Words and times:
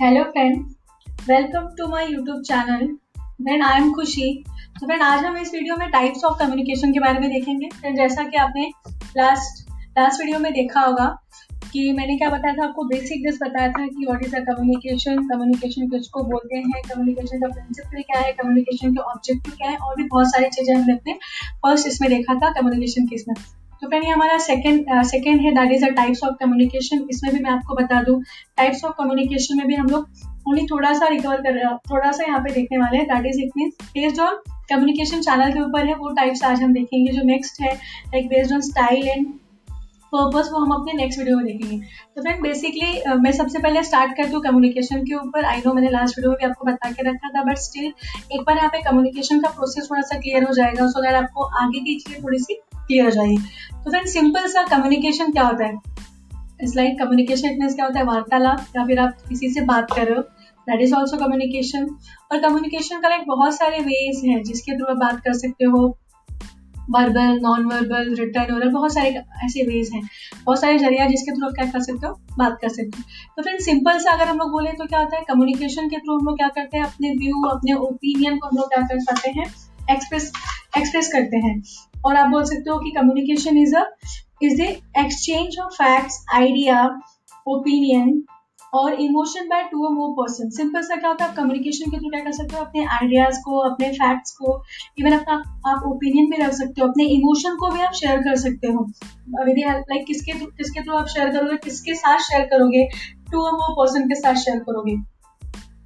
Hello 0.00 0.22
friend 0.22 0.56
welcome 1.28 1.66
to 1.76 1.86
my 1.88 2.06
YouTube 2.06 2.40
channel 2.44 2.86
friend 3.18 3.62
I 3.64 3.76
am 3.76 3.92
खुशी 3.92 4.26
तो 4.80 4.86
friend 4.86 5.02
आज 5.02 5.24
हम 5.24 5.36
इस 5.38 5.52
वीडियो 5.54 5.76
में 5.76 5.88
टाइप्स 5.90 6.24
ऑफ़ 6.24 6.38
कम्युनिकेशन 6.38 6.92
के 6.92 7.00
बारे 7.00 7.20
में 7.20 7.28
देखेंगे। 7.30 7.68
फ्रेंड 7.70 7.96
जैसा 7.96 8.24
कि 8.24 8.36
आपने 8.36 8.66
लास्ट 9.16 9.70
लास्ट 9.98 10.20
वीडियो 10.20 10.38
में 10.38 10.52
देखा 10.52 10.80
होगा 10.80 11.06
कि 11.72 11.92
मैंने 11.92 12.16
क्या 12.18 12.28
बताया 12.30 12.54
था, 12.54 12.64
आपको 12.64 12.84
बेसिक 12.84 13.26
जस्ट 13.28 13.42
बताया 13.44 13.68
था 13.68 13.86
कि 13.86 14.06
what 14.06 14.24
is 14.24 14.36
a 14.36 14.40
communication 14.44 15.28
communication 15.28 15.88
किसको 15.90 16.24
बोलते 16.24 16.56
हैं 16.58 16.82
कम्युनिकेशन 16.88 17.40
का 17.40 17.52
प्रिंसिपल 17.54 18.02
क्या 18.02 18.20
है 18.20 18.32
कम्युनिकेशन 18.32 18.94
के 18.94 19.10
ऑब्जेक्टिव 19.12 19.54
क्या 19.56 19.70
है, 19.70 19.76
और 19.76 19.96
भी 19.96 20.04
बहुत 20.04 20.32
सारी 20.32 20.48
चीज़ें 20.50 20.74
हमने 20.74 20.92
अपने 20.92 21.14
फ़र्स्ट 21.64 21.88
इसमें 21.88 22.10
देखा 22.10 22.34
था 22.40 22.52
कम्युनिकेशन 22.60 23.06
किसमें 23.06 23.34
तो 23.82 23.88
फ्रेंड 23.88 24.04
ये 24.04 24.10
हमारा 24.10 24.38
सेकंड 24.42 25.02
सेकंड 25.06 25.40
है 25.40 25.52
that 25.54 25.72
is 25.72 25.84
a 25.84 25.88
types 25.96 26.22
of 26.24 26.34
communication 26.40 27.06
इसमें 27.10 27.32
भी 27.34 27.42
मैं 27.44 27.50
आपको 27.50 27.74
बता 27.74 28.02
दूँ 28.02 28.22
टाइप्स 28.56 28.84
ऑफ़ 28.84 28.92
कम्युनिकेशन 28.98 29.56
में 29.58 29.66
भी 29.66 29.74
हम 29.74 29.86
लोग 29.88 30.08
ओनली 30.48 30.66
थोड़ा 30.66 30.92
सा 30.94 31.06
रिकवर 31.08 31.40
कर 31.42 31.52
रहे 31.52 31.64
हैं 31.64 31.76
थोड़ा 31.90 32.10
सा 32.12 32.24
यहाँ 32.24 32.40
पे 32.40 32.52
देखने 32.52 32.78
वाले 32.78 32.98
हैं. 32.98 33.06
That 33.06 33.26
is 33.26 33.40
it 33.42 33.50
mean 33.56 33.70
based 33.94 34.20
on 34.20 34.36
communication 34.70 35.20
channel 35.22 35.52
के 35.52 35.60
ऊपर 35.60 35.86
है, 35.86 35.94
वो 35.94 36.10
टाइप्स 36.14 36.42
आज 36.44 36.62
हम 36.62 36.72
देखेंगे 36.72 37.12
जो 37.12 37.22
नेक्स्ट 37.24 37.60
है. 37.62 37.74
Like 37.74 38.28
based 38.28 38.52
on 38.54 38.60
style 38.68 39.08
and 39.08 39.26
purpose 40.12 40.48
वो 40.52 40.58
हम 40.60 40.72
अपने 40.72 40.92
नेक्स्ट 40.96 41.18
वीडियो 41.18 41.36
में 41.36 41.46
देखेंगे. 41.46 41.76
तो 42.16 42.22
फ्रेंड 42.22 42.42
बेसिकली 42.42 43.16
मैं 43.22 43.32
सबसे 43.32 43.58
पहले 43.58 43.82
स्टार्ट 43.84 44.16
करती 44.16 44.32
हूँ 44.32 44.42
कम्युनिकेशन 44.42 45.04
के 45.04 45.14
ऊपर. 45.16 45.44
आई 45.44 45.62
नो 45.66 45.72
मैंने 45.74 45.90
लास्ट 45.90 46.18
वीडियो 46.18 46.30
में 46.30 46.38
भी 46.40 46.46
आपको 46.46 46.66
बता 46.66 46.90
के 46.90 47.08
रखा 47.10 47.28
था 47.36 47.42
बट 47.44 47.58
स्टिल 47.58 47.92
एक 48.32 48.40
बार 48.40 48.56
यहाँ 48.56 48.68
पे 48.70 48.82
कम्युनिकेशन 48.82 49.40
का 49.40 49.50
प्रोसेस 49.50 49.90
थोड़ा 49.90 50.02
सा 50.02 50.18
क्लियर 50.20 50.44
हो 50.44 50.54
जाएगा. 50.54 50.86
सो 50.86 51.02
दैट 51.02 51.22
आपको 51.22 51.44
आगे 51.62 51.80
की 51.80 51.98
चीज़ें 51.98 52.22
थोड़ी 52.24 52.38
सी 52.38 52.60
क्लियर 52.86 53.18
हो 53.18 53.36
तो 53.84 53.90
फ्रेंड 53.90 54.06
सिंपल 54.06 54.46
सा 54.48 54.62
कम्युनिकेशन 54.66 55.32
क्या 55.32 55.42
होता 55.42 55.64
है? 55.64 55.74
इट्स 56.62 56.76
लाइक 56.76 56.98
कम्युनिकेशन 56.98 57.48
इट 57.48 57.74
क्या 57.76 57.84
होता 57.84 57.98
है? 57.98 58.04
वार्तालाप, 58.04 58.66
या 58.76 58.84
फिर 58.84 58.98
आप 58.98 59.16
किसी 59.28 59.50
से 59.50 59.60
बात 59.64 59.92
कर 59.92 60.06
रहे 60.06 60.16
हो 60.16 60.22
दैट 60.66 60.80
इज़ 60.80 60.94
ऑल्सो 60.94 61.16
कम्युनिकेशन 61.16 61.86
और 62.32 62.38
कम्युनिकेशन 62.38 63.00
का 63.00 63.08
लाइक 63.08 63.24
बहुत 63.26 63.54
सारे 63.54 63.78
वेज 63.80 64.22
हैं 64.24 64.42
जिसके 64.42 64.76
थ्रू 64.76 64.86
आप 64.86 64.96
बात 64.96 65.20
कर 65.20 65.32
सकते 65.32 65.64
हो। 65.64 65.86
Verbal 66.90 67.38
non 67.42 67.64
verbal 67.64 68.14
written 68.14 68.54
oral 68.54 68.70
बहुत 68.70 68.92
सारे 68.94 69.08
ऐसे 69.44 69.62
वेज 69.62 69.90
हैं। 69.94 70.02
बहुत 70.44 70.60
सारे 70.60 70.78
ज़रिया 70.78 71.06
जिसके 71.06 71.32
थ्रू 71.32 71.46
आप 71.46 71.54
क्या 71.54 71.66
कर 71.66 71.80
सकते 71.80 72.06
हो? 72.06 72.12
बात 72.38 72.58
कर 72.62 72.68
सकते 72.68 72.98
हो। 72.98 73.02
तो 73.36 73.42
फ्रेंड 73.42 73.60
सिंपल 73.60 73.98
से 73.98 74.10
अगर 74.10 74.28
हम 74.28 74.38
लोग 74.38 74.50
बोले 74.50 74.72
तो 74.72 74.86
क्या 74.86 74.98
होता 74.98 75.16
है? 75.16 75.22
कम्युनिकेशन 75.22 75.88
के 75.88 75.96
थ्रू 75.96 76.18
हम 76.18 76.26
लोग 76.26 76.36
क्या 76.36 76.48
करते 76.48 76.78
हैं? 76.78 76.84
अपने 76.84 77.10
व्यू 77.10 77.42
अपने 77.48 77.72
ओपिनियन 77.80 78.38
को 78.38 78.48
हम 78.48 78.56
लोग 78.56 78.68
क्या 78.68 78.82
कर 78.82 78.98
पाते 79.02 79.30
हैं? 79.30 79.46
एक्सप्रेस 79.90 80.32
एक्सप्रेस 80.78 81.08
करते 81.08 81.36
हैं। 81.36 81.60
और 82.04 82.16
आप 82.16 82.30
बोल 82.30 82.44
सकते 82.44 82.70
हो 82.70 82.78
कि 82.78 82.90
communication 82.90 83.58
is 83.58 83.76
a 83.76 83.84
is 84.42 84.62
the 84.62 84.64
exchange 84.98 85.58
of 85.64 85.72
facts 85.72 86.24
idea 86.34 87.00
opinion 87.48 88.22
और 88.74 88.94
emotion 88.94 89.48
by 89.48 89.62
two 89.62 89.88
more 89.90 90.10
person 90.12 90.50
simple 90.50 90.82
सा 90.82 90.96
क्या 90.96 91.10
होता 91.10 91.24
है? 91.24 91.30
आप 91.30 91.36
कम्युनिकेशन 91.36 91.90
के 91.90 91.98
थ्रू 91.98 92.10
क्या 92.10 92.20
कर 92.20 92.32
सकते 92.32 92.56
हो? 92.56 92.64
अपने 92.64 92.84
आइडियाज़ 92.84 93.36
को, 93.44 93.58
अपने 93.58 93.88
फैक्ट्स 93.92 94.30
को 94.32 94.62
इवन 94.98 95.12
अपना, 95.12 95.34
आप 95.70 95.82
ओपिनियन 95.86 96.30
भी 96.30 96.36
रख 96.36 96.52
सकते 96.52 96.80
हो। 96.80 96.88
अपने 96.88 97.04
इमोशन 97.04 97.56
को 97.56 97.70
भी 97.70 97.80
आप 97.80 97.92
शेयर 97.92 98.20
कर 98.20 98.36
सकते 98.36 98.66
हो। 98.66 98.84
विद 99.44 99.56
लाइक 99.68 100.06
किसके 100.06 100.32
किसके 100.32 100.82
थ्रू 100.82 100.94
आप 100.94 101.06
शेयर 101.06 101.30
करोगे? 101.30 101.56
किसके 101.56 101.94
साथ 101.94 102.18
शेयर 102.18 102.46
करोगे? 102.46 102.88
टू 103.32 103.40
अ 103.40 103.52
मोर 103.52 103.72
पर्सन 103.72 104.08
के 104.08 104.14
साथ 104.14 104.34
शेयर 104.34 104.58
करोगे। 104.58 105.15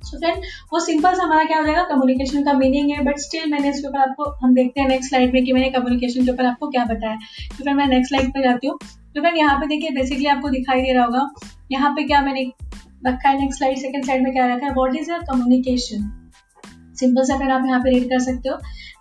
सो 0.02 0.18
फ्रेंड 0.18 0.44
वो 0.72 0.80
सिंपल 0.80 1.14
सा 1.14 1.22
हमारा 1.22 1.44
क्या 1.44 1.58
हो 1.58 1.64
जाएगा? 1.66 1.82
कम्युनिकेशन 1.84 2.44
का 2.44 2.52
मीनिंग 2.54 2.90
है 2.90 3.04
बट 3.04 3.18
स्टिल 3.20 3.50
मैंने 3.50 3.70
इसके 3.70 3.88
ऊपर 3.88 3.98
आपको, 4.00 4.24
हम 4.42 4.54
देखते 4.54 4.80
हैं 4.80 4.88
नेक्स्ट 4.88 5.08
स्लाइड 5.08 5.32
में 5.34 5.44
कि 5.44 5.52
मैंने 5.52 5.70
कम्युनिकेशन 5.70 6.24
के 6.24 6.32
ऊपर 6.32 6.46
आपको 6.46 6.68
क्या 6.70 6.84
बताया 6.86 7.16
तो 7.48 7.64
फिर 7.64 7.74
मैं 7.74 7.86
नेक्स्ट 7.88 8.14
स्लाइड 8.14 8.30
पर 8.34 8.42
जाती 8.44 8.66
हूँ। 8.66 8.78
तो 8.78 9.20
फ्रेंड 9.20 9.36
यहाँ 9.36 9.58
पे 9.60 9.66
देखिए 9.66 9.90
बेसिकली 9.92 10.26
आपको 10.28 10.48
दिखाई 10.50 10.82
दे 10.82 10.92
रहा 10.92 11.04
होगा, 11.04 11.28
यहाँ 11.72 11.90
पे 11.94 12.02
क्या 12.04 12.20
मैंने 12.22 12.50
रखा 13.06 13.28
है 13.28 13.40
नेक्स्ट 13.40 13.58
स्लाइड 13.58 13.78
सेकंड 13.78 14.04
साइड 14.06 14.22
में 14.22 14.32
क्या 14.32 14.46
रखा 14.54 14.66
है? 14.66 14.72
What 14.74 14.96
is 14.96 15.10
a 15.12 15.18
communication 15.30 16.10
simple 17.00 17.24
सा 17.24 17.38
फिर 17.38 17.50
आप 17.50 17.66
यहाँ 17.66 17.80
पे 17.80 17.90
रीड 17.90 18.08
कर 18.10 18.18
सकते 18.20 18.48
हो। 18.48 18.56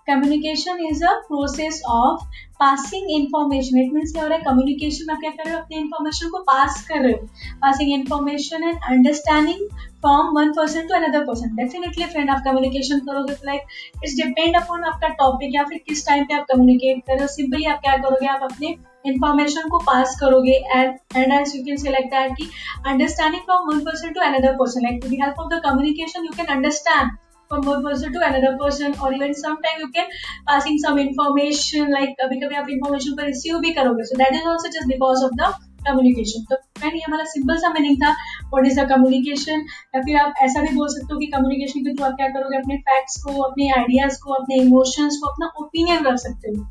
Communication 0.10 0.86
is 0.90 1.04
a 1.06 1.14
process 1.28 1.82
of 1.90 2.24
passing 2.60 3.10
information 3.12 3.80
it 3.80 3.94
means 3.94 4.12
क्या 4.14 4.24
हो 4.24 4.30
रहा 4.30 4.38
है 4.38 4.44
कम्युनिकेशन 4.44 5.12
आप 5.12 5.20
क्या 5.20 5.32
कर 5.32 5.46
रहे 5.46 5.54
हो? 5.54 5.60
अपने 5.60 5.78
इन्फॉर्मेशन 5.78 6.30
को 6.30 6.40
पास 6.44 6.86
कर 6.88 7.02
रहे 7.02 7.12
हो। 7.12 7.28
Passing 7.62 7.94
information 7.94 8.64
and 8.64 8.78
understanding 8.90 9.68
from 10.02 10.36
one 10.36 10.52
person 10.58 10.88
to 10.88 10.96
another 10.96 11.24
person 11.26 11.56
definitely 11.56 12.06
friend 12.06 12.30
आप 12.30 12.42
कम्युनिकेशन 12.46 13.00
करोगे 13.08 13.34
तो 13.34 13.46
लाइक 13.46 13.62
इट्स 14.04 14.16
डिपेंड 14.18 14.56
अपॉन 14.58 14.84
आपका 14.92 15.08
टॉपिक 15.22 15.56
या 15.56 15.64
फिर 15.70 15.82
किस 15.88 16.06
टाइम 16.08 16.26
पे 16.26 16.34
आप 16.36 16.46
कम्युनिकेट 16.52 17.02
कर 17.08 17.14
रहे 17.14 17.22
हो। 17.22 17.28
सिंपली 17.36 17.66
आप 17.66 17.80
क्या 17.82 17.96
करोगे? 17.98 18.28
आप 18.28 18.44
अपने 18.52 18.76
इन्फॉर्मेशन 19.06 19.70
को 19.70 19.78
पास 19.86 20.18
करोगे 20.20 20.56
and 20.72 20.98
and 21.16 21.34
as 21.34 21.56
you 21.56 21.64
can 21.66 21.78
select 21.84 22.14
that 22.14 22.36
कि 22.38 22.50
understanding 22.88 23.42
from 23.44 23.70
one 23.70 23.80
person 23.86 24.14
to 24.14 24.22
another 24.22 24.54
person 24.60 24.84
like 24.84 25.04
with 25.04 25.20
help 25.22 25.40
of 25.40 25.54
the 25.54 25.62
communication 25.66 26.26
you 26.26 26.32
can 26.38 26.56
understand 26.56 27.18
from 27.54 27.64
one 27.66 27.80
person 27.80 28.12
to 28.14 28.20
another 28.26 28.52
person, 28.62 28.90
or 28.94 29.08
even 29.14 29.32
sometime 29.44 29.78
you 29.80 29.88
can 29.96 30.08
passing 30.50 30.76
some 30.86 30.98
information, 30.98 31.88
like, 31.96 32.12
कभी 32.22 32.40
कभी 32.40 32.56
आप 32.56 32.66
information 32.66 33.10
को 33.10 33.24
receive 33.24 33.62
भी 33.62 33.72
करोगे। 33.74 34.04
So, 34.04 34.22
that 34.22 34.32
is 34.32 34.46
also 34.48 34.70
just 34.76 34.88
because 34.94 35.24
of 35.24 35.32
the 35.42 35.48
communication. 35.88 36.50
तो 36.50 36.56
friend 36.56 36.94
ये 36.94 37.02
हमारा 37.08 37.24
simple 37.24 37.56
सा 37.56 37.70
मीनिंग 37.70 37.98
था 37.98 38.12
व्हाट 38.54 38.66
इज़ 38.66 38.82
द 38.82 38.90
कम्युनिकेशन 38.90 39.66
या 39.96 40.02
फिर 40.02 40.18
आप 40.18 40.34
ऐसा 40.42 40.62
भी 40.62 40.76
बोल 40.76 40.88
सकते 40.88 41.14
हो 41.14 41.20
कि 41.20 41.26
कम्युनिकेशन 41.26 41.80
के 41.80 41.96
थ्रू 41.96 42.06
आप 42.06 42.12
क्या 42.12 42.28
करोगे? 42.28 42.58
अपने 42.58 42.78
फैक्ट्स 42.78 43.24
को, 43.24 43.42
अपने 43.42 43.70
आइडियाज़ 43.70 44.20
को, 44.24 44.34
अपने 44.34 44.56
इमोशंस 44.56 45.20
को, 45.24 45.30
अपना 45.30 45.52
ओपिनियन 45.62 46.04
रख 46.04 46.16
सकते 46.16 46.50
हो। 46.50 46.68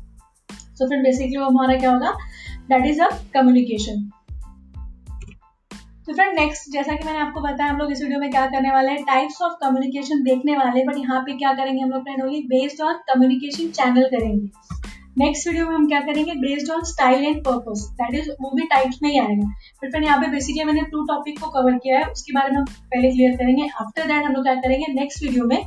सो 0.51 0.87
फ्रेंड 0.87 1.03
बेसिकली 1.03 1.37
वो 1.37 1.45
हमारा 1.45 1.79
क्या 1.79 1.91
होगा? 1.91 2.11
दैट 2.69 2.85
इज़ 2.85 3.01
अ 3.01 3.07
कम्युनिकेशन 3.33 4.11
तो 6.09 6.13
फ्रेंड 6.15 6.33
नेक्स्ट 6.35 6.71
जैसा 6.73 6.93
कि 6.95 7.05
मैंने 7.05 7.19
आपको 7.19 7.41
बताया, 7.41 7.71
हम 7.71 7.77
लोग 7.77 7.91
इस 7.91 8.01
वीडियो 8.01 8.19
में 8.19 8.29
क्या 8.31 8.45
करने 8.45 8.69
वाले 8.71 8.91
हैं? 8.91 9.03
टाइप्स 9.05 9.41
ऑफ़ 9.41 9.51
कम्युनिकेशन 9.59 10.21
देखने 10.23 10.55
वाले 10.57 10.83
बट 10.85 10.97
यहाँ 10.97 11.19
पे 11.23 11.33
क्या 11.37 11.51
करेंगे 11.53 11.81
हम 11.81 11.89
लोग 11.89 12.03
friend 12.03 12.23
only 12.23 12.39
based 12.45 12.81
on 12.83 12.93
communication 13.09 13.67
channel 13.71 14.07
करेंगे। 14.13 14.47
नेक्स्ट 15.17 15.47
वीडियो 15.47 15.65
में 15.65 15.75
हम 15.75 15.85
क्या 15.87 15.99
करेंगे? 15.99 16.33
Based 16.39 16.71
on 16.71 16.83
style 16.85 17.25
and 17.25 17.43
purpose 17.45 17.83
that 17.99 18.15
is 18.15 18.29
वो 18.31 18.51
भी 18.55 18.65
टाइप्स 18.67 18.99
में 19.03 19.09
ही 19.09 19.19
आएगा। 19.19 19.45
बट 19.83 19.89
फ्रेंड 19.89 20.05
यहाँ 20.05 20.17
पे 20.21 20.27
बेसिकली 20.31 20.63
मैंने 20.63 20.81
टू 20.91 21.03
टॉपिक 21.05 21.39
को 21.39 21.49
कवर 21.51 21.77
किया 21.77 21.99
है, 21.99 22.05
उसके 22.07 22.33
बारे 22.33 22.51
में 22.51 22.57
हम 22.57 22.65
पहले 22.65 23.11
क्लियर 23.11 23.35
करेंगे। 23.37 23.67
आफ्टर 23.81 24.07
दैट 24.07 24.25
हम 24.25 24.33
लोग 24.33 24.43
क्या 24.43 24.55
करेंगे? 24.57 24.93
नेक्स्ट 24.93 25.23
वीडियो 25.23 25.45
में 25.45 25.57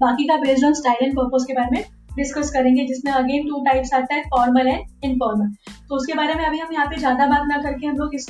बाकी 0.00 0.26
का 0.28 0.36
based 0.40 0.64
on 0.66 0.74
style 0.80 1.04
and 1.04 1.16
purpose 1.16 1.44
के 1.48 1.54
बारे 1.54 1.76
में 1.76 1.84
डिस्कस 2.16 2.50
करेंगे, 2.50 2.84
जिसमें 2.84 3.12
अगेन 3.12 3.48
टू 3.48 3.64
टाइप्स 3.64 3.94
आता 3.94 4.14
है 4.14 4.22
फॉर्मल 4.30 4.68
एंड 4.68 5.04
इनफॉर्मल 5.04 5.48
तो 5.88 5.96
उसके 5.96 6.14
बारे 6.14 6.34
में 6.34 6.44
अभी 6.44 6.58
हम 6.58 6.72
यहाँ 6.72 6.86
पे 6.86 6.98
ज़्यादा 6.98 7.26
बात 7.28 7.48
ना 7.48 7.62
करके 7.62 7.86
हम 7.86 7.96
लोग 7.96 8.14
इस 8.14 8.28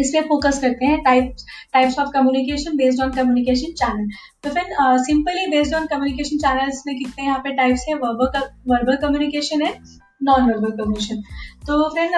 इस 0.00 0.10
पे 0.14 0.20
फोकस 0.28 0.60
करते 0.60 0.86
हैं 0.86 0.98
types 1.02 1.44
types 1.72 1.98
of 1.98 2.08
communication 2.14 2.76
based 2.76 3.02
on 3.02 3.12
communication 3.12 3.72
channel 3.74 4.08
तो 4.44 4.50
फिर 4.50 4.74
simply 5.04 5.46
based 5.50 5.74
on 5.74 5.86
communication 5.86 6.38
channels 6.38 6.82
में 6.86 6.96
कितने 6.98 7.24
यहाँ 7.24 7.38
पे 7.38 7.54
टाइप्स 7.56 7.84
है? 7.88 7.94
वर्बल 7.96 8.38
वर्बल 8.68 8.96
कम्युनिकेशन 9.02 9.62
है 9.62 9.74
नॉन 10.22 10.50
वर्बल 10.50 10.70
कम्युनिकेशन 10.72 11.22
तो 11.66 11.88
फ्रेंड 11.88 12.14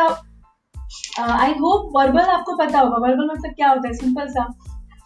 आई 1.20 1.50
होप 1.60 1.92
वर्बल 1.96 2.30
आपको 2.30 2.56
पता 2.56 2.80
होगा. 2.80 2.96
वर्बल 3.06 3.30
मतलब 3.32 3.52
क्या 3.52 3.68
होता 3.68 3.88
है? 3.88 3.94
सिंपल 3.94 4.28
सा. 4.28 4.46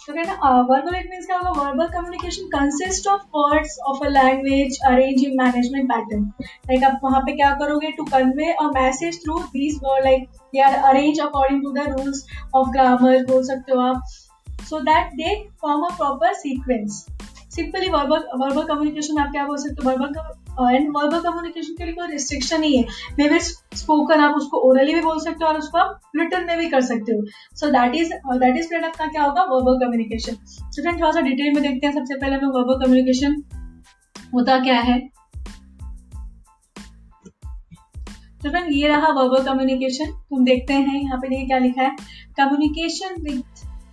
तो 0.06 0.12
कहना 0.12 0.50
वर्बल 0.62 0.94
इट 0.96 1.06
मीन्स 1.10 1.26
क्या 1.26 1.36
होगा? 1.38 1.62
Verbal 1.62 1.86
communication 1.92 2.44
consist 2.48 3.06
of 3.08 3.22
words 3.36 3.78
of 3.88 4.04
a 4.04 4.08
language 4.10 4.78
arrange 4.86 5.24
in 5.24 5.32
management 5.38 5.88
pattern 5.88 6.22
like 6.42 6.84
आप 6.84 7.00
वहाँ 7.04 7.20
पे 7.20 7.32
क्या 7.36 7.50
करोगे? 7.60 7.90
To 7.96 8.04
convey 8.04 8.52
a 8.52 8.66
message 8.74 9.18
through 9.22 9.38
these 9.54 9.80
word 9.84 10.04
like 10.04 10.28
they 10.54 10.60
are 10.62 10.74
arrange 10.90 11.20
according 11.20 11.62
to 11.62 11.72
the 11.72 11.86
rules 11.90 12.24
of 12.54 12.70
grammar 12.72 13.24
बोल 13.30 13.42
सकते 13.46 13.72
हो 13.72 13.80
आप. 13.82 14.02
So 14.68 14.80
that 14.82 15.12
they 15.14 15.34
form 15.62 15.84
a 15.84 15.88
proper 15.96 16.34
sequence 16.36 17.04
simply 17.56 17.88
verbal 17.90 18.24
verbal 18.38 18.62
communication 18.64 19.18
आप 19.18 19.30
क्या 19.32 19.44
बोल 19.46 19.56
सकते 19.58 19.84
हो? 19.84 19.90
वर्बल 19.90 20.74
एंड 20.74 20.88
वर्बल 20.96 21.20
कम्युनिकेशन 21.20 21.74
के 21.74 21.84
लिए 21.84 21.94
कोई 21.94 22.06
रिस्ट्रिक्शन 22.08 22.60
नहीं 22.60 22.76
है। 22.76 22.84
मे 23.18 23.28
बी 23.28 23.38
स्पोकन 23.40 24.20
आप 24.20 24.34
उसको 24.34 24.58
ओरली 24.68 24.94
भी 24.94 25.00
बोल 25.02 25.18
सकते 25.20 25.44
हो 25.44 25.48
और 25.48 25.58
उसको 25.58 25.78
आप 25.78 26.00
रिटर्न 26.16 26.46
में 26.46 26.58
भी 26.58 26.68
कर 26.70 26.80
सकते 26.82 27.12
हो। 27.12 27.24
So 27.56 27.70
that 27.70 27.94
is 27.94 28.12
that 28.12 28.56
is 28.58 28.68
friend 28.68 28.84
आपका 28.84 29.06
क्या 29.06 29.22
होगा? 29.22 29.42
वर्बल 29.50 29.84
कम्युनिकेशन 29.84 30.36
सो 30.46 30.82
फ्रेंड 30.82 31.00
थोड़ा 31.00 31.12
सा 31.12 31.20
डिटेल 31.20 31.52
में 31.54 31.62
देखते 31.62 31.86
हैं। 31.86 31.94
सबसे 31.94 32.14
पहले 32.14 32.36
हमें 32.36 32.54
वर्बल 32.54 32.84
कम्युनिकेशन 32.84 33.42
होता 34.34 34.58
क्या 34.60 34.80
है? 34.80 34.98
तो 38.42 38.50
फ्रेंड 38.50 38.72
ये 38.72 38.88
रहा 38.88 39.08
वर्बल 39.12 39.44
कम्युनिकेशन 39.44 40.10
तुम 40.30 40.44
देखते 40.44 40.72
हैं, 40.72 41.00
यहाँ 41.02 41.18
पे 41.18 41.28
देखिए 41.28 41.46
क्या 41.46 41.58
लिखा 41.58 41.82
है। 41.82 41.96
Communication 42.36 43.22
with 43.22 43.42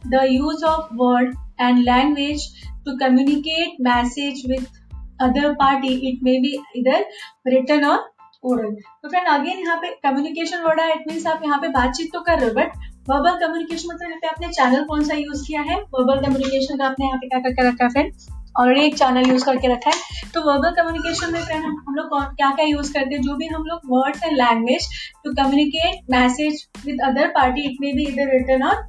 the 0.08 0.24
use 0.30 0.64
of 0.66 0.94
word 0.96 1.36
and 1.60 1.78
language 1.80 2.52
to 2.86 2.98
communicate 3.00 3.82
message 3.82 4.44
with 4.50 4.82
other 5.24 5.50
party, 5.56 5.90
it 6.08 6.22
may 6.22 6.40
be 6.42 6.50
either 6.76 7.00
written 7.46 7.84
or 7.86 7.98
oral. 8.44 8.72
तो 9.04 9.10
फ्रेंड 9.10 9.28
अगेन 9.28 9.60
यहाँ 9.60 9.76
पे 9.82 9.90
कम्युनिकेशन 10.04 10.62
वर्ड 10.62 10.80
है 10.80 10.90
इट 10.92 11.04
मीन्स 11.08 11.28
आप 11.28 11.42
यहाँ 11.46 11.60
पे 11.60 11.68
बातचीत 11.76 12.10
तो 12.14 12.20
कर 12.22 12.40
रहे 12.40 12.50
हो 12.50 12.56
बट 12.56 12.72
वर्बल 13.10 13.38
कम्युनिकेशन 13.40 13.94
मतलब 13.94 14.08
यहाँ 14.08 14.20
पे 14.22 14.28
आपने 14.28 14.48
चैनल 14.48 14.84
कौन 14.86 15.04
सा 15.04 15.16
यूज़ 15.16 15.46
किया 15.48 15.62
है? 15.62 15.78
वर्बल 15.94 16.26
कम्युनिकेशन 16.26 16.78
का 16.78 16.86
आपने 16.86 17.06
यहाँ 17.06 17.20
पे 17.20 17.28
क्या 17.28 17.40
करके 17.40 17.68
रखा 17.68 17.84
है 17.84 17.90
फ्रेंड 17.90 18.12
ऑलरेडी 18.60 18.86
एक 18.86 18.98
चैनल 18.98 19.30
यूज़ 19.30 19.46
करके 19.46 19.74
रखा 19.74 19.90
है। 19.90 20.30
तो 20.34 20.42
वर्बल 20.50 20.76
कम्युनिकेशन 20.82 21.34
में 21.34 21.40
फ्रेंड 21.42 21.66
हम 21.66 21.96
लोग 21.96 22.20
क्या 22.36 22.52
क्या 22.52 22.66
यूज़ 22.66 22.94
करते 22.94 23.16
हैं? 23.16 23.22
जो 23.22 23.36
भी 23.36 23.48
हम 23.48 23.64
लोग 23.64 23.94
words 23.94 24.24
and 24.24 24.38
language 24.38 24.90
to 25.24 25.34
communicate 25.34 26.12
message 26.12 26.68
with 26.86 27.02
other 27.10 27.32
party 27.40 27.70
it 27.70 27.82
may 27.82 27.94
be 27.94 28.08
either 28.08 28.38
written 28.38 28.64
और 28.64 28.86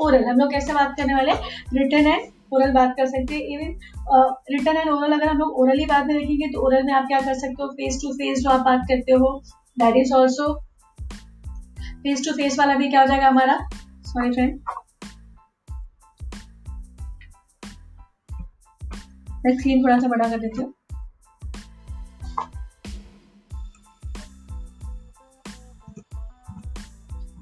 ओरल 0.00 0.24
हम 0.24 0.38
लोग 0.38 0.50
कैसे 0.52 0.72
बात 0.72 0.94
करने 0.96 1.14
वाले 1.14 1.32
रिटर्न 1.74 2.06
एंड 2.06 2.32
ओरल 2.52 2.72
बात 2.72 2.94
कर 2.96 3.06
सकते 3.06 3.34
हैं. 3.34 3.42
इवन 3.42 4.34
रिटर्न 4.50 4.76
एंड 4.76 4.90
ओरल 4.90 5.12
अगर 5.12 5.28
हम 5.28 5.38
लोग 5.38 5.58
ओरल 5.60 5.84
बात 5.86 6.06
में 6.06 6.16
देखेंगे 6.16 6.48
तो 6.48 6.66
ओरल 6.66 6.84
में 6.84 6.92
आप 6.92 7.06
क्या 7.06 7.20
कर 7.20 7.34
सकते 7.34 7.62
हो? 7.62 7.68
फेस 7.70 7.98
टू 8.02 8.12
फेस 8.12 8.38
जो 8.38 8.50
आप 8.50 8.60
बात 8.60 8.80
करते 8.88 9.12
हो 9.14 9.42
that 9.78 9.96
is 9.96 10.14
also 10.14 10.52
face 12.02 12.24
to 12.24 12.32
face 12.32 12.58
वाला 12.58 12.74
भी 12.74 12.88
क्या 12.88 13.00
हो 13.00 13.06
जाएगा 13.06 13.28
हमारा? 13.28 13.58
सॉरी 14.04 14.30
फ्रेंड 14.32 14.60
मैं 19.44 19.56
स्क्रीन 19.58 19.82
थोड़ा 19.82 19.98
सा 19.98 20.08
बड़ा 20.08 20.28
कर 20.30 20.38
देती 20.38 20.62
हूँ. 20.62 20.72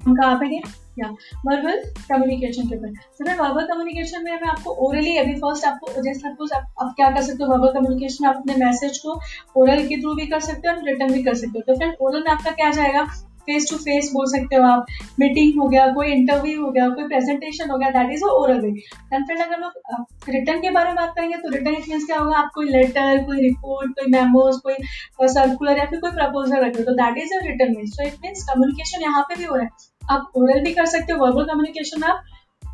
कहाँ 0.07 0.35
पे 0.35 0.47
गए 0.49 0.82
या 0.99 1.07
वर्बल 1.45 1.81
कम्युनिकेशन 2.09 2.69
के 2.69 2.75
ऊपर 2.77 2.93
सर 3.17 3.41
वर्बल 3.41 3.65
कम्युनिकेशन 3.67 4.23
में 4.23 4.31
मैं 4.33 4.49
आपको 4.49 4.75
ओरली 4.87 5.17
अभी 5.17 5.33
फ़र्स्ट 5.35 5.65
आपको 5.65 6.01
जैसे 6.01 6.27
आप, 6.27 6.73
आप 6.81 6.93
क्या 6.95 7.09
कर 7.11 7.21
सकते 7.21 7.43
हो? 7.43 7.51
वर्बल 7.51 7.73
कम्युनिकेशन 7.73 8.25
आप 8.25 8.35
अपने 8.35 8.55
मैसेज 8.65 8.97
को 9.05 9.19
ओरल 9.61 9.85
के 9.87 10.01
थ्रू 10.01 10.15
भी 10.15 10.27
कर 10.27 10.39
सकते 10.41 10.67
हो 10.67 10.75
और 10.75 10.83
रिटर्न 10.85 11.13
भी 11.13 11.23
कर 11.23 11.35
सकते 11.35 11.59
हो। 11.59 11.63
तो 11.67 11.77
फ्रेंड 11.77 11.95
ओरल 12.01 12.23
में 12.23 12.31
आपका 12.31 12.51
क्या 12.53 12.71
जाएगा? 12.71 13.03
फेस 13.47 13.65
टू 13.69 13.77
फेस 13.77 14.09
बोल 14.13 14.25
सकते 14.31 14.55
हो 14.55 14.63
आप। 14.63 14.85
मीटिंग 15.19 15.59
हो 15.59 15.67
गया 15.69 15.87
कोई 15.93 16.11
इंटरव्यू 16.11 16.61
हो 16.61 16.69
गया 16.71 16.87
कोई 16.89 17.07
प्रेजेंटेशन 17.07 17.69
हो 17.69 17.77
गया 17.77 17.89
that 17.91 18.11
is 18.13 18.23
oral 18.25 18.59
way 18.61 18.69
and 18.69 19.25
friend 19.25 19.41
अगर 19.41 19.59
लोग 19.59 20.29
रिटर्न 20.29 20.61
के 20.61 20.69
बारे 20.71 20.89
में 20.89 20.95
बात 20.95 21.13
करेंगे 21.15 21.37
तो 21.37 21.49
रिटर्न 21.49 21.75
मीन 21.89 22.05
क्या 22.05 22.19
होगा? 22.19 22.37
आप 22.37 22.51
कोई 22.55 22.69
लेटर 22.69 23.23
कोई 23.25 23.41
रिपोर्ट 23.41 23.91
कोई 23.99 24.11
मेमोज 24.11 24.59
कोई 24.65 25.27
सर्कुलर 25.29 25.77
या 25.77 25.85
फिर 25.85 25.99
कोई 25.99 26.11
प्रपोजल 26.11 26.63
रखे 26.65 26.83
तो 26.83 26.93
that 26.95 27.17
is 27.23 27.33
a 27.33 27.41
written 27.47 27.75
mean 27.77 27.87
so 27.87 28.07
it 28.07 28.13
mean 28.23 28.33
communication 28.49 29.01
यहाँ 29.03 29.23
पे 29.23 29.35
भी 29.35 29.43
हो 29.43 29.55
रहा 29.55 29.63
है। 29.63 29.91
आप 30.11 30.31
ओरल 30.37 30.63
भी 30.63 30.73
कर 30.73 30.85
सकते 30.87 31.13
हो 31.13 31.25
वर्बल 31.25 31.45
कम्युनिकेशन 31.45 32.03
आप 32.03 32.23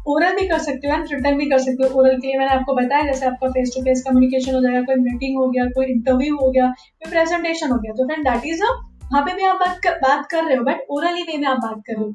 ओरल 0.07 0.35
भी 0.35 0.47
कर 0.47 0.59
सकते 0.59 0.87
हो 0.87 0.93
एंड 0.93 1.07
रिटर्न 1.11 1.37
भी 1.37 1.45
कर 1.49 1.59
सकते 1.59 1.87
हो 1.87 1.99
ओरल 1.99 2.19
के 2.19 2.27
लिए। 2.27 2.37
मैंने 2.37 2.51
आपको 2.51 2.73
बताया 2.75 3.05
जैसे 3.05 3.25
आपका 3.25 3.49
फेस 3.49 3.73
टू 3.75 3.81
फेस 3.83 4.03
कम्युनिकेशन 4.07 4.55
हो 4.55 4.61
जाएगा 4.61 4.81
कोई 4.83 4.95
मीटिंग 5.01 5.37
हो 5.37 5.49
गया 5.49 5.65
कोई 5.71 5.85
इंटरव्यू 5.87 6.35
हो 6.37 6.49
गया 6.51 6.67
कोई 6.67 7.09
प्रेजेंटेशन 7.11 7.71
हो 7.71 7.77
गया। 7.77 7.93
तो 7.93 8.07
फ्रेंड 8.07 8.27
दैट 8.29 8.45
इज़ 8.45 8.63
वहाँ 8.63 9.21
पे 9.25 9.33
भी 9.33 9.45
आप 9.45 9.55
बात 9.57 9.79
कर, 9.83 9.95
बात 9.97 10.25
कर 10.31 10.43
रहे 10.45 10.55
हो 10.55 10.63
बट 10.63 10.85
ओरली 10.91 11.23
वे 11.23 11.37
में 11.37 11.47
आप 11.47 11.57
बात 11.59 11.81
कर 11.87 11.93
रहे 11.93 12.03
हो। 12.03 12.09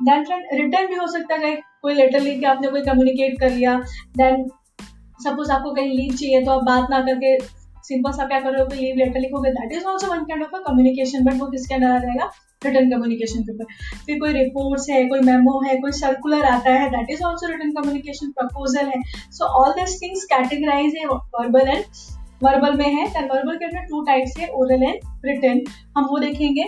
देन 0.00 0.24
फ्रेंड 0.24 0.44
रिटर्न 0.54 0.86
भी 0.86 0.94
हो 0.96 1.06
सकता 1.12 1.34
है 1.40 1.54
कोई 1.82 1.94
लेटर 1.94 2.20
लिख 2.20 2.38
के 2.40 2.46
आपने 2.46 2.68
कोई 2.68 2.82
कम्युनिकेट 2.82 3.38
कर 3.40 3.50
लिया 3.50 3.76
देन 4.16 4.46
सपोज़ 5.20 5.50
आपको 5.52 5.74
कहीं 5.74 5.96
लीव 5.96 6.14
चाहिए 6.14 6.42
तो 6.44 6.50
आप 6.50 6.62
बात 6.64 6.90
ना 6.90 7.00
करके 7.06 7.38
सिंपल 7.88 8.12
सा 8.12 8.26
क्या 8.26 8.40
करोगे 8.40 8.76
लीव 8.76 8.96
लेटर 8.96 9.20
लिखोगे। 9.20 9.50
That 9.52 9.72
is 9.72 9.84
also 9.84 10.10
one 10.10 10.24
kind 10.24 10.44
of 10.44 10.54
a 10.56 10.62
communication 10.66 11.24
but 11.24 11.40
वो 11.40 11.46
किसके 11.50 11.74
अंदर 11.74 11.90
आ 11.90 11.98
जाएगा? 11.98 12.30
रिटर्न 12.62 12.90
कम्युनिकेशन 12.90 13.42
के 13.42 13.52
ऊपर 13.52 13.64
फिर 14.06 14.18
कोई 14.20 14.32
रिपोर्ट्स 14.32 14.88
है, 14.90 15.04
कोई 15.08 15.20
मेमो 15.26 15.60
है, 15.60 15.76
कोई 15.80 15.92
सर्कुलर 15.98 16.44
आता 16.46 16.72
है 16.72 16.88
that 16.90 17.10
is 17.10 17.22
also 17.24 17.46
written 17.48 17.70
communication 17.72 18.30
proposal 18.32 18.86
है. 18.86 19.00
So 19.32 19.44
all 19.60 19.72
this 19.74 20.00
things 20.02 20.24
categorise 20.32 20.96
है 20.98 21.06
वर्बल 21.06 21.68
एंड 21.68 21.84
वर्बल 22.42 22.76
में 22.76 22.86
है. 22.86 23.06
एंड 23.06 23.30
वर्बल 23.32 23.56
के 23.56 23.64
अंदर 23.64 23.86
टू 23.88 24.02
टाइप्स 24.04 24.36
है 24.38 24.48
ओरल 24.50 24.82
एंड 24.82 25.00
रिटर्न 25.26 25.64
हम 25.96 26.06
वो 26.10 26.18
देखेंगे. 26.18 26.64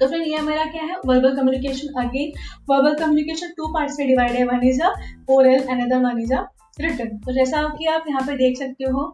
तो 0.00 0.06
फिर 0.08 0.22
ये 0.22 0.40
मेरा 0.42 0.64
क्या 0.66 0.82
है? 0.82 0.94
Verbal 1.06 1.36
communication 1.36 2.00
again 2.02 2.32
verbal 2.70 2.94
communication 3.00 3.52
two 3.56 3.72
part 3.74 3.90
से 3.90 4.06
डिवाइड 4.06 4.32
है. 4.32 4.44
One 4.46 4.68
is 4.68 4.82
a 4.82 4.94
oral 5.30 5.66
another 5.66 6.04
one 6.04 6.20
is 6.22 6.34
a 6.34 6.46
written 6.78 7.18
तो 7.18 7.32
जैसा 7.34 7.62
कि 7.78 7.86
आप 7.88 8.04
यहाँ 8.08 8.22
पे 8.26 8.36
देख 8.36 8.58
सकते 8.58 8.84
हो 8.86 9.04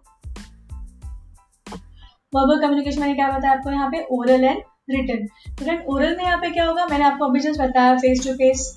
वर्बल 2.33 2.61
कम्युनिकेशन 2.61 3.01
मैंने 3.01 3.15
क्या 3.15 3.31
बताया 3.31 3.53
आपको? 3.53 3.71
यहाँ 3.71 3.91
पे 3.91 4.07
ओरल 4.13 4.45
एंड 4.45 4.63
रिटर्न 4.89 5.27
तो 5.49 5.65
फ्रेंड 5.65 5.85
ओरल 5.89 6.17
में 6.17 6.25
यहाँ 6.25 6.39
पे 6.39 6.51
क्या 6.51 6.65
होगा? 6.67 6.87
मैंने 6.87 7.05
आपको 7.05 7.25
अभी 7.25 7.41
जस्ट 7.41 7.61
बताया 7.61 7.97
फेस 7.99 8.27
टू 8.27 8.33
फेस 8.35 8.73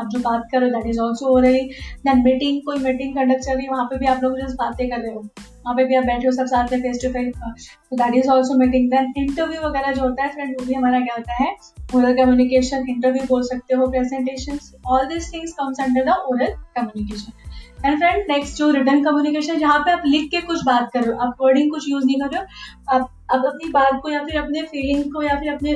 आप 0.00 0.06
जो 0.10 0.18
बात 0.20 0.42
करो 0.52 0.66
दैट 0.70 0.86
इज़ 0.86 1.00
ऑल्सो 1.00 1.28
हो 1.28 1.38
रही 1.38 1.60
देन 2.06 2.22
मीटिंग 2.24 2.60
कोई 2.66 2.78
मीटिंग 2.84 3.14
कंडक्ट 3.14 3.44
कर 3.46 3.54
रही 3.54 3.64
है, 3.64 3.70
वहाँ 3.70 3.84
पे 3.84 3.98
भी 3.98 4.06
आप 4.06 4.22
लोग 4.22 4.38
जस्ट 4.38 4.56
बातें 4.58 4.88
कर 4.90 5.00
रहे 5.00 5.12
हो। 5.14 5.20
वहाँ 5.20 5.74
पे 5.76 5.84
भी 5.84 5.94
आप 5.94 6.04
बैठे 6.04 6.26
हो 6.26 6.32
सब 6.32 6.46
साथ 6.46 6.72
में 6.72 6.80
फेस 6.82 7.02
टू 7.02 7.08
फेस 7.12 7.34
तो 7.34 7.96
that 7.96 8.14
is 8.14 8.28
also 8.30 8.56
meeting 8.58 8.90
then 8.90 9.12
interview 9.16 9.60
वगैरह 9.62 9.92
जो 9.92 10.02
होता 10.02 10.22
है 10.22 10.32
फ्रेंड 10.32 10.56
वो 10.60 10.66
भी 10.66 10.74
हमारा 10.74 11.00
क्या 11.00 11.14
होता 11.16 11.34
है? 11.34 11.54
ओरल 11.94 12.16
कम्युनिकेशन 12.16 12.88
इंटरव्यू 12.88 13.24
बोल 13.28 13.42
सकते 13.42 13.74
हो 13.74 13.86
presentation 13.86 14.58
all 14.86 15.06
this 15.06 15.32
things 15.32 15.52
comes 15.52 15.80
under 15.80 16.04
the 16.04 16.16
oral 16.26 16.52
communication 16.76 17.40
and 17.84 17.98
friend 17.98 18.30
next 18.30 18.56
जो 18.56 18.70
रिटर्न 18.70 19.04
कम्युनिकेशन 19.04 19.58
जहाँ 19.58 19.78
पे 19.78 19.90
आप 19.90 20.02
लिख 20.06 20.30
के 20.30 20.40
कुछ 20.40 20.64
बात 20.66 20.90
कर 20.92 21.02
रहे 21.02 21.14
हो, 21.14 21.20
आप 21.20 21.36
वर्डिंग 21.40 21.70
कुछ 21.70 21.88
यूज़ 21.88 22.04
नहीं 22.06 22.20
कर 22.20 22.28
रहे 22.28 22.40
हो, 22.40 22.46
आप 22.88 23.10
आप 23.32 23.44
अपनी 23.46 23.70
बात 23.72 24.00
को 24.02 24.10
या 24.10 24.24
फिर 24.24 24.40
अपने 24.40 24.62
फीलिंग 24.72 25.04
को 25.12 25.22
या 25.22 25.38
फिर 25.40 25.52
अपने 25.52 25.72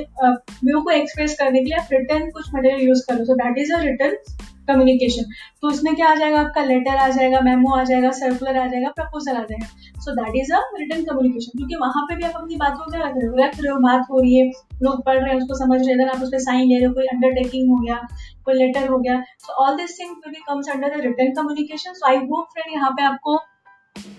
व्यू 0.64 0.80
को 0.80 0.90
एक्सप्रेस 0.90 1.36
करने 1.38 1.58
के 1.58 1.64
लिए 1.64 1.78
आप 1.78 1.92
रिटर्न 1.92 2.30
कुछ 2.30 2.54
मटेरियल 2.54 2.88
यूज़ 2.88 3.02
कर। 3.08 3.24
So 3.24 3.34
that 3.36 3.58
is 3.58 3.72
a 3.74 3.80
written 3.82 4.16
communication 4.68 5.24
तो 5.62 5.68
उसमें 5.68 5.94
क्या 5.94 6.08
आ 6.10 6.14
जाएगा? 6.14 6.40
आपका 6.40 6.62
लेटर 6.64 6.96
आ 6.96 7.08
जाएगा 7.08 7.40
मेमो 7.40 7.74
आ 7.76 7.82
जाएगा 7.84 8.10
सर्कुलर 8.12 8.56
आ 8.58 8.66
जाएगा 8.66 8.88
प्रपोजल 8.96 9.36
आ 9.36 9.42
जाएगा। 9.42 10.00
So 10.04 10.12
that 10.14 10.36
is 10.36 10.52
a 10.54 10.60
written 10.78 11.04
communication 11.04 11.58
क्योंकि 11.58 11.76
वहाँ 11.80 12.04
पे 12.04 12.16
भी 12.16 12.24
आप 12.24 12.36
अपनी 12.36 12.56
बात 12.56 12.76
को 12.78 12.90
क्या 12.90 13.00
रख 13.00 13.14
रहे 13.16 13.26
हो? 13.26 13.34
रख 13.36 13.60
रहे 13.60 13.72
हो, 13.72 13.78
बात 13.80 14.06
हो 14.10 14.20
रही 14.20 14.38
है, 14.38 14.50
लोग 14.82 15.04
पढ़ 15.04 15.18
रहे 15.18 15.30
हैं, 15.30 15.38
उसको 15.38 15.58
समझ 15.58 15.80
रहे 15.80 15.94
हैं। 15.94 16.08
आप 16.10 16.22
उस 16.22 16.28
पर 16.28 16.38
साइन 16.40 16.68
ले 16.68 16.78
रहे 16.78 16.86
हो, 16.86 16.94
कोई 16.94 17.06
अंडरटेकिंग 17.06 17.70
हो 17.70 17.82
गया, 17.84 18.06
कोई 18.44 18.54
लेटर 18.54 18.88
हो 18.88 18.98
गया 18.98 19.20
so 19.40 19.52
all 19.64 19.76
this 19.76 19.98
thing 20.00 20.14
comes 20.48 20.68
under 20.70 20.96
the 20.96 21.00
written 21.00 21.32
communication 21.34 21.92
so 21.92 22.08
I 22.08 22.16
hope 22.26 22.48
friend 22.52 22.74
यहाँ 22.74 22.90
पे 22.90 23.02
आपको 23.04 23.38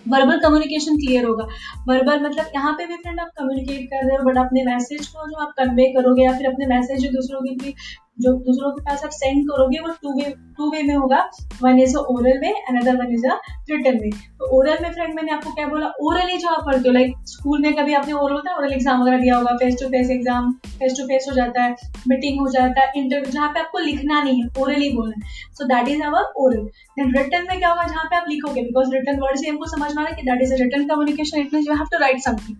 वर्बल 0.09 0.39
कम्युनिकेशन 0.39 0.97
क्लियर 0.97 1.25
होगा। 1.25 1.47
वर्बल 1.87 2.19
मतलब 2.19 2.51
यहाँ 2.55 2.73
पे 2.73 2.85
भी 2.85 2.95
फ्रेंड 2.95 3.19
आप 3.19 3.31
कम्युनिकेट 3.37 3.85
कर 3.85 4.05
रहे 4.07 4.17
हो 4.17 4.23
बट 4.23 4.37
अपने 4.37 4.63
मैसेज 4.63 5.07
को 5.07 5.29
जो 5.29 5.37
आप 5.45 5.53
कन्वे 5.57 5.85
करोगे 5.93 6.23
या 6.23 6.37
फिर 6.37 6.47
अपने 6.47 6.65
मैसेज 6.67 7.03
जो 7.03 7.11
दूसरों 7.11 7.41
के 7.41 7.73
जो 8.19 8.31
दूसरों 8.35 8.71
के 8.71 8.81
पास 8.81 9.03
आप 9.03 9.09
सेंड 9.11 9.43
करोगे, 9.45 9.79
वो 9.79 9.93
टू 10.03 10.13
वे 10.13 10.29
टू 10.57 10.69
वे 10.71 10.81
में 10.83 10.93
होगा 10.95 11.19
one 11.61 11.79
is 11.79 11.95
oral 11.97 12.37
way 12.39 12.51
another 12.69 12.95
one 12.97 13.13
is 13.13 13.25
a 13.27 13.35
written 13.71 13.99
way 13.99 14.09
तो 14.09 14.47
ओरल 14.57 14.77
में 14.81 14.91
फ्रेंड 14.91 15.13
मैंने 15.15 15.31
आपको 15.31 15.51
क्या 15.51 15.67
बोला? 15.67 15.91
ओरली 16.01 16.37
जो 16.37 16.49
आप 16.49 16.65
पढ़ते 16.65 16.89
हो। 16.89 16.93
लाइक 16.93 17.13
स्कूल 17.27 17.61
में 17.61 17.73
कभी 17.75 17.93
आपने 17.93 18.13
ओरल 18.13 18.33
होता 18.33 18.51
है 18.51 18.57
ओरल 18.57 18.73
एग्ज़ाम 18.73 19.01
वगैरह 19.01 19.17
दिया 19.17 19.37
होगा 19.37 19.55
face 19.57 19.75
to 19.81 19.89
face 19.89 20.09
exam 20.11 20.51
face 20.69 20.97
to 20.97 21.05
face 21.07 21.25
हो 21.29 21.35
जाता 21.35 21.63
है 21.63 21.75
मीटिंग 22.07 22.39
हो 22.39 22.47
जाता 22.51 22.81
है 22.81 22.91
इंटरव्यू 22.95 23.31
जहाँ 23.31 23.49
पे 23.49 23.59
आपको 23.59 23.79
लिखना 23.79 24.21
नहीं 24.23 24.41
है 24.43 24.49
ओरली 24.61 24.89
बोलना 24.95 25.27
so 25.53 25.65
that 25.65 25.87
is 25.87 26.03
our 26.03 26.31
oral 26.37 26.63
then 26.97 27.15
written 27.17 27.47
में 27.49 27.57
क्या 27.59 27.69
होगा? 27.69 27.83
जहाँ 27.83 28.05
पे 28.05 28.15
आप 28.15 28.25
लिखोगे 28.29 28.61
बिकॉज़ 28.61 28.93
रिटर्न 28.93 29.19
वर्ड 29.19 29.39
से 29.39 29.49
हमको 29.49 29.65
समझ 29.67 29.93
में 29.95 30.03
आ 30.03 30.05
रहा 30.05 30.15
है 30.15 30.21
कि 30.21 30.29
that 30.31 30.41
is 30.41 30.53
a 30.53 30.57
written 30.57 30.87
communication 30.87 31.39
it 31.39 31.53
mean 31.53 31.63
you 31.63 31.75
have 31.75 31.87
to 31.91 31.97
write 31.97 32.19
something 32.21 32.57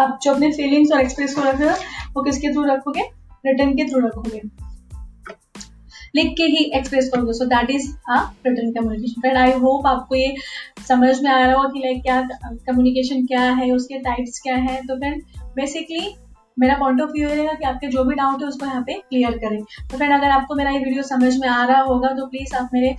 आप 0.00 0.18
जो 0.22 0.32
अपने 0.32 0.50
फीलिंग्स 0.52 0.92
और 0.92 1.00
एक्सप्रेस 1.00 1.34
को 1.34 1.42
रख 1.42 1.62
हो, 1.62 1.74
वो 2.16 2.22
किसके 2.22 2.52
थ्रू 2.52 2.62
रखोगे? 2.64 3.02
रिटर्न 3.46 3.72
के 3.72 3.84
थ्रू 3.84 4.00
रखोगे। 4.00 4.40
लिख 6.14 6.32
के 6.38 6.44
ही 6.52 6.64
एक्सप्रेस 6.76 7.10
करोगे। 7.14 7.32
So 7.32 7.44
that 7.46 7.70
is 7.70 7.90
a 8.10 8.16
written 8.46 8.72
communication 8.72 9.20
friend 9.20 9.36
I 9.38 9.52
hope 9.60 9.86
आपको 9.86 10.14
ये 10.14 10.34
समझ 10.88 11.20
में 11.22 11.30
आ 11.30 11.44
रहा 11.44 11.54
हो 11.54 11.68
कि 11.68 11.80
लाइक 11.80 12.02
क्या 12.02 12.20
कम्युनिकेशन 12.42 13.26
क्या 13.26 13.42
है, 13.42 13.70
उसके 13.72 13.98
टाइप्स 14.00 14.40
क्या 14.40 14.56
है। 14.56 14.80
तो 14.82 14.96
फ्रेंड 14.96 15.22
बेसिकली 15.56 16.14
मेरा 16.56 16.74
पॉइंट 16.78 17.00
ऑफ़ 17.00 17.10
व्यू 17.10 17.28
रहेगा 17.28 17.52
कि 17.52 17.64
आपके 17.64 17.88
जो 17.88 18.04
भी 18.04 18.14
डाउट 18.14 18.42
है 18.42 18.48
उसको 18.48 18.66
यहाँ 18.66 18.82
पे 18.86 18.94
क्लियर 19.00 19.36
करें। 19.38 19.60
तो 19.60 19.96
फ्रेंड 19.96 20.12
अगर 20.12 20.30
आपको 20.30 20.54
मेरा 20.54 20.70
ये 20.70 20.78
वीडियो 20.78 21.02
समझ 21.04 21.36
में 21.36 21.48
आ 21.48 21.64
रहा 21.64 21.80
होगा 21.82 22.08
तो 22.16 22.26
प्लीज़ 22.26 22.54
आप 22.56 22.70
मेरे 22.74 22.94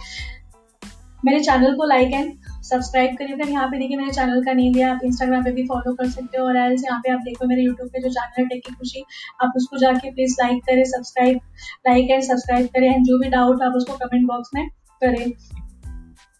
मेरे 1.23 1.39
चैनल 1.41 1.75
को 1.75 1.85
लाइक 1.87 2.13
एंड 2.13 2.31
सब्सक्राइब 2.63 3.15
करिए। 3.17 3.35
फिर 3.37 3.49
यहाँ 3.49 3.67
पे 3.67 3.77
देखिए 3.79 3.97
मेरे 3.97 4.11
चैनल 4.11 4.43
का 4.43 4.53
नेम 4.53 4.73
दिया, 4.73 4.91
आप 4.93 4.99
इंस्टाग्राम 5.03 5.43
पे 5.43 5.51
भी 5.51 5.63
फॉलो 5.67 5.93
कर 5.93 6.09
सकते 6.09 6.37
हो 6.37 6.45
और 6.45 6.57
एल्स 6.57 6.83
यहाँ 6.83 6.99
पे 6.99 7.11
आप 7.11 7.19
देखो 7.21 7.47
मेरे 7.47 7.63
यूट्यूब 7.63 7.89
पे 7.89 8.01
जो 8.01 8.09
चैनल 8.09 8.41
है 8.41 8.45
टेक 8.49 8.73
खुशी 8.73 9.03
आप 9.43 9.53
उसको 9.57 9.77
जाके 9.79 10.11
प्लीज़ 10.11 10.35
लाइक 10.41 10.63
करें 10.65 10.83
सब्सक्राइब 10.85 11.39
लाइक 11.87 12.11
एंड 12.11 12.23
सब्सक्राइब 12.23 12.67
करें 12.67 12.87
एंड 12.87 13.05
जो 13.05 13.19
भी 13.19 13.29
डाउट 13.29 13.61
आप 13.63 13.73
उसको 13.75 13.97
कमेंट 13.97 14.27
बॉक्स 14.27 14.49
में 14.55 14.67
करें। 15.01 15.31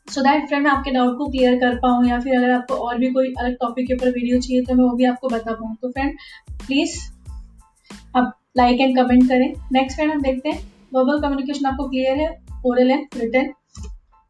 सो 0.08 0.22
दैट 0.22 0.48
फ्रेंड 0.48 0.63
मैं 0.63 0.72
आपके 0.72 0.92
डाउट 0.92 1.18
को 1.18 1.28
क्लियर 1.28 1.60
कर 1.60 1.75
पाऊँ 1.80 2.06
या 2.08 2.20
फिर 2.20 2.38
अगर 2.38 2.52
आपको 2.52 2.75
और 2.88 2.98
भी 2.98 3.12
कोई 3.12 3.34
अलग 3.34 3.56
टॉपिक 3.62 3.88
के 3.88 3.94
ऊपर 3.94 4.10
वीडियो 4.10 4.40
चाहिए 4.40 4.63
तो 4.63 4.75
मैं 4.75 4.84
वो 4.84 4.96
भी 4.96 5.06
आपको 5.06 5.30
बता 5.30 5.54
पाऊँ 5.54 5.75
तो 5.82 5.90
फ्रेंड 5.90 6.18
प्लीज़ 6.68 7.00
आप 8.18 8.38
लाइक 8.58 8.82
एंड 8.82 8.96
कमेंट 8.98 9.28
करें। 9.30 9.54
नेक्स्ट 9.74 9.98
फ्रेंड 9.98 10.12
हम 10.12 10.22
देखते 10.22 10.50
हैं। 10.50 10.60
वर्बल 10.94 11.22
कम्युनिकेशन 11.22 11.66
आपको 11.66 11.88
क्लियर 11.90 12.20
है 12.20 12.30
oral 12.66 12.92
and 12.92 13.06
written 13.18 13.52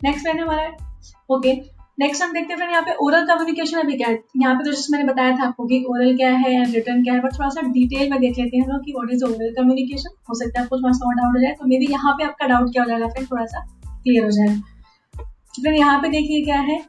next 0.03 0.22
friend 0.22 0.39
हमारा 0.41 0.95
ओके 1.29 1.53
नेक्स्ट 2.00 2.24
हम 2.24 2.33
देखते 2.33 2.53
हैं 2.53 2.57
फ्रेंड 2.57 2.72
यहाँ 2.72 2.83
पे 2.83 2.93
ओरल 3.01 3.25
कम्युनिकेशन 3.25 3.77
अभी 3.77 3.93
क्या 3.93 4.07
है? 4.07 4.24
यहाँ 4.38 4.55
पे 4.55 4.63
तो 4.63 4.72
जैसे 4.72 4.91
मैंने 4.91 5.13
बताया 5.13 5.31
था 5.31 5.48
आपको 5.48 5.65
कि 5.65 5.83
ओरल 5.89 6.15
क्या 6.17 6.31
है 6.31 6.51
एंड 6.53 6.75
रिटर्न 6.75 7.03
क्या 7.03 7.13
है 7.13 7.19
बट 7.19 7.33
थोड़ा 7.33 7.50
सा 7.50 7.62
डिटेल 7.62 8.12
में 8.12 8.19
देख 8.19 8.38
लेते 8.39 8.57
हैं 8.57 8.67
लोग 8.67 8.86
कि 8.86 8.91
व्हाट 8.91 9.13
इज़ 9.13 9.24
ओरल 9.24 9.53
कम्युनिकेशन 9.57 10.15
हो 10.29 10.33
सकता 10.33 10.60
है 10.60 10.63
आपको 10.63 10.77
थोड़ा 10.77 10.91
सा 10.91 11.07
और 11.07 11.15
डाउट 11.15 11.36
हो 11.36 11.41
जाए 11.41 11.51
तो 11.51 11.65
मे 11.65 11.77
बी 11.79 11.88
यहाँ 11.91 12.13
पे 12.13 12.24
आपका 12.24 12.48
डाउट 12.48 12.72
क्या 12.72 12.83
हो 12.83 12.89
जाएगा 12.89 13.07
फिर 13.07 13.25
थोड़ा 13.25 13.45
सा 13.45 13.62
क्लियर 13.88 14.24
हो 14.24 14.29
जाएगा। 14.29 15.24
फिर 15.63 15.74
यहाँ 15.74 16.00
पे 16.01 16.10
देखिए 16.10 16.43
क्या 16.43 16.60
है? 16.62 16.81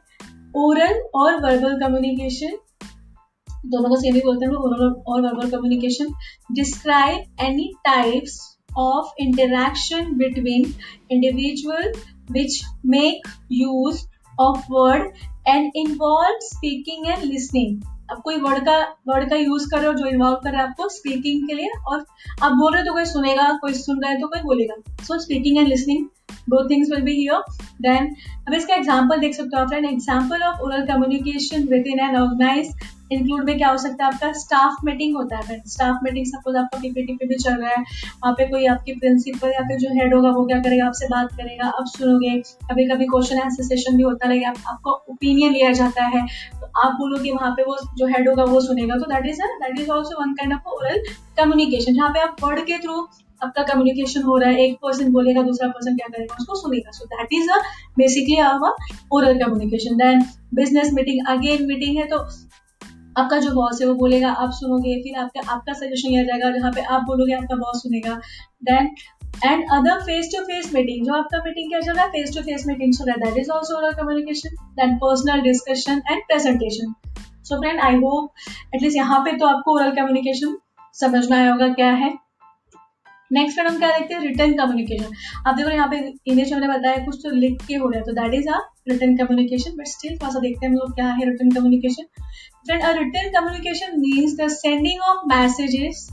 ओरल 0.55 1.03
और 1.15 1.35
वर्बल 1.35 1.79
कम्युनिकेशन 1.79 2.57
दोनों 3.65 3.89
को 3.89 3.95
सेम 3.95 4.15
ही 4.15 4.21
बोलते 4.21 4.45
हैं 4.45 4.53
ओरल 4.53 5.01
और 5.07 5.21
verbal 5.21 5.49
communication 5.49 6.13
describe 6.51 7.23
any 7.41 7.71
types 7.85 8.41
of 8.77 9.11
interaction 9.23 10.13
between 10.13 10.63
individual 11.13 11.97
which 12.29 12.61
make 12.85 13.27
use 13.49 14.05
of 14.33 14.69
word 14.69 15.11
and 15.47 15.71
involve 15.75 16.41
speaking 16.41 17.11
and 17.11 17.27
listening. 17.31 17.75
अब 18.11 18.21
कोई 18.23 18.35
वर्ड 18.39 18.65
का 18.65 18.79
वर्ड 19.07 19.29
का 19.29 19.35
यूज़ 19.35 19.69
कर 19.69 19.79
रहे 19.79 19.87
हो, 19.87 19.93
जो 19.93 20.05
इन्वॉल्व 20.05 20.39
कर 20.43 20.51
रहा 20.51 20.61
है 20.61 20.67
आपको 20.67 20.87
स्पीकिंग 20.89 21.47
के 21.47 21.53
लिए, 21.53 21.69
और 21.87 22.05
आप 22.43 22.51
बोल 22.51 22.73
रहे 22.73 22.81
हो 22.81 22.85
तो 22.87 22.93
कोई 22.93 23.05
सुनेगा, 23.05 23.51
कोई 23.61 23.73
सुन 23.73 24.01
रहा 24.01 24.11
है 24.11 24.19
तो 24.21 24.27
कोई 24.27 24.41
बोलेगा। 24.41 24.75
सो 25.03 25.19
स्पीकिंग 25.19 25.57
एंड 25.57 25.67
लिसनिंग 25.67 26.05
दो 26.49 26.67
things 26.69 26.89
will 26.91 27.01
be 27.03 27.15
here. 27.19 27.41
Then 27.81 28.15
अब 28.47 28.53
इसका 28.53 28.75
एग्ज़ाम्पल 28.75 29.19
देख 29.19 29.33
सकते 29.35 29.57
हो 29.57 29.61
आप 29.63 29.69
friend 29.69 29.85
example 29.85 30.43
of 30.43 30.61
oral 30.61 30.85
communication 30.87 31.63
within 31.87 31.99
an 31.99 32.15
organise 32.17 32.73
include 33.11 33.43
में 33.45 33.57
क्या 33.57 33.69
हो 33.69 33.77
सकता 33.77 34.05
है? 34.05 34.11
आपका 34.13 34.31
स्टाफ 34.33 34.75
मीटिंग 34.83 35.15
होता 35.15 35.37
है। 35.37 35.61
स्टाफ 35.67 35.99
मीटिंग 36.03 36.25
सपोज़ 36.25 36.57
आपका 36.57 36.79
पीपीटी 36.79 37.13
पे 37.13 37.25
भी 37.25 37.35
चल 37.35 37.53
रहा 37.53 37.69
है। 37.69 37.77
वहाँ 37.77 38.33
पे 38.33 38.45
कोई 38.47 38.65
आपकी 38.65 38.93
प्रिंसिपल 38.93 39.47
या 39.47 39.61
फिर 39.61 39.79
जो 39.79 39.89
हेड 39.89 40.13
होगा 40.13 40.29
वो 40.29 40.45
क्या 40.45 40.59
करेगा? 40.59 40.85
आपसे 40.85 41.07
बात 41.07 41.31
करेगा। 41.31 41.67
आप 41.67 41.85
सुनोगे। 41.87 42.39
कभी 42.39 42.87
कभी 42.87 43.05
क्वेश्चन 43.05 43.39
आंसर 43.39 43.63
सेशन 43.63 43.97
भी 43.97 44.03
होता 44.03 44.27
है 44.27 44.43
आप, 44.43 44.55
आपको 44.67 44.91
ओपिनियन 45.09 45.53
लिया 45.53 45.71
जाता 45.71 46.05
है। 46.05 46.25
तो 46.61 46.65
आप 46.81 46.93
बोलोगे 46.93 47.31
वहाँ 47.31 47.51
पे 47.51 47.63
वो 47.63 47.77
जो 47.97 48.07
हेड 48.07 48.29
होगा 48.29 48.43
वो 48.43 48.61
सुनेगा। 48.61 48.95
तो 48.95 49.05
that 49.05 49.25
is 49.25 49.41
that 49.41 49.79
is 49.79 49.89
also 49.89 50.21
one 50.21 50.33
kind 50.33 50.53
of 50.53 50.67
oral 50.69 51.03
communication 51.37 51.93
जहाँ 51.93 52.09
पे 52.09 52.19
आप 52.19 52.35
वर्ड 52.43 52.59
के 52.61 52.77
थ्रू 52.77 53.07
आपका 53.41 53.63
कम्युनिकेशन 53.63 54.21
हो 54.21 54.37
रहा 54.37 54.49
है। 54.49 54.63
एक 54.65 54.75
पर्सन 54.83 55.11
बोलेगा 55.11 55.41
दूसरा 55.41 55.67
पर्सन 55.67 55.95
क्या 55.95 56.07
करेगा? 56.07 56.35
उसको 56.39 56.55
सुनेगा। 56.55 56.91
So 56.91 57.05
that 57.05 57.33
is 57.33 57.49
a 57.51 57.57
basically 57.97 58.37
our 58.37 58.75
oral 59.11 59.39
communication 59.39 59.97
then 59.97 60.23
business 60.53 60.93
meeting 60.93 61.25
again 61.27 61.65
meeting 61.67 61.97
है 61.97 62.07
तो 62.07 62.19
आपका 63.17 63.37
जो 63.39 63.51
बॉस 63.53 63.81
है 63.81 63.87
वो 63.87 63.93
बोलेगा, 63.95 64.29
आप 64.31 64.51
सुनोगे, 64.53 64.95
फिर 65.03 65.19
आपका 65.19 65.51
आपका 65.51 65.73
सजेशन 65.75 66.09
लिया 66.09 66.23
जाएगा 66.23 66.51
जहाँ 66.51 66.71
पे 66.71 66.81
आप 66.83 67.03
बोलोगे, 67.03 67.33
आपका 67.33 67.55
बॉस 67.57 67.81
सुनेगा। 67.83 68.15
Then 68.63 68.89
and 69.43 69.63
other 69.73 70.01
face 70.01 70.29
to 70.33 70.43
face 70.45 70.73
meeting 70.73 71.05
जो 71.05 71.13
आपका 71.13 71.37
मीटिंग 71.45 71.69
क्या 71.69 71.79
चल 71.81 71.93
रहा 71.93 72.05
है? 72.05 72.09
फेस 72.11 72.35
टू 72.35 72.41
फेस 72.43 72.67
मीटिंग 72.67 72.93
हो। 72.99 73.05
रहा 73.05 73.15
है 73.15 73.19
that 73.23 73.39
is 73.39 73.51
also 73.51 73.91
communication 73.97 74.55
then 74.75 74.95
personal 74.97 75.41
discussion 75.41 76.01
and 76.11 76.21
presentation 76.23 76.93
so 77.43 77.61
friend 77.61 77.79
I 77.81 77.95
hope 77.97 78.31
at least 78.75 78.97
यहाँ 78.97 79.19
पे 79.25 79.37
तो 79.37 79.47
आपको 79.47 79.73
ओरल 79.73 79.91
कम्युनिकेशन 79.95 80.57
समझना 80.95 81.37
आया 81.37 81.51
होगा 81.51 81.67
क्या 81.73 81.89
है। 81.93 82.13
नेक्स्ट 83.31 83.55
फ्रेंड 83.55 83.69
हम 83.69 83.77
क्या 83.79 83.89
देखते 83.89 84.13
हैं? 84.13 84.21
रिटर्न 84.21 84.53
कम्युनिकेशन 84.57 85.13
आप 85.47 85.55
देखो 85.55 85.69
यहाँ 85.69 85.87
पे 85.89 85.97
इंग्लिश 85.97 86.51
हमने 86.53 86.67
बताया, 86.67 87.05
कुछ 87.05 87.15
तो 87.23 87.29
लिख 87.31 87.65
के 87.67 87.75
हो 87.75 87.89
रहा 87.89 87.99
है 87.99 88.05
तो 88.05 88.13
that 88.13 88.33
is 88.33 88.49
a 88.49 88.59
written 88.89 89.15
communication 89.17 89.77
but 89.77 89.87
still 89.87 90.17
थोड़ा 90.17 90.31
सा 90.33 90.39
देखते 90.39 90.65
हैं 90.65 90.71
हम 90.71 90.77
लोग 90.77 90.93
क्या 90.95 91.07
है 91.09 91.29
written 91.29 91.51
communication 91.51 92.03
friend 92.65 92.83
a 92.83 92.91
written 92.91 93.29
communication 93.31 93.99
means 93.99 94.35
the 94.37 94.47
sending 94.51 95.01
of 95.09 95.27
messages 95.27 96.07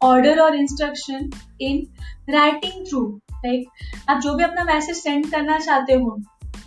order 0.00 0.40
और 0.40 0.56
instruction 0.56 1.30
in 1.60 1.86
writing 2.30 2.86
through 2.86 3.06
like 3.44 3.68
आप 4.10 4.20
जो 4.20 4.34
भी 4.34 4.44
अपना 4.44 4.64
मैसेज 4.64 4.96
सेंड 4.96 5.30
करना 5.30 5.58
चाहते 5.58 5.92
हो, 5.92 6.16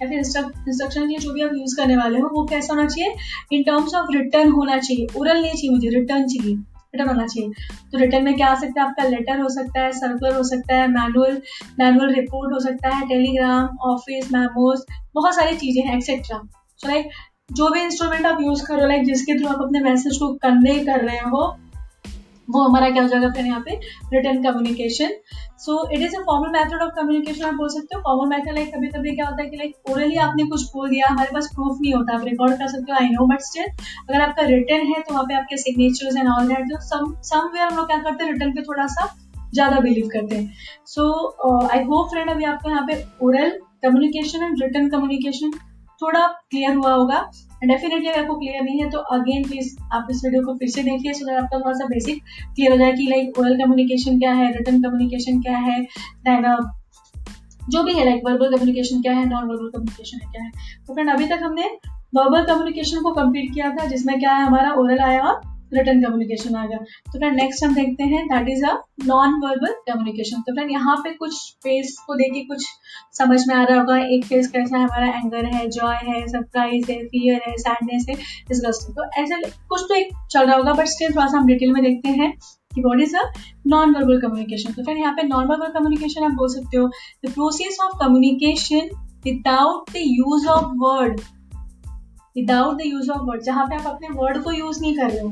या 0.01 0.07
फिर 0.07 0.17
इंस्ट्रक्शन 0.17 1.15
जो 1.17 1.33
भी 1.33 1.43
आप 1.43 1.51
यूज़ 1.53 1.75
करने 1.77 1.97
वाले 1.97 2.19
हो, 2.19 2.29
वो 2.33 2.45
कैसा 2.45 2.73
होना 2.73 2.87
चाहिए? 2.87 3.13
इन 3.51 3.63
टर्म्स 3.63 3.93
ऑफ़ 3.95 4.11
रिटर्न 4.11 4.51
होना 4.51 4.77
चाहिए 4.77 5.07
ओरल 5.17 5.41
नहीं 5.41 5.53
चाहिए 5.53 5.69
मुझे 5.69 5.89
रिटर्न 5.89 6.27
चाहिए 6.27 6.55
रिटर्न 6.55 7.07
होना 7.09 7.25
चाहिए। 7.27 7.49
तो 7.91 7.97
रिटर्न 7.97 8.23
में 8.23 8.35
क्या 8.35 8.47
आ 8.47 8.55
सकता 8.55 8.81
है? 8.81 8.87
आपका 8.87 9.03
लेटर 9.05 9.39
हो 9.41 9.49
सकता 9.49 9.81
है 9.81 9.91
सर्कुलर 9.93 10.35
हो 10.35 10.43
सकता 10.43 10.75
है 10.75 10.87
मैनुअल 10.91 11.41
मैनुअल 11.79 12.13
रिपोर्ट 12.15 12.53
हो 12.53 12.59
सकता 12.59 12.95
है 12.95 13.07
टेलीग्राम 13.07 13.77
ऑफ़िस 13.91 14.31
मैमोज 14.33 14.85
बहुत 15.15 15.35
सारी 15.35 15.57
चीज़ें 15.57 15.83
हैं 15.83 15.95
एक्सेट्रा 15.97 16.37
सो 16.79 16.87
लाइक 16.87 17.09
जो 17.49 17.69
भी 17.69 17.81
इंस्ट्रूमेंट 17.81 18.25
आप 18.25 18.41
यूज़ 18.41 18.65
कर 18.65 18.73
रहे 18.73 18.83
हो 18.83 18.87
लाइक 18.89 19.05
जिसके 19.05 19.39
थ्रू 19.39 19.47
आप 19.47 19.61
अपने 19.61 19.79
मैसेज 19.81 20.17
को 20.17 20.33
कन्वे 20.43 20.73
कर 20.85 21.03
रहे 21.05 21.19
हो, 21.19 21.45
वो 22.49 22.61
हमारा 22.61 22.89
क्या 22.89 23.01
हो 23.03 23.09
जाएगा 23.09 23.29
फिर 23.29 23.45
यहाँ 23.45 23.59
पे? 23.61 23.75
Written 24.13 24.43
communication 24.43 25.13
so 25.59 25.77
it 25.93 26.01
is 26.01 26.15
a 26.15 26.19
formal 26.25 26.49
method 26.51 26.81
of 26.83 26.91
communication 26.95 27.45
आप 27.45 27.53
बोल 27.53 27.69
सकते 27.69 27.95
हो। 27.95 28.01
फॉर्मल 28.01 28.29
मेथड 28.29 28.53
लाइक 28.55 28.73
कभी 28.75 28.87
कभी 28.89 29.15
क्या 29.15 29.25
होता 29.27 29.43
है 29.43 29.49
कि 29.49 29.57
लाइक 29.57 29.89
ओरली 29.91 30.15
आपने 30.17 30.43
कुछ 30.49 30.63
बोल 30.73 30.89
दिया, 30.89 31.07
हमारे 31.09 31.33
पास 31.33 31.49
प्रूफ 31.55 31.77
नहीं 31.81 31.93
होता। 31.93 32.15
आप 32.15 32.25
रिकॉर्ड 32.25 32.57
कर 32.59 32.67
सकते 32.67 32.91
हो 32.91 32.97
आई 32.97 33.09
नो 33.09 33.25
बट 33.27 33.41
स्टिल 33.41 33.63
अगर 33.63 34.21
आपका 34.21 34.45
रिटर्न 34.47 34.87
है 34.87 35.01
तो 35.01 35.13
वहाँ 35.13 35.25
पे 35.25 35.35
आपके 35.35 35.57
signatures 35.57 36.17
and 36.17 36.29
all 36.29 36.47
that 36.47 36.77
some 36.83 37.13
somewhere 37.23 37.67
हम 37.67 37.77
लोग 37.77 37.87
क्या 37.87 37.97
करते 37.99 38.23
हैं 38.23 38.31
रिटर्न 38.31 38.51
पे 38.51 38.61
थोड़ा 38.63 38.87
सा 38.87 39.13
ज़्यादा 39.53 39.79
बिलीव 39.79 40.09
करते 40.13 40.35
हैं। 40.35 40.53
सो 40.85 41.67
आई 41.67 41.83
होप 41.85 42.09
फ्रेंड 42.09 42.29
अभी 42.29 42.43
आपको 42.45 42.69
यहाँ 42.69 42.85
पे 42.87 43.03
oral 43.23 43.49
communication 43.83 44.43
and 44.43 44.63
written 44.63 44.89
communication 44.89 45.51
थोड़ा 46.01 46.25
क्लियर 46.27 46.75
हुआ 46.75 46.93
होगा। 46.93 47.19
डेफिनेटली 47.63 48.07
अगर 48.07 48.21
आपको 48.21 48.35
क्लियर 48.35 48.63
नहीं 48.63 48.81
है 48.81 48.89
तो 48.89 48.99
अगेन 49.15 49.43
प्लीज़ 49.43 49.75
आप 49.93 50.07
इस 50.11 50.21
वीडियो 50.25 50.41
को 50.41 50.53
फिर 50.53 50.69
से 50.69 50.83
देखिए 50.83 51.13
सो 51.13 51.25
दैट 51.25 51.43
आपका 51.43 51.59
थोड़ा 51.59 51.73
सा 51.73 51.85
बेसिक 51.85 52.21
क्लियर 52.55 52.71
हो 52.71 52.77
जाए 52.77 52.93
कि 52.93 53.07
लाइक 53.07 53.39
ओरल 53.39 53.57
कम्युनिकेशन 53.57 54.19
क्या 54.19 54.33
है 54.33 54.51
रिटर्न 54.57 54.81
कम्युनिकेशन 54.83 55.41
क्या 55.41 55.57
है 55.57 55.81
देन 56.27 56.55
जो 57.69 57.83
भी 57.83 57.93
है 57.93 58.05
लाइक 58.05 58.21
वर्बल 58.25 58.51
कम्युनिकेशन 58.51 59.01
क्या 59.01 59.13
है 59.13 59.25
नॉन 59.29 59.43
वर्बल 59.43 59.69
कम्युनिकेशन 59.69 60.19
है, 60.23 60.31
क्या 60.31 60.43
है। 60.43 60.51
तो 60.87 60.93
फ्रेंड 60.93 61.09
अभी 61.09 61.25
तक 61.25 61.39
हमने 61.43 61.69
वर्बल 62.15 62.43
कम्युनिकेशन 62.43 63.01
को 63.01 63.11
कंप्लीट 63.11 63.53
किया 63.53 63.69
था, 63.71 63.85
जिसमें 63.85 64.19
क्या 64.19 64.33
है, 64.33 64.45
हमारा 64.45 64.71
ओरल 64.73 64.99
आया 64.99 65.21
और 65.21 65.56
रिटर्न 65.73 66.01
कम्युनिकेशन 66.01 66.55
आ 66.55 66.65
गया। 66.65 66.77
तो 66.77 67.19
फ्रेंड 67.19 67.35
नेक्स्ट 67.35 67.63
हम 67.63 67.73
देखते 67.75 68.03
हैं 68.05 68.25
that 68.27 68.49
is 68.49 68.65
a 68.65 68.73
non 69.05 69.33
verbal 69.41 69.73
communication 69.87 70.41
तो 70.41 70.53
फ्रेंड 70.53 70.71
यहाँ 70.71 70.95
पे 70.97 71.13
कुछ 71.15 71.39
फेस 71.63 71.95
को 72.07 72.15
देखिए 72.15 72.43
कुछ 72.45 72.65
समझ 73.13 73.39
में 73.47 73.55
आ 73.55 73.63
रहा 73.63 73.79
होगा। 73.79 73.97
एक 74.07 74.25
फेस 74.25 74.47
कैसा 74.47 74.77
है, 74.77 74.83
हमारा 74.83 75.07
एंगर 75.17 75.45
है 75.55 75.67
जॉय 75.69 75.95
है 76.07 76.27
सरप्राइज़ 76.27 76.91
है 76.91 76.97
फियर 77.05 77.41
है 77.47 77.55
सैडनेस 77.57 78.05
है 78.09 78.15
डिस्गस्ट 78.15 78.91
तो 78.91 79.09
ऐसे 79.21 79.41
कुछ 79.69 79.81
तो 79.81 79.95
एक 79.95 80.09
चल 80.31 80.45
रहा 80.45 80.55
होगा 80.55 80.73
बट 80.73 80.87
स्टिल 80.87 81.15
थोड़ा 81.15 81.27
सा 81.27 81.37
हम 81.37 81.47
डिटेल 81.47 81.71
में 81.73 81.83
देखते 81.83 82.09
हैं 82.21 82.31
कि 82.71 82.81
what 82.81 83.01
is 83.01 83.15
a 83.17 83.21
non 83.67 83.95
verbal 83.95 84.19
communication 84.21 84.73
तो 84.73 84.83
फिर 84.83 84.97
यहाँ 84.97 85.13
पे 85.13 85.23
नॉन 85.23 85.47
वर्बल 85.47 85.71
कम्युनिकेशन 85.73 86.23
आप 86.23 86.31
बोल 86.33 86.49
सकते 86.49 86.77
हो। 86.77 86.87
The 87.25 87.31
process 87.31 87.77
of 87.83 87.97
communication 87.99 88.89
without 89.23 89.91
the 89.91 90.03
use 90.03 90.47
of 90.49 90.65
word 90.79 91.19
without 92.35 92.77
the 92.77 92.85
use 92.85 93.09
of 93.11 93.21
word 93.25 93.41
जहाँ 93.43 93.65
पे 93.65 93.75
आप 93.75 93.87
अपने 93.87 94.07
वर्ड 94.15 94.43
को 94.43 94.51
यूज़ 94.51 94.81
नहीं 94.81 94.95
कर 94.97 95.09
रहे 95.09 95.19
हो 95.19 95.29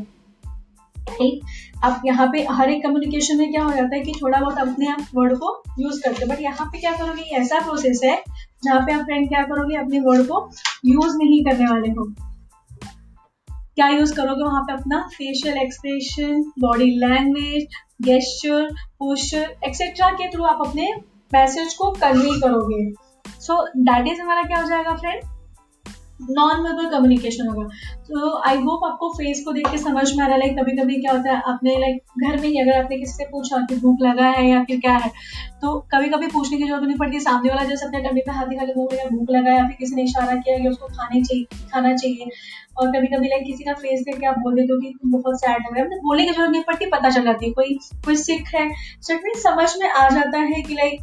ठीक 1.10 1.42
अब 1.84 2.02
यहाँ 2.06 2.28
पे 2.28 2.46
हर 2.52 2.70
एक 2.70 2.84
कम्युनिकेशन 2.84 3.38
में 3.38 3.52
क्या 3.52 3.64
हो 3.64 3.72
जाता 3.72 3.96
है 3.96 4.02
कि 4.02 4.14
थोड़ा 4.22 4.40
बहुत 4.40 4.58
अपने 4.60 4.88
आप 4.88 5.08
वर्ड 5.16 5.38
को 5.38 5.52
यूज़ 5.80 6.02
करते 6.04 6.26
हैं। 6.26 6.30
बट 6.30 6.42
यहाँ 6.42 6.66
पे 6.66 6.80
क्या 6.80 6.92
करोगे? 6.92 7.22
ऐसा 7.38 7.60
प्रोसेस 7.60 8.02
है 8.04 8.16
जहाँ 8.64 8.80
पे 8.82 8.94
आप 8.94 9.06
फ्रेंड 9.06 9.28
क्या 9.30 9.44
करोगे? 9.44 9.76
अपने 9.76 10.00
वर्ड 10.00 10.28
को 10.28 10.50
यूज़ 10.86 11.18
नहीं 11.18 11.44
करने 11.46 11.66
वाले 11.66 11.90
हो। 11.90 12.06
क्या 13.50 13.88
यूज़ 13.88 14.14
करोगे? 14.16 14.44
वहाँ 14.44 14.62
पे 14.62 14.74
अपना 14.74 15.02
facial 15.14 15.58
expression 15.58 16.42
body 16.60 16.90
language 17.00 17.68
gesture 18.02 18.70
posture 19.00 19.56
etcetera 19.66 20.10
के 20.12 20.30
थ्रू 20.32 20.44
आप 20.46 20.68
अपने 20.68 20.94
मैसेज 21.34 21.74
को 21.74 21.92
कन्वे 21.92 22.40
करोगे। 22.42 22.84
सो 23.40 23.66
दैट 23.80 24.08
इज़ 24.08 24.22
हमारा 24.22 24.44
क्या 24.44 24.62
हो 24.62 24.68
जाएगा 24.70 24.96
फ्रेंड 24.96 25.24
नॉन 26.20 26.62
वर्बल 26.62 26.90
कम्युनिकेशन 26.90 27.48
होगा। 27.48 27.64
तो 28.08 28.36
आई 28.42 28.58
होप 28.58 28.84
आपको 28.86 29.10
फेस 29.14 29.42
को 29.46 29.52
देख 29.54 29.68
के 29.72 29.78
समझ 29.78 30.06
में 30.08 30.24
आ 30.24 30.28
रहा 30.28 30.36
है 30.36 30.40
लाइक 30.40 30.58
कभी 30.60 30.76
कभी 30.78 31.00
क्या 31.02 31.12
होता 31.12 31.32
है, 31.32 31.42
आपने 31.44 31.78
लाइक 31.80 31.98
घर 32.20 32.40
में 32.42 32.48
ही 32.48 32.60
अगर 32.60 32.78
आपने 32.78 32.98
किसी 32.98 33.12
से 33.14 33.26
पूछा 33.32 33.66
कि 33.66 33.76
भूख 33.78 33.98
लगा 34.02 34.28
है 34.30 34.48
या 34.48 34.64
फिर 34.64 34.80
क्या 34.80 34.96
है 34.96 35.12
तो 35.62 35.74
कभी 35.92 36.10
कभी 36.10 36.28
पूछने 36.28 36.58
की 36.58 36.64
ज़रूरत 36.64 36.84
नहीं 36.84 36.98
पड़ती। 36.98 37.20
सामने 37.20 37.50
वाला 37.50 37.64
जैसे 37.66 37.86
अपने 37.86 38.00
डब्बे 38.02 38.22
पे 38.22 38.32
हाथ 38.32 38.46
दिखा 38.48 38.66
के 38.66 38.74
भूख 38.74 39.30
लगा 39.30 39.50
है 39.50 39.58
या 39.58 39.66
फिर 39.68 39.76
किसी 39.80 39.96
ने 39.96 40.04
इशारा 40.04 40.36
किया 40.36 40.58
कि 40.58 40.68
उसको 40.70 40.88
खाने 40.88 41.22
चाहिए, 41.22 41.44
खाना 41.72 41.96
चाहिए। 41.96 42.30
और 42.78 42.88
कभी 42.90 43.08
कभी 43.08 43.28
लाइक 43.28 43.44
किसी 43.46 43.64
का 43.64 43.74
फेस 43.76 44.02
देख 44.02 44.20
के 44.20 44.26
आप 44.28 44.38
बोल 44.40 44.56
देते 44.56 44.74
हो 44.74 44.80
कि 44.80 44.94
बहुत 45.08 45.40
सैड 45.42 45.58
लग 45.58 45.78
रहा 45.78 45.84
है 45.86 46.00
बोलने 46.00 46.26
की 46.26 46.32
ज़रूरत 46.32 46.52
नहीं 46.52 46.64
पड़ती, 46.64 46.86
पता 46.88 47.10
चल 47.10 47.24
जाती 47.24 47.46
है। 47.46 47.52
कोई 47.54 47.78
कोई 48.06 48.16
सिख 48.18 48.56
है 48.56 48.70
सो 49.02 49.20
समझ 49.42 49.70
में 49.80 49.90
आ 49.90 50.08
जाता 50.10 50.38
है 50.40 50.62
कि 50.62 50.74
लाइक 50.74 51.02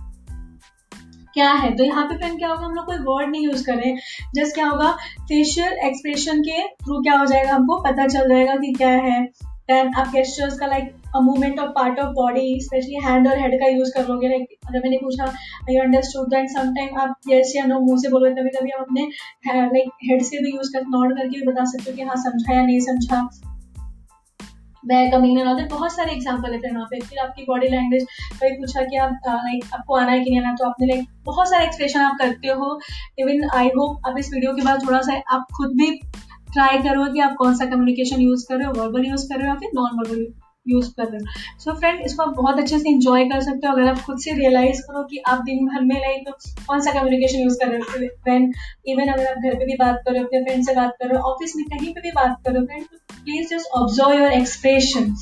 क्या 1.34 1.50
है? 1.52 1.74
तो 1.76 1.84
यहाँ 1.84 2.04
पे 2.06 2.16
फ्रेंड 2.16 2.38
क्या 2.38 2.48
होगा? 2.48 2.66
हम 2.66 2.74
लोग 2.74 2.86
कोई 2.86 2.96
वर्ड 3.04 3.30
नहीं 3.30 3.44
यूज़ 3.44 3.64
कर 3.66 3.76
रहे 3.76 3.94
जस्ट 4.34 4.54
क्या 4.54 4.66
होगा? 4.66 4.90
फेशियल 5.28 5.72
एक्सप्रेशन 5.86 6.40
के 6.40 6.66
थ्रू 6.84 7.00
क्या 7.02 7.18
हो 7.18 7.26
जाएगा? 7.26 7.52
हमको 7.52 7.80
पता 7.82 8.06
चल 8.08 8.28
जाएगा 8.28 8.54
कि 8.56 8.72
क्या 8.72 8.90
है। 9.06 9.22
देन 9.68 9.92
आप 9.98 10.08
गेस्टर्स 10.12 10.58
का 10.58 10.66
like 10.66 10.92
a 11.16 11.20
movement 11.20 11.58
of 11.60 11.68
part 11.70 11.98
of 12.00 12.08
body 12.14 12.58
specially 12.60 13.00
hand 13.04 13.28
और 13.28 13.38
हेड 13.38 13.54
का 13.60 13.66
यूज़ 13.68 13.92
कर 13.94 14.06
लोगे। 14.08 14.28
लाइक 14.28 14.56
अगर 14.68 14.78
मैंने 14.78 14.96
पूछा 15.02 15.32
you 15.70 15.82
understood 15.82 16.28
then 16.28 16.46
some 16.48 16.74
time 16.74 16.98
आप 17.00 17.14
यस 17.28 17.52
या 17.56 17.64
नो 17.66 17.80
मुँह 17.80 18.00
से 18.02 18.08
बोलोगे। 18.08 18.40
कभी 18.40 18.50
कभी 18.58 18.70
आप 18.70 18.80
अपने 18.80 19.08
लाइक 19.46 19.90
हेड 20.04 20.22
से 20.22 20.42
भी 20.44 20.56
यूज़ 20.56 20.72
कर 20.72 20.86
नॉट 20.88 21.16
करके 21.18 21.40
भी 21.40 21.46
बता 21.46 21.64
सकते 21.72 21.90
हो 21.90 21.96
कि 21.96 22.02
हाँ 22.02 22.16
समझा 22.22 22.54
या 22.54 22.62
नहीं 22.62 22.80
समझा। 22.80 23.28
मैं 24.84 25.10
कमीन 25.10 25.38
एंड 25.38 25.68
बहुत 25.70 25.92
सारे 25.92 26.12
एग्ज़ाम्पल 26.12 26.52
है 26.52 26.58
फिर 26.60 26.74
वहाँ 26.74 26.86
पे। 26.90 27.00
फिर 27.00 27.18
आपकी 27.18 27.44
बॉडी 27.48 27.68
लैंग्वेज 27.68 28.06
कभी 28.32 28.50
पूछा 28.56 28.82
कि 28.84 28.96
आप 28.96 29.18
लाइक 29.26 29.64
आपको 29.74 29.96
आना 29.96 30.12
है 30.12 30.20
कि 30.24 30.30
नहीं 30.30 30.40
आना 30.40 30.54
तो 30.54 30.68
आपने 30.68 30.86
लाइक 30.86 31.06
बहुत 31.24 31.50
सारे 31.50 31.64
एक्सप्रेशन 31.66 32.00
आप 32.00 32.16
करते 32.20 32.48
हो। 32.50 32.78
इवन 33.18 33.48
आई 33.54 33.68
होप 33.78 34.08
आप 34.08 34.18
इस 34.18 34.30
वीडियो 34.34 34.52
के 34.52 34.62
बाद 34.64 34.86
थोड़ा 34.86 35.00
सा 35.00 35.20
आप 35.34 35.46
खुद 35.56 35.76
भी 35.76 35.90
ट्राई 36.52 36.78
करो 36.78 37.12
कि 37.12 37.20
आप 37.20 37.34
कौन 37.34 37.54
सा 37.56 37.66
कम्युनिकेशन 37.66 38.20
यूज़ 38.20 38.46
कर 38.48 38.56
रहे 38.56 38.66
हो 38.66 38.72
वर्बल 38.74 39.06
यूज़ 39.06 39.28
कर 39.28 39.38
रहे 39.38 39.48
हो 39.48 39.54
या 39.54 39.58
फिर 39.60 39.70
नॉन 39.74 39.98
वर्बल 39.98 40.26
यूज़ 40.66 40.88
कर 40.96 41.04
रहे 41.04 41.18
हो। 41.18 41.58
सो 41.60 41.72
फ्रेंड 41.74 42.00
इसको 42.00 42.22
आप 42.22 42.34
बहुत 42.36 42.58
अच्छे 42.58 42.78
से 42.78 42.88
इंजॉय 42.88 43.24
कर 43.28 43.40
सकते 43.42 43.66
हो। 43.66 43.72
अगर 43.72 43.88
आप 43.88 43.98
खुद 44.06 44.18
से 44.20 44.32
रियलाइज़ 44.34 44.80
करो 44.82 45.02
कि 45.04 45.22
आप 45.28 45.38
दिन 45.44 45.66
भर 45.66 45.84
में 45.84 45.94
लाइक 45.96 46.28
कौन 46.66 46.80
सा 46.80 46.92
कम्युनिकेशन 46.92 47.38
यूज़ 47.38 47.58
कर 47.60 47.68
रहे 47.68 47.78
हो। 47.78 48.08
फ्रेंड 48.24 48.52
इवन 48.86 49.12
अगर 49.12 49.26
आप 49.26 49.38
घर 49.38 49.54
पे 49.54 49.66
भी 49.66 49.76
बात 49.76 50.02
करो 50.06 50.24
अपने 50.24 50.42
फ्रेंड 50.44 50.64
से 50.66 50.74
बात 50.74 50.96
करो 51.02 51.18
ऑफ़िस 51.30 51.56
में 51.56 51.64
कहीं 51.68 51.92
पे 51.94 52.00
भी 52.00 52.10
बात 52.16 52.36
करो 52.46 52.64
friend 52.66 52.84
please 53.24 53.54
just 53.54 53.78
observe 53.78 54.18
your 54.18 54.32
expression 54.32 55.14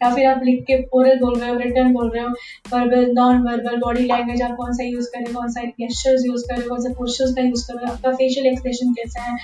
या 0.00 0.08
फिर 0.14 0.26
आप 0.28 0.40
लिख 0.44 0.62
के 0.66 0.74
ओरल 0.94 1.18
बोल 1.20 1.38
रहे 1.40 1.50
हो 1.50 1.56
रिटर्न 1.58 1.92
बोल 1.92 2.10
रहे 2.14 2.22
हो 2.22 2.28
verbal 2.72 3.12
non 3.14 3.38
verbal 3.42 3.76
body 3.80 4.02
language 4.06 4.42
आप 4.42 4.56
कौन 4.56 4.72
सा 4.72 4.84
यूज़ 4.84 5.06
करें, 5.12 5.32
कौन 5.34 5.48
सा 5.50 5.62
गेस्टर्स 5.62 6.24
यूज़ 6.26 6.44
करें, 6.48 6.66
कौन 6.68 6.80
सा 6.82 6.92
पोस्टर्स 6.98 7.34
का 7.34 7.42
यूज़ 7.42 7.64
करें, 7.66 7.86
आपका 7.90 8.12
फेशियल 8.12 8.46
एक्सप्रेशन 8.46 8.92
कैसा 8.94 9.22
है? 9.22 9.36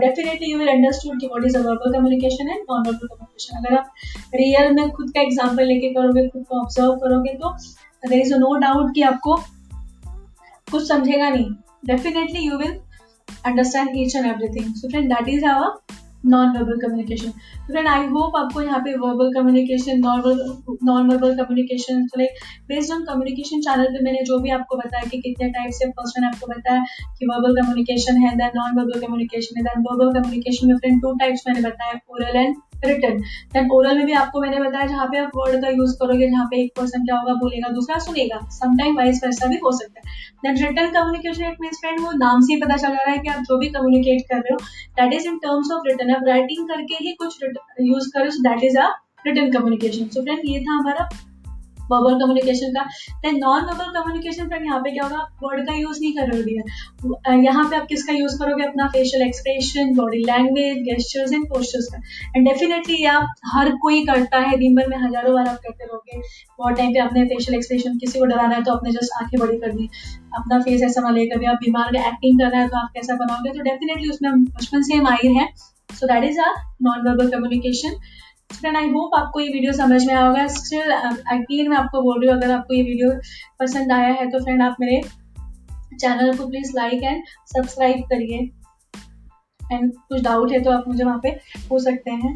डेफिनेटली 0.00 0.50
यू 0.52 0.58
विल 0.58 0.68
अंडरस्टूड 0.68 1.20
कि 1.20 1.26
what 1.26 1.44
is 1.46 1.56
a 1.56 1.60
verbal 1.60 1.92
communication 1.92 2.50
and 2.50 2.58
non 2.60 2.80
verbal 2.80 3.06
communication 3.06 3.56
अगर 3.58 3.76
आप 3.78 3.92
रियल 4.34 4.72
में 4.74 4.90
खुद 4.90 5.10
का 5.14 5.20
एग्ज़ाम्पल 5.20 5.66
लेके 5.66 5.92
करोगे, 5.94 6.28
खुद 6.28 6.44
को 6.48 6.60
ऑब्ज़र्व 6.60 6.94
करोगे 6.98 7.34
तो 7.34 7.56
देर 8.02 8.20
इज़ 8.20 8.34
नो 8.36 8.54
डाउट 8.58 8.94
कि 8.94 9.02
आपको 9.12 9.36
कुछ 10.68 10.86
समझेगा 10.88 11.28
नहीं। 11.28 11.50
Definitely 11.86 12.46
you 12.46 12.58
will 12.58 12.78
understand 13.46 13.96
each 13.96 14.16
and 14.16 14.26
everything 14.26 14.74
so 14.74 14.88
friend 14.88 15.12
that 15.14 15.28
is 15.28 15.44
our 15.46 16.00
non 16.24 16.56
verbal 16.56 16.78
communication 16.80 17.30
friend 17.66 17.88
I 17.88 18.06
hope 18.08 18.36
आपको 18.36 18.62
यहाँ 18.62 18.78
पे 18.80 18.94
verbal 18.96 19.32
communication 19.34 20.00
normal 20.00 20.42
non 20.84 21.10
verbal 21.10 21.36
communication 21.36 22.06
like 22.18 22.42
based 22.68 22.92
on 22.92 23.04
communication 23.04 23.60
channel 23.60 23.92
पे 23.94 24.04
मैंने 24.04 24.24
जो 24.24 24.38
भी 24.38 24.50
आपको 24.50 24.76
बताया 24.76 25.08
कि 25.10 25.20
कितने 25.20 25.48
टाइप 25.50 25.78
से 25.78 25.90
फ़र्स्ट 25.90 26.18
मैंने 26.18 26.34
आपको 26.34 26.52
बताया 26.52 26.84
कि 27.18 27.26
वर्बल 27.26 27.60
कम्युनिकेशन 27.60 28.22
है 28.26 28.34
देन 28.36 28.58
नॉन 28.58 28.78
वर्बल 28.78 29.06
कम्युनिकेशन 29.06 29.56
है 29.56 29.64
देन 29.64 29.84
वर्बल 29.88 30.12
कम्युनिकेशन 30.18 30.68
में 30.68 30.76
फ्रेंड 30.76 31.02
टू 31.02 31.14
टाइप्स 31.18 31.48
मैंने 31.48 31.68
बताया 31.68 31.98
oral 32.10 32.36
and 32.36 32.56
written 32.84 33.18
then 33.54 33.68
oral 33.72 33.96
में 33.96 34.06
भी 34.06 34.12
आपको 34.20 34.40
मैंने 34.40 34.58
बताया 34.60 34.86
जहाँ 34.86 35.06
पे 35.06 35.18
आप 35.18 35.30
वर्ड 35.36 35.60
का 35.62 35.68
यूज़ 35.70 35.94
करोगे, 35.98 36.28
जहाँ 36.30 36.46
पे 36.50 36.62
एक 36.62 36.72
पर्सन 36.76 37.04
क्या 37.04 37.18
होगा, 37.18 37.34
बोलेगा, 37.34 37.68
दूसरा 37.74 37.98
सुनेगा. 38.06 38.38
समटाइम 38.52 38.96
वाइस 38.96 39.20
वैसा 39.24 39.46
भी 39.46 39.56
हो 39.64 39.72
सकता 39.72 40.00
है. 40.00 40.14
Then 40.44 40.56
written 40.62 40.90
communication 40.92 41.44
it 41.44 41.60
mean 41.60 41.70
friend 41.80 42.00
वो 42.00 42.12
नाम 42.18 42.40
से 42.40 42.54
ही 42.54 42.60
पता 42.60 42.76
चल 42.76 42.92
रहा 42.92 43.10
है 43.10 43.18
कि 43.18 43.28
आप 43.28 43.42
जो 43.50 43.58
भी 43.58 43.68
कम्युनिकेट 43.76 44.22
कर 44.30 44.36
रहे 44.38 44.52
हो 44.52 44.58
that 44.98 45.12
is 45.14 45.28
in 45.28 45.38
terms 45.38 45.70
of 45.72 45.88
written 45.88 46.11
आप 46.12 46.24
राइटिंग 46.28 46.68
करके 46.68 47.04
ही 47.04 47.12
कुछ 47.14 47.38
यूज़ 47.82 48.08
करो 48.14 48.30
so 48.30 48.42
that 48.42 48.64
is 48.64 48.78
a 48.78 48.88
written 49.26 49.52
communication 49.52 50.08
so 50.08 50.22
friend 50.22 50.40
ये 50.46 50.60
था 50.60 50.72
हमारा 50.72 51.08
वर्बल 51.90 52.14
कम्युनिकेशन 52.20 52.72
का। 52.72 52.82
Then 53.22 53.36
non 53.36 53.64
verbal 53.64 53.88
communication 53.94 54.46
friend 54.48 54.64
यहाँ 54.66 54.78
पे 54.80 54.90
क्या 54.90 55.04
होगा? 55.04 55.22
वर्ड 55.42 55.66
का 55.66 55.74
यूज़ 55.74 55.98
नहीं 56.00 56.12
कर 56.12 56.28
रहे 56.28 56.40
हो 56.40 57.32
यहाँ 57.42 57.64
पे 57.70 57.76
आप 57.76 57.86
किसका 57.86 58.12
यूज़ 58.12 58.38
करोगे? 58.38 58.64
अपना 58.64 58.86
facial 58.88 59.22
expression 59.22 59.92
body 59.96 60.18
language 60.24 60.78
gestures 60.84 61.32
and 61.32 61.44
postures 61.48 61.88
का। 61.92 61.98
एंड 62.36 62.48
डेफिनेटली 62.48 63.04
आप 63.06 63.34
हर 63.54 63.70
कोई 63.82 64.04
करता 64.06 64.38
है, 64.38 64.56
दिन 64.56 64.76
भर 64.76 64.88
में 64.88 64.96
हज़ारों 64.98 65.34
बार 65.34 65.48
आप 65.48 65.58
करते 65.58 65.84
रहोगे। 65.84 66.20
बहुत 66.58 66.76
टाइम 66.76 66.92
पे 66.94 67.00
अपने 67.00 67.24
फेशियल 67.24 67.56
एक्सप्रेशन 67.58 67.98
किसी 67.98 68.18
को 68.18 68.24
डराना 68.24 68.54
है 68.54 68.62
तो 68.62 68.72
अपने 68.72 68.92
जस्ट 68.92 69.22
आँखें 69.22 69.38
बड़ी 69.40 69.58
कर 69.58 69.72
दी। 69.72 69.88
अपना 70.34 70.60
फेस 70.60 70.82
ऐसा 70.82 71.02
मान 71.02 71.24
कभी 71.34 71.46
आप 71.46 71.58
बीमार 71.64 71.96
एक्टिंग 71.96 72.40
कर 72.40 72.50
रहे 72.50 72.60
हैं 72.60 72.68
तो 72.68 72.78
आप 72.78 72.90
कैसा 72.94 73.16
बनाओगे? 73.16 73.50
तो 73.50 73.62
डेफिनेटली 73.62 74.10
उसमें 74.10 74.44
बचपन 74.44 74.82
से 74.82 74.94
हम 74.94 75.04
माहिर 75.04 75.36
है। 75.40 75.48
So 75.94 76.06
that 76.06 76.24
is 76.24 76.40
our 76.40 76.54
non 76.82 77.08
verbal 77.08 77.30
communication 77.30 77.96
friend 78.52 78.76
I 78.76 78.88
hope 78.90 79.14
आपको 79.16 79.40
ये 79.40 79.48
वीडियो 79.48 79.72
समझ 79.72 80.04
में 80.06 80.14
आया 80.14 80.24
होगा। 80.26 80.46
स्टिल 80.48 80.90
अगेन 80.90 81.68
मैं 81.70 81.76
आपको 81.76 82.02
बोल 82.02 82.20
रही 82.20 82.28
हूँ, 82.28 82.36
अगर 82.36 82.50
आपको 82.50 82.74
ये 82.74 82.82
वीडियो 82.82 83.10
पसंद 83.60 83.92
आया 83.92 84.12
है 84.14 84.30
तो 84.30 84.44
फ्रेंड 84.44 84.62
आप 84.62 84.76
मेरे 84.80 85.00
चैनल 85.92 86.36
को 86.36 86.48
प्लीज़ 86.48 86.72
लाइक 86.76 87.02
एंड 87.02 87.24
सब्सक्राइब 87.46 88.02
करिए। 88.10 88.38
एंड 89.72 89.92
कुछ 89.92 90.22
डाउट 90.22 90.52
है 90.52 90.62
तो 90.62 90.70
आप 90.70 90.88
मुझे 90.88 91.04
वहाँ 91.04 91.20
पे 91.22 91.30
पूछ 91.68 91.82
सकते 91.82 92.10
हैं। 92.12 92.34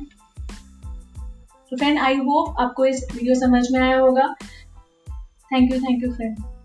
तो 1.73 1.77
फ्रेंड 1.77 1.99
आई 1.99 2.17
होप 2.27 2.61
आपको 2.61 2.87
इस 2.87 3.07
वीडियो 3.15 3.35
समझ 3.41 3.67
में 3.73 3.81
आया 3.81 3.99
होगा। 3.99 4.35
Thank 5.53 5.73
you 5.73 5.81
thank 5.81 6.05
you 6.05 6.13
friend 6.13 6.56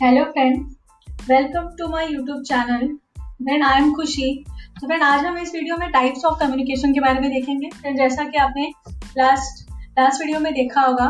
hello 0.00 0.22
friend 0.24 0.60
welcome 1.30 1.66
to 1.78 1.86
my 1.88 2.06
YouTube 2.12 2.42
channel 2.42 2.86
friend 3.18 3.64
I 3.64 3.80
am 3.80 3.92
Khushi 3.94 4.28
तो 4.80 4.86
फ्रेंड 4.86 5.02
आज 5.02 5.24
हम 5.24 5.36
इस 5.38 5.52
वीडियो 5.54 5.76
में 5.76 5.90
टाइप्स 5.92 6.24
ऑफ़ 6.24 6.38
कम्युनिकेशन 6.40 6.94
के 6.94 7.00
बारे 7.00 7.20
में 7.20 7.30
देखेंगे। 7.30 7.68
फ्रेंड 7.70 7.98
जैसा 7.98 8.24
कि 8.24 8.38
आपने 8.38 8.70
लास्ट 9.18 9.68
लास्ट 9.98 10.20
वीडियो 10.20 10.40
में 10.40 10.52
देखा 10.54 10.82
होगा 10.82 11.08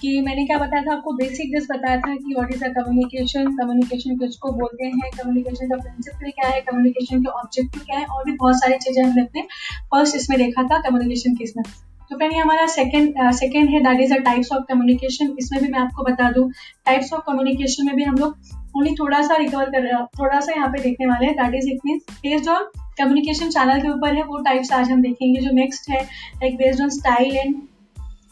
कि 0.00 0.20
मैंने 0.20 0.44
क्या 0.46 0.58
बताया 0.58 0.82
था, 0.82 0.92
आपको 0.92 1.12
बेसिक 1.12 1.56
जस्ट 1.56 1.72
बताया 1.72 1.96
था 1.96 2.14
कि 2.16 2.34
what 2.34 2.52
is 2.54 2.64
a 2.64 2.68
communication 2.72 3.56
communication 3.56 4.18
किसको 4.18 4.52
बोलते 4.52 4.86
हैं 4.86 5.10
कम्युनिकेशन 5.18 5.68
का 5.68 5.76
प्रिंसिपल 5.76 6.30
क्या 6.30 6.48
है 6.48 6.60
कम्युनिकेशन 6.60 7.22
के 7.22 7.30
ऑब्जेक्टिव 7.40 7.82
क्या 7.82 7.98
है, 7.98 8.04
और 8.04 8.24
भी 8.24 8.36
बहुत 8.36 8.60
सारी 8.60 8.78
चीज़ें 8.78 9.04
हमने 9.04 9.22
अपने 9.22 9.42
फ़र्स्ट 9.90 10.16
इसमें 10.16 10.38
देखा 10.38 10.62
था 10.64 10.80
कम्युनिकेशन 10.80 11.34
के 11.34 11.44
इसमें 11.44 11.64
तो 12.10 12.16
फ्रेंड 12.16 12.32
ये 12.32 12.38
हमारा 12.38 12.66
सेकंड 12.68 13.14
सेकंड 13.34 13.68
है. 13.70 13.80
That 13.82 14.00
is 14.00 14.14
a 14.14 14.18
types 14.24 14.52
of 14.52 14.64
communication 14.68 15.34
इसमें 15.38 15.62
भी 15.62 15.68
मैं 15.68 15.78
आपको 15.78 16.04
बता 16.04 16.30
दूँ. 16.32 16.50
टाइप्स 16.86 17.12
ऑफ़ 17.12 17.22
कम्युनिकेशन 17.26 17.86
में 17.86 17.94
भी 17.96 18.04
हम 18.04 18.16
लोग 18.16 18.36
ओनली 18.76 18.94
थोड़ा 18.94 19.22
सा 19.22 19.36
रिकवर 19.36 19.70
कर 19.70 19.82
रहे 19.82 19.92
हैं 19.92 20.04
थोड़ा 20.18 20.40
सा 20.40 20.52
यहाँ 20.52 20.68
पे 20.68 20.82
देखने 20.82 21.06
वाले 21.06 21.26
हैं. 21.26 21.34
That 21.36 21.54
is 21.54 21.70
it 21.70 21.80
mean 21.86 21.98
based 22.22 22.48
on 22.48 22.68
communication 22.98 23.50
channel 23.50 23.80
के 23.82 23.88
ऊपर 23.88 24.14
है. 24.16 24.22
वो 24.24 24.38
टाइप्स 24.44 24.72
आज 24.72 24.90
हम 24.90 25.02
देखेंगे 25.02 25.40
जो 25.40 25.54
नेक्स्ट 25.54 25.90
है. 25.90 26.02
Like 26.02 26.56
based 26.58 26.82
on 26.82 26.90
style 26.90 27.36
and 27.36 27.54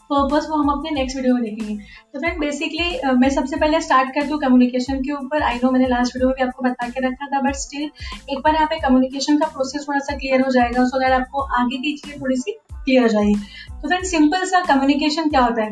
purpose 0.09 0.45
वो 0.49 0.57
हम 0.57 0.69
अपने 0.71 0.91
नेक्स्ट 0.91 1.17
वीडियो 1.17 1.33
में 1.35 1.43
देखेंगे. 1.43 1.73
तो 2.13 2.19
फ्रेंड 2.19 2.39
बेसिकली 2.39 3.15
मैं 3.15 3.29
सबसे 3.29 3.55
पहले 3.55 3.81
स्टार्ट 3.81 4.13
कर 4.15 4.27
दूँ 4.27 4.39
कम्युनिकेशन 4.39 5.01
के 5.03 5.11
ऊपर. 5.13 5.41
आई 5.43 5.59
नो 5.63 5.71
मैंने 5.71 5.87
लास्ट 5.87 6.15
वीडियो 6.15 6.27
में 6.27 6.35
भी 6.37 6.43
आपको 6.43 6.63
बता 6.63 6.87
के 6.89 7.07
रखा 7.07 7.27
था 7.27 7.41
बट 7.41 7.55
स्टिल 7.63 7.89
एक 8.29 8.39
बार 8.39 8.55
यहाँ 8.55 8.67
पे 8.67 8.79
कम्युनिकेशन 8.79 9.37
का 9.37 9.47
प्रोसेस 9.47 9.87
थोड़ा 9.87 9.99
सा 9.99 10.15
क्लियर 10.17 10.41
हो 10.41 10.51
जाएगा. 10.51 10.85
सो 10.85 10.99
दैट 10.99 11.19
आपको 11.19 11.41
आगे 11.59 11.77
की 11.77 11.93
चीज़ें 11.93 12.21
थोड़ी 12.21 12.35
सी 12.37 12.57
क्लियर 12.87 13.01
हो 13.01 13.07
जाएगी 13.09 13.35
तो 13.71 13.87
फ्रेंड 13.87 14.03
सिंपल 14.05 14.45
सा 14.45 14.59
कम्युनिकेशन 14.65 15.29
क्या 15.29 15.41
होता 15.41 15.63
है? 15.63 15.71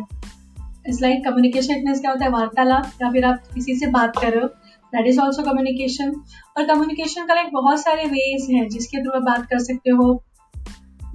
इट्स 0.88 1.02
लाइक 1.02 1.24
कम्युनिकेशन 1.26 1.74
इतने 1.74 1.94
क्या 1.94 2.12
होता 2.12 2.26
है? 2.26 2.32
वार्तालाप, 2.32 2.92
या 3.02 3.10
फिर 3.12 3.26
आप 3.26 3.48
किसी 3.54 3.76
से 3.76 3.88
बात 3.90 4.18
कर 4.18 4.32
रहे 4.32 4.42
हो 4.42 4.48
दैट 4.94 5.08
इज़ 5.08 5.20
ऑल्सो 5.20 5.44
कम्युनिकेशन 5.44 6.12
और 6.58 6.66
कम्युनिकेशन 6.66 7.26
का 7.26 7.34
लाइक 7.34 7.50
बहुत 7.54 7.82
सारे 7.82 8.06
वेज 8.08 8.48
हैं 8.52 8.68
जिसके 8.70 9.02
थ्रू 9.04 9.12
आप 9.12 9.24
बात 9.24 9.46
कर 9.46 9.60
सकते 9.64 9.92
हो। 9.92 10.14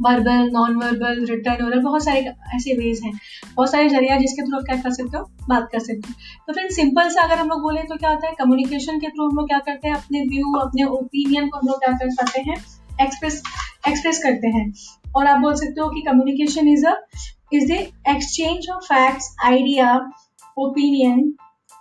Verbal 0.00 0.50
non 0.52 0.76
verbal 0.76 1.24
written 1.26 1.64
oral 1.64 1.80
बहुत 1.82 2.04
सारे 2.04 2.20
ऐसे 2.56 2.74
वेज 2.74 3.00
हैं। 3.04 3.12
बहुत 3.56 3.70
सारे 3.70 3.88
ज़रिया 3.88 4.16
जिसके 4.16 4.42
थ्रू 4.42 4.56
आप 4.58 4.64
क्या 4.64 4.76
कर 4.76 4.90
सकते 4.90 5.18
हो? 5.18 5.24
बात 5.48 5.68
कर 5.72 5.78
सकते 5.78 6.08
हो। 6.08 6.44
तो 6.46 6.52
फ्रेंड 6.52 6.70
सिंपल 6.70 7.08
से 7.08 7.20
अगर 7.20 7.38
हम 7.38 7.48
लोग 7.48 7.60
बोले 7.62 7.82
तो 7.82 7.96
क्या 7.96 8.10
होता 8.10 8.26
है? 8.26 8.32
कम्युनिकेशन 8.34 9.00
के 9.00 9.08
थ्रू 9.08 9.28
हम 9.28 9.36
लोग 9.36 9.48
क्या 9.48 9.58
करते 9.58 9.88
हैं? 9.88 9.94
अपने 9.94 10.20
व्यू 10.26 10.54
अपने 10.58 10.84
ओपिनियन 10.90 11.48
को 11.48 11.58
हम 11.58 11.68
लोग 11.68 11.78
क्या 11.78 11.92
कर 11.92 12.14
पाते 12.14 12.40
हैं? 12.40 12.56
एक्सप्रेस 13.02 13.42
एक्सप्रेस 13.88 14.22
करते 14.22 14.48
हैं। 14.48 14.72
और 15.16 15.26
आप 15.26 15.40
बोल 15.40 15.54
सकते 15.54 15.80
हो 15.80 15.88
कि 15.88 16.00
communication 16.00 16.68
is 16.68 16.86
a 16.86 16.94
is 17.52 17.72
the 17.72 17.76
exchange 18.08 18.68
of 18.70 18.84
facts 18.84 19.36
idea 19.44 20.10
opinion 20.58 21.34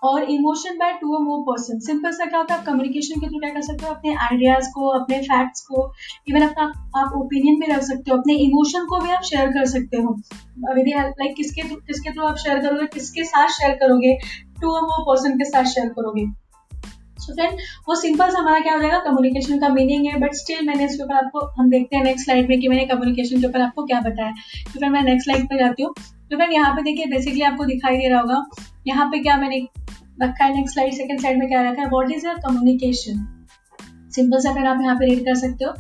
और 0.04 0.24
emotion 0.24 0.78
by 0.78 0.94
two 0.94 1.16
or 1.16 1.22
more 1.22 1.42
person 1.42 1.80
simple 1.80 2.12
सा 2.12 2.26
क्या 2.26 2.40
होता 2.40 2.56
है? 2.56 2.64
कम्युनिकेशन 2.64 3.20
के 3.22 3.28
थ्रू 3.28 3.40
क्या 3.40 3.50
कर 3.50 3.62
सकते 3.62 3.86
हो? 3.86 3.94
अपने 3.94 4.16
आइडियाज़ 4.16 4.66
को, 4.76 4.88
अपने 4.88 5.22
फैक्ट्स 5.22 5.62
को 5.62 5.92
इवन 6.28 6.42
अपना, 6.42 6.64
आप 6.98 7.14
ओपिनियन 7.18 7.60
भी 7.60 7.66
रख 7.66 7.82
सकते 7.82 8.12
हो। 8.12 8.18
अपने 8.18 8.34
इमोशन 8.34 8.86
को 8.86 9.00
भी 9.00 9.10
आप 9.10 9.22
शेयर 9.22 9.50
कर 9.50 9.66
सकते 9.66 9.98
हो। 9.98 10.14
विद 10.76 10.88
लाइक 10.98 11.36
किसके 11.36 11.62
किसके 11.62 12.12
थ्रू 12.12 12.24
आप 12.24 12.36
शेयर 12.36 12.60
करोगे? 12.60 12.86
किसके 12.86 13.24
साथ 13.24 13.48
शेयर 13.48 13.76
करोगे? 13.76 14.18
टू 14.62 14.72
और 14.72 14.82
मोर 14.82 15.02
पर्सन 15.02 15.38
के 15.38 15.46
साथ 15.46 15.64
शेयर 15.64 15.90
करोगे। 15.90 16.49
सो 17.20 17.34
फ्रेंड 17.34 17.60
वो 17.88 17.96
सिंपल 17.98 18.30
सा 18.30 18.40
हमारा 18.40 18.60
क्या 18.60 18.74
हो 18.74 18.82
जाएगा? 18.82 19.00
कम्युनिकेशन 19.02 19.60
का 19.60 19.70
मीनिंग 19.70 20.06
है 20.08 20.20
बट 20.20 20.34
स्टिल 20.36 20.66
मैंने 20.68 20.86
इसके 20.86 21.04
ऊपर 21.04 21.16
आपको, 21.16 21.46
हम 21.58 21.70
देखते 21.70 21.96
हैं 21.96 22.04
नेक्स्ट 22.04 22.26
स्लाइड 22.26 22.50
में 22.50 22.60
कि 22.60 22.68
मैंने 22.70 22.86
कम्युनिकेशन 22.88 23.42
के 23.42 23.48
ऊपर 23.48 23.62
आपको 23.62 23.86
क्या 23.86 24.00
बताया। 24.02 24.32
तो 24.66 24.80
फिर 24.80 24.90
मैं 24.90 25.04
नेक्स्ट 25.04 25.26
स्लाइड 25.26 25.46
पर 25.46 25.60
जाती 25.60 25.84
हूँ। 25.84 25.94
तो 25.94 26.36
फ्रेंड 26.36 26.54
यहाँ 26.54 26.74
पे 26.76 26.82
देखिए 26.84 27.06
बेसिकली 27.12 27.42
आपको 27.44 27.66
दिखाई 27.66 27.98
दे 27.98 28.10
रहा 28.10 28.20
होगा, 28.22 28.44
यहाँ 28.88 29.06
पे 29.12 29.20
क्या 29.20 29.38
मैंने 29.38 29.66
रखा 30.22 30.46
है 30.46 30.56
नेक्स्ट 30.56 30.74
स्लाइड 30.74 30.94
सेकंड 30.94 31.22
साइड 31.22 31.38
में 31.40 31.48
क्या 31.48 31.62
रखा 31.62 31.82
है? 31.82 31.88
What 31.90 32.12
is 32.12 32.28
a 32.28 32.34
communication 32.48 33.26
simple 34.12 34.40
सा 34.40 34.54
फिर 34.54 34.66
आप 34.68 34.82
यहाँ 34.82 34.96
पे 34.96 35.06
रीड 35.06 35.26
कर 35.26 35.36
सकते 35.38 35.66
हो। 35.66 35.72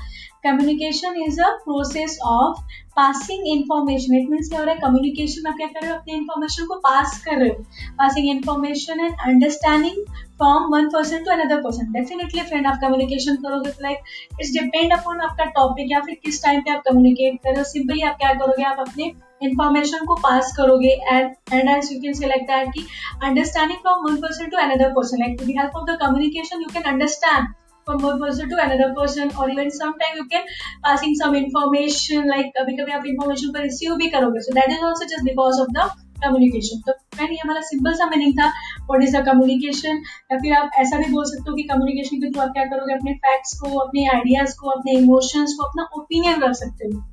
Communication 0.43 1.21
is 1.23 1.41
a 1.41 1.49
process 1.63 2.17
of 2.25 2.61
passing 2.95 3.47
information 3.47 4.15
it 4.15 4.29
mean 4.29 4.47
क्या 4.49 4.59
हो 4.59 4.65
रहा 4.65 4.73
है? 4.73 4.79
कम्युनिकेशन 4.79 5.47
आप 5.47 5.55
क्या 5.57 5.67
कर 5.67 5.81
रहे 5.81 5.91
हो? 5.91 5.97
अपने 5.97 6.13
इन्फॉर्मेशन 6.13 6.65
को 6.65 6.75
पास 6.85 7.21
कर 7.25 7.37
रहे 7.37 7.49
हो। 7.49 7.63
Passing 7.99 8.29
information 8.29 8.99
and 8.99 9.13
understanding 9.27 10.03
from 10.37 10.67
one 10.73 10.89
person 10.89 11.23
to 11.23 11.31
another 11.31 11.61
person 11.61 11.91
definitely 11.93 12.41
friend 12.41 12.67
आप 12.67 12.79
कम्युनिकेशन 12.81 13.35
करोगे 13.43 13.71
तो 13.71 13.83
लाइक 13.83 13.97
इट्स 14.39 14.51
डिपेंड 14.53 14.93
अपॉन 14.93 15.21
आपका 15.21 15.45
टॉपिक 15.57 15.91
या 15.91 15.99
फिर 16.05 16.17
किस 16.25 16.43
टाइम 16.43 16.61
पे 16.61 16.71
आप 16.71 16.81
कम्युनिकेट 16.87 17.39
कर 17.43 17.49
रहे 17.49 17.59
हो। 17.59 17.69
सिंपली 17.71 18.01
आप 18.01 18.17
क्या 18.17 18.33
करोगे? 18.33 18.63
आप 18.63 18.79
अपने 18.79 19.11
इन्फॉर्मेशन 19.43 20.05
को 20.05 20.15
पास 20.23 20.53
करोगे 20.57 20.89
and 21.09 21.31
and 21.53 21.69
as 21.69 21.89
you 21.93 21.99
can 22.01 22.13
say 22.13 22.27
like 22.27 22.41
that 22.47 22.73
कि 22.73 22.85
understanding 23.23 23.79
from 23.79 24.05
one 24.05 24.21
person 24.21 24.49
to 24.49 24.57
another 24.57 24.89
person 24.91 25.23
like 25.23 25.41
with 25.41 25.55
help 25.59 25.75
of 25.75 25.89
the 25.91 25.97
communication 26.01 26.61
you 26.61 26.67
can 26.73 26.91
understand 26.93 27.47
from 27.89 28.03
one 28.07 28.19
person 28.25 28.51
to 28.51 28.59
another 28.65 28.89
person, 28.97 29.31
or 29.37 29.47
even 29.53 29.71
sometime 29.77 30.17
you 30.17 30.27
can 30.33 30.51
passing 30.89 31.15
some 31.21 31.37
information, 31.37 32.27
like 32.33 32.51
कभी 32.57 32.77
कभी 32.77 32.91
आप 32.91 33.09
information 33.11 33.55
को 33.55 33.63
receive 33.63 33.97
भी 33.97 34.09
करोगे। 34.09 34.45
So, 34.49 34.57
that 34.59 34.75
is 34.75 34.85
also 34.91 35.09
just 35.15 35.27
because 35.31 35.65
of 35.65 35.73
the 35.79 35.89
communication 36.23 36.79
तो 36.87 36.91
friend 36.91 37.31
ये 37.31 37.37
हमारा 37.43 37.61
simple 37.61 37.93
सा 37.93 38.05
मीनिंग 38.05 38.33
था 38.33 38.47
व्हाट 38.89 39.03
इज़ 39.03 39.17
द 39.17 39.25
कम्युनिकेशन 39.25 40.01
या 40.31 40.37
फिर 40.37 40.53
आप 40.53 40.69
ऐसा 40.77 40.97
भी 40.97 41.11
बोल 41.11 41.23
सकते 41.25 41.49
हो 41.49 41.55
कि 41.55 41.63
कम्युनिकेशन 41.63 42.17
के 42.17 42.31
थ्रू 42.31 42.41
आप 42.41 42.49
क्या 42.49 42.65
करोगे? 42.65 42.93
अपने 42.93 43.13
फैक्ट्स 43.13 43.59
को, 43.59 43.77
अपने 43.77 44.07
आइडियाज़ 44.07 44.55
को, 44.59 44.69
अपने 44.69 44.91
इमोशंस 44.91 45.53
को, 45.53 45.65
अपना 45.65 45.87
ओपिनियन 45.97 46.41
रख 46.41 46.53
सकते 46.53 46.85
हो। 46.85 47.03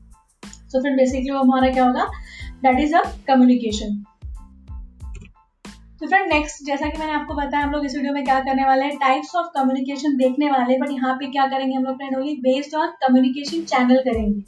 सो 0.47 0.81
फ्रेंड 0.81 0.97
बेसिकली 0.97 1.31
वो 1.31 1.39
हमारा 1.39 1.73
क्या 1.73 1.85
होगा? 1.85 2.05
दैट 2.63 2.81
इज़ 2.81 2.95
अ 2.95 3.01
कम्युनिकेशन 3.01 4.05
तो 6.07 6.11
फ्रेंड 6.11 6.29
नेक्स्ट 6.33 6.65
जैसा 6.65 6.89
कि 6.89 6.99
मैंने 6.99 7.13
आपको 7.13 7.35
बताया, 7.35 7.65
हम 7.65 7.71
लोग 7.73 7.85
इस 7.85 7.95
वीडियो 7.97 8.13
में 8.15 8.25
क्या 8.25 8.39
करने 8.41 8.65
वाले 8.65 8.85
हैं? 8.85 8.97
टाइप्स 8.99 9.35
ऑफ़ 9.37 9.47
कम्युनिकेशन 9.55 10.17
देखने 10.17 10.51
वाले 10.51 10.77
बट 10.79 10.91
यहाँ 10.91 11.15
पे 11.15 11.27
क्या 11.31 11.47
करेंगे 11.47 11.75
हम 11.77 11.85
लोग? 11.85 11.97
Friend 11.97 12.17
only 12.17 12.35
based 12.43 12.75
on 12.75 12.93
communication 13.01 13.65
channel 13.65 13.99
करेंगे। 14.05 14.43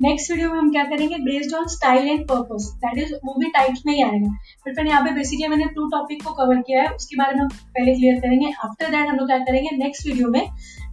नेक्स्ट 0.00 0.30
वीडियो 0.30 0.50
में 0.50 0.58
हम 0.58 0.70
क्या 0.70 0.84
करेंगे? 0.84 1.16
Based 1.26 1.54
on 1.54 1.66
style 1.74 2.08
and 2.08 2.24
purpose 2.28 2.70
that 2.84 2.98
is 2.98 3.12
वो 3.24 3.34
भी 3.40 3.50
टाइप्स 3.58 3.82
में 3.86 3.92
ही 3.94 4.02
आएगा। 4.02 4.32
फिर 4.64 4.74
फिर 4.74 4.86
यहाँ 4.86 5.02
पे 5.04 5.12
बेसिकली 5.14 5.48
मैंने 5.48 5.66
टू 5.76 5.88
टॉपिक 5.90 6.24
को 6.24 6.32
कवर 6.34 6.62
किया 6.62 6.82
है, 6.82 6.88
उसके 6.90 7.16
बारे 7.16 7.34
में 7.34 7.40
हम 7.40 7.48
पहले 7.48 7.94
क्लियर 7.94 8.20
करेंगे। 8.20 8.52
आफ्टर 8.64 8.90
दैट 8.90 9.08
हम 9.08 9.16
लोग 9.16 9.28
क्या 9.28 9.38
करेंगे? 9.44 9.76
नेक्स्ट 9.76 10.06
वीडियो 10.06 10.30
में 10.30 10.42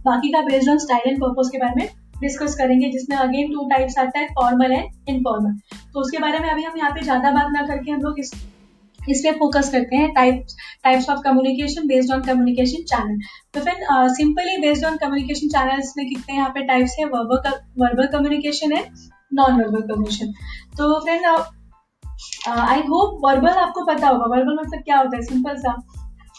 बाकी 0.06 0.32
का 0.32 0.40
based 0.44 0.70
on 0.70 0.78
style 0.86 1.08
and 1.08 1.20
purpose 1.20 1.50
के 1.52 1.58
बारे 1.58 1.74
में 1.76 1.88
डिस्कस 2.20 2.54
करेंगे, 2.56 2.90
जिसमें 2.90 3.16
अगेन 3.18 3.52
टू 3.52 3.68
टाइप्स 3.70 3.98
आता 3.98 4.18
है 4.18 4.26
फॉर्मल 4.34 4.72
एंड 4.72 5.08
इनफॉर्मल 5.08 5.58
तो 5.94 6.00
उसके 6.00 6.18
बारे 6.20 6.38
में 6.38 6.50
अभी 6.50 6.62
हम 6.64 6.76
यहाँ 6.78 6.90
पे 6.90 7.02
ज़्यादा 7.02 7.30
बात 7.32 7.52
ना 7.52 7.66
करके 7.66 7.90
हम 7.90 8.00
लोग 8.02 8.18
इस 8.20 8.32
इस 9.10 9.20
पे 9.20 9.32
फोकस 9.38 9.70
करते 9.72 9.96
हैं 9.96 10.12
types 10.14 11.08
of 11.10 11.20
communication 11.20 11.86
based 11.86 12.12
on 12.14 12.22
communication 12.22 12.82
channel 12.90 13.18
तो 13.54 13.60
फिर 13.60 13.86
simply 14.14 14.56
based 14.58 14.84
on 14.84 14.96
communication 14.96 15.48
channels 15.48 15.92
में 15.98 16.06
कितने 16.08 16.36
यहाँ 16.36 16.48
पे 16.50 16.62
टाइप्स 16.66 16.96
है? 16.98 17.04
वर्बल 17.04 18.06
कम्युनिकेशन 18.12 18.72
है 18.72 18.84
नॉन 19.34 19.56
वर्बल 19.56 19.80
कम्युनिकेशन 19.82 20.32
तो 20.76 21.00
फ्रेंड 21.00 21.26
आई 22.48 22.80
होप 22.88 23.20
वर्बल 23.24 23.60
आपको 23.60 23.84
पता 23.84 24.08
होगा। 24.08 24.26
वर्बल 24.36 24.56
मतलब 24.56 24.82
क्या 24.82 24.98
होता 24.98 25.16
है? 25.16 25.22
सिंपल 25.22 25.56
सा। 25.58 25.76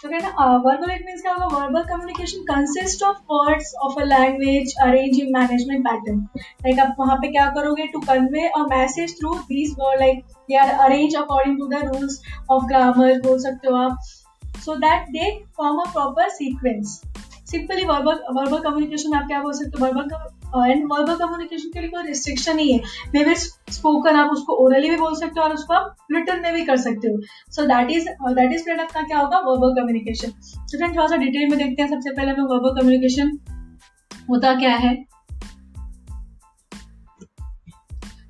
तो 0.05 0.09
कहना 0.09 0.55
वर्बल 0.63 0.91
इट 0.91 1.05
मीन्स 1.05 1.21
क्या 1.21 1.33
होगा? 1.33 1.57
Verbal 1.57 1.83
communication 1.83 2.41
consist 2.45 3.03
of 3.03 3.17
words 3.31 3.73
of 3.83 3.99
a 3.99 4.03
language 4.05 4.73
arrange 4.81 5.19
in 5.19 5.31
management 5.33 5.83
pattern 5.85 6.19
like 6.37 6.79
आप 6.79 6.95
वहाँ 6.99 7.15
पे 7.21 7.27
क्या 7.27 7.45
करोगे? 7.55 7.87
To 7.93 7.99
convey 8.01 8.47
a 8.47 8.59
message 8.69 9.15
through 9.19 9.33
these 9.47 9.71
word 9.79 9.99
like 9.99 10.19
they 10.49 10.57
are 10.57 10.69
arrange 10.85 11.15
according 11.15 11.57
to 11.59 11.67
the 11.67 11.81
rules 11.85 12.21
of 12.49 12.65
grammar 12.67 13.19
बोल 13.21 13.39
सकते 13.43 13.67
हो 13.67 13.75
आप. 13.77 13.97
So 14.65 14.75
that 14.77 15.09
they 15.11 15.31
form 15.57 15.79
a 15.79 15.91
proper 15.93 16.29
sequence 16.31 17.01
simply 17.51 17.85
verbal 17.85 18.23
verbal 18.31 18.59
communication 18.59 19.13
आप 19.13 19.27
क्या 19.27 19.41
बोल 19.41 19.53
सकते 19.53 19.79
हो? 19.79 19.85
वर्बल 19.85 20.07
एंड 20.63 20.83
वर्बल 20.91 21.15
कम्युनिकेशन 21.15 21.69
के 21.69 21.79
लिए 21.79 21.89
कोई 21.89 22.03
रिस्ट्रिक्शन 22.03 22.55
नहीं 22.55 22.73
है। 22.73 22.79
मे 23.13 23.23
बी 23.25 23.35
स्पोकन 23.35 24.15
आप 24.15 24.29
उसको 24.31 24.53
ओरली 24.65 24.89
भी 24.89 24.95
बोल 24.97 25.15
सकते 25.15 25.39
हो 25.39 25.45
और 25.45 25.53
उसको 25.53 25.73
आप 25.73 25.95
रिटर्न 26.11 26.41
में 26.43 26.53
भी 26.53 26.63
कर 26.65 26.77
सकते 26.77 27.07
हो। 27.07 27.19
So 27.51 27.65
that 27.67 27.91
is 27.91 28.07
that 28.09 28.53
is 28.53 28.63
friend 28.63 28.81
आपका 28.81 29.01
क्या 29.01 29.19
होगा? 29.19 29.39
वर्बल 29.47 29.75
कम्युनिकेशन 29.75 30.29
तो 30.29 30.77
फ्रेंड 30.77 30.95
थोड़ा 30.95 31.07
सा 31.07 31.15
डिटेल 31.15 31.49
में 31.49 31.57
देखते 31.59 31.81
हैं। 31.81 31.89
सबसे 31.89 32.11
पहले 32.11 32.31
हमें 32.31 32.49
वर्बल 32.49 32.79
कम्युनिकेशन 32.79 33.37
होता 34.29 34.53
क्या 34.59 34.75
है? 34.75 34.95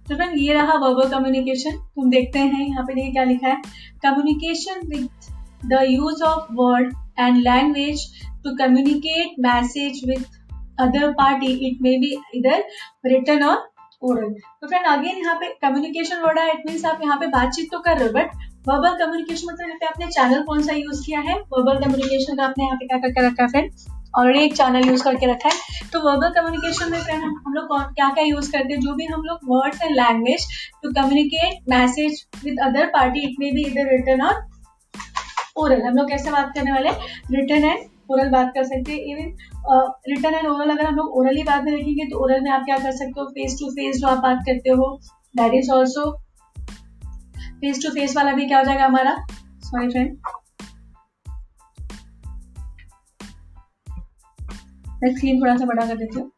तो 0.08 0.16
फ्रेंड 0.16 0.38
ये 0.38 0.54
रहा 0.54 0.78
वर्बल 0.80 1.10
कम्युनिकेशन 1.10 1.78
तुम 1.96 2.10
देखते 2.10 2.40
हैं, 2.40 2.68
यहाँ 2.68 2.84
पे 2.84 2.94
देखिए 2.94 3.12
क्या 3.12 3.24
लिखा 3.24 3.48
है। 3.48 3.62
Communication 4.04 4.88
with 4.88 5.32
the 5.66 5.86
use 5.90 6.24
of 6.24 6.54
word 6.54 6.94
and 7.20 7.38
language 7.44 8.08
to 8.46 8.52
communicate 8.58 9.38
message 9.44 10.00
with 10.08 10.26
other 10.80 11.14
party 11.14 11.52
it 11.68 11.82
may 11.82 11.96
be 12.00 12.12
either 12.34 12.58
written 13.06 13.44
or 13.44 13.56
oral. 14.02 14.32
तो 14.62 14.68
फ्रेंड 14.68 14.86
अगेन 14.88 15.18
यहाँ 15.18 15.36
पे 15.40 15.48
कम्युनिकेशन 15.62 16.22
वर्ड 16.22 16.40
है 16.40 16.50
इट 16.52 16.64
मीन 16.68 16.86
आप 16.86 17.02
यहाँ 17.04 17.18
पे 17.20 17.28
बातचीत 17.36 17.72
तो 17.72 17.80
कर 17.80 17.98
रहे 17.98 18.08
हो 18.08 18.14
बट 18.14 18.32
वर्बल 18.68 18.98
कम्युनिकेशन 19.00 19.48
मतलब 19.48 19.68
यहाँ 19.68 19.78
पे 19.80 19.86
आपने 19.86 20.08
चैनल 20.08 20.42
कौन 20.44 20.62
सा 20.64 20.74
यूज़ 20.74 21.06
किया 21.06 21.20
है? 21.22 21.36
वर्बल 21.54 21.84
कम्युनिकेशन 21.84 22.38
का 22.38 22.44
आपने 22.44 22.64
यहाँ 22.66 22.78
पे 22.78 22.86
क्या 22.86 22.98
करके 23.00 23.28
रखा 23.28 23.44
है 23.44 23.50
फ्रेंड 23.50 23.72
ऑलरेडी 24.18 24.44
एक 24.46 24.56
चैनल 24.58 24.88
यूज़ 24.88 25.04
करके 25.04 25.32
रखा 25.32 25.50
है। 25.50 25.90
तो 25.94 26.00
वर्बल 26.02 26.30
कम्युनिकेशन 26.36 26.92
में 26.92 27.00
फ्रेंड 27.00 27.24
हम 27.24 27.54
लोग 27.54 27.74
क्या 27.94 28.10
क्या 28.10 28.24
यूज़ 28.26 28.52
करते 28.52 28.74
हैं? 28.74 28.80
जो 28.82 28.94
भी 28.96 29.06
हम 29.06 29.24
लोग 29.24 29.40
words 29.52 29.82
and 29.82 29.96
language 29.96 30.48
to 30.84 30.92
communicate 30.94 31.70
message 31.70 32.26
with 32.44 32.60
other 32.66 32.86
party 32.94 33.28
it 33.28 33.36
may 33.40 33.52
be 33.52 33.66
either 33.72 33.92
written 33.92 34.22
or 34.22 34.44
oral 35.58 35.82
हम 35.82 35.98
लोग 35.98 36.10
कैसे 36.10 36.32
बात 36.32 36.52
करने 36.56 36.72
वाले 36.72 36.90
रिटर्न 37.32 37.66
एंड 37.66 37.84
ओरल 38.10 38.30
बात 38.30 38.52
कर 38.56 38.64
सकते 38.64 38.92
हैं 38.92 39.00
इवन 39.12 39.36
रिटर्न 40.10 40.36
एंड 40.36 40.48
ओरल 40.48 40.70
अगर 40.70 40.86
हम 40.86 40.96
लोग 40.96 41.18
ओरली 41.18 41.44
बात 41.44 41.64
में 41.64 41.74
देखेंगे 41.76 42.06
तो 42.06 42.24
ओरल 42.24 42.42
में 42.42 42.52
आप 42.52 42.64
क्या 42.66 42.78
कर 42.78 42.92
सकते 42.92 43.20
हो? 43.20 43.26
फेस 43.30 43.58
टू 43.60 43.70
फेस 43.72 43.98
जो 43.98 44.08
आप 44.08 44.18
बात 44.18 44.40
करते 44.42 44.70
हो 44.72 44.88
that 45.38 45.54
is 45.54 45.72
also 45.72 46.12
face 47.62 47.82
to 47.84 47.90
face 47.90 48.16
वाला 48.18 48.34
भी 48.34 48.46
क्या 48.46 48.58
हो 48.58 48.64
जाएगा 48.64 48.86
हमारा? 48.86 49.16
सॉरी 49.62 49.90
फ्रेंड 49.90 50.18
मैं 55.04 55.16
स्क्रीन 55.16 55.42
थोड़ा 55.42 55.56
सा 55.58 55.66
बड़ा 55.66 55.86
कर 55.86 55.98
देती 55.98 56.20
हूँ। 56.20 56.32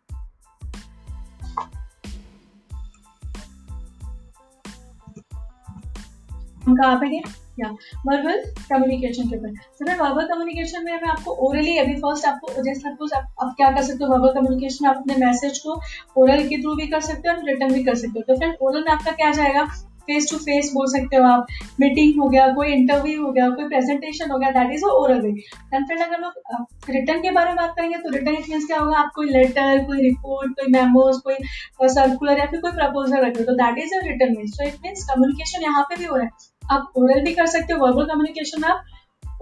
हम 6.64 6.76
कहाँ 6.76 6.96
पे 6.96 7.10
गए 7.10 7.47
या 7.60 7.70
वर्बल 8.08 8.44
कम्युनिकेशन 8.70 9.30
के 9.30 9.38
ऊपर 9.38 9.50
तो 9.50 9.86
फिर 9.86 10.02
वर्बल 10.02 10.28
कम्युनिकेशन 10.28 10.86
में 10.86 10.94
मैं 10.94 11.10
आपको 11.10 11.32
ओरली 11.48 11.78
अभी 11.78 11.96
फ़र्स्ट 11.98 12.26
आपको 12.28 12.62
जैसे 12.62 12.80
सपोज़ 12.80 13.14
आप, 13.16 13.54
क्या 13.58 13.72
कर 13.72 13.84
सकते 13.84 14.04
हो? 14.04 14.12
वर्बल 14.14 14.34
कम्युनिकेशन 14.34 14.88
आप 14.88 14.98
अपने 14.98 15.26
मैसेज 15.26 15.60
को 15.60 15.82
ओरल 16.22 16.48
के 16.48 16.62
थ्रू 16.62 16.76
भी 16.76 16.88
कर 16.88 17.02
सकते 17.02 17.30
हो 17.30 17.36
और 17.36 17.46
रिटर्न 17.50 17.74
भी 17.74 17.84
कर 17.84 17.96
सकते 17.96 18.20
हो। 18.20 18.34
तो 18.34 18.40
फिर 18.40 18.58
ओरल 18.62 18.84
में 18.84 18.92
आपका 18.92 19.12
क्या 19.14 19.32
जाएगा? 19.34 19.68
फेस 20.08 20.30
टू 20.32 20.38
फेस 20.40 20.70
बोल 20.74 20.86
सकते 20.90 21.16
हो 21.16 21.24
आप। 21.28 21.48
मीटिंग 21.80 22.20
हो 22.22 22.28
गया 22.30 22.48
कोई 22.56 22.68
इंटरव्यू 22.74 23.24
हो 23.24 23.32
गया 23.32 23.50
कोई 23.50 23.68
प्रेजेंटेशन 23.70 24.32
हो 24.32 24.38
गया 24.40 24.52
that 24.52 24.72
is 24.74 24.84
oral 24.86 25.22
way 25.22 25.32
then 25.32 25.86
friend 25.86 26.02
अगर 26.02 26.20
लोग 26.20 26.68
रिटर्न 26.90 27.22
के 27.22 27.32
बारे 27.32 27.48
में 27.48 27.56
बात 27.56 27.74
करेंगे 27.78 27.98
तो 27.98 28.10
रिटर्न 28.12 28.36
इट 28.36 28.68
क्या 28.68 28.80
होगा? 28.80 28.98
आप 28.98 29.12
कोई 29.16 29.30
लेटर 29.30 29.84
कोई 29.88 30.02
रिपोर्ट 30.02 30.52
कोई 30.60 30.72
मेमोज 30.74 31.18
कोई 31.24 31.90
सर्कुलर 31.90 32.40
या 32.40 32.46
फिर 32.52 32.62
कोई 32.62 32.72
प्रपोजल 32.72 33.26
रखे 33.26 33.44
तो 33.44 33.56
that 33.56 33.84
is 33.84 33.96
a 33.96 34.02
written 34.04 34.38
mean 34.38 34.48
so 34.52 34.68
it 34.68 34.76
mean 34.86 34.96
communication 35.10 35.64
यहाँ 35.64 35.84
पे 35.90 35.96
भी 35.96 36.06
हो 36.06 36.16
रहा 36.16 36.26
है। 36.26 36.56
आप 36.72 36.94
ओरल 36.98 37.22
भी 37.24 37.34
कर 37.34 37.46
सकते 37.48 37.74
हो 37.74 37.86
वर्बल 37.86 38.06
कम्युनिकेशन 38.06 38.64
आप 38.66 38.84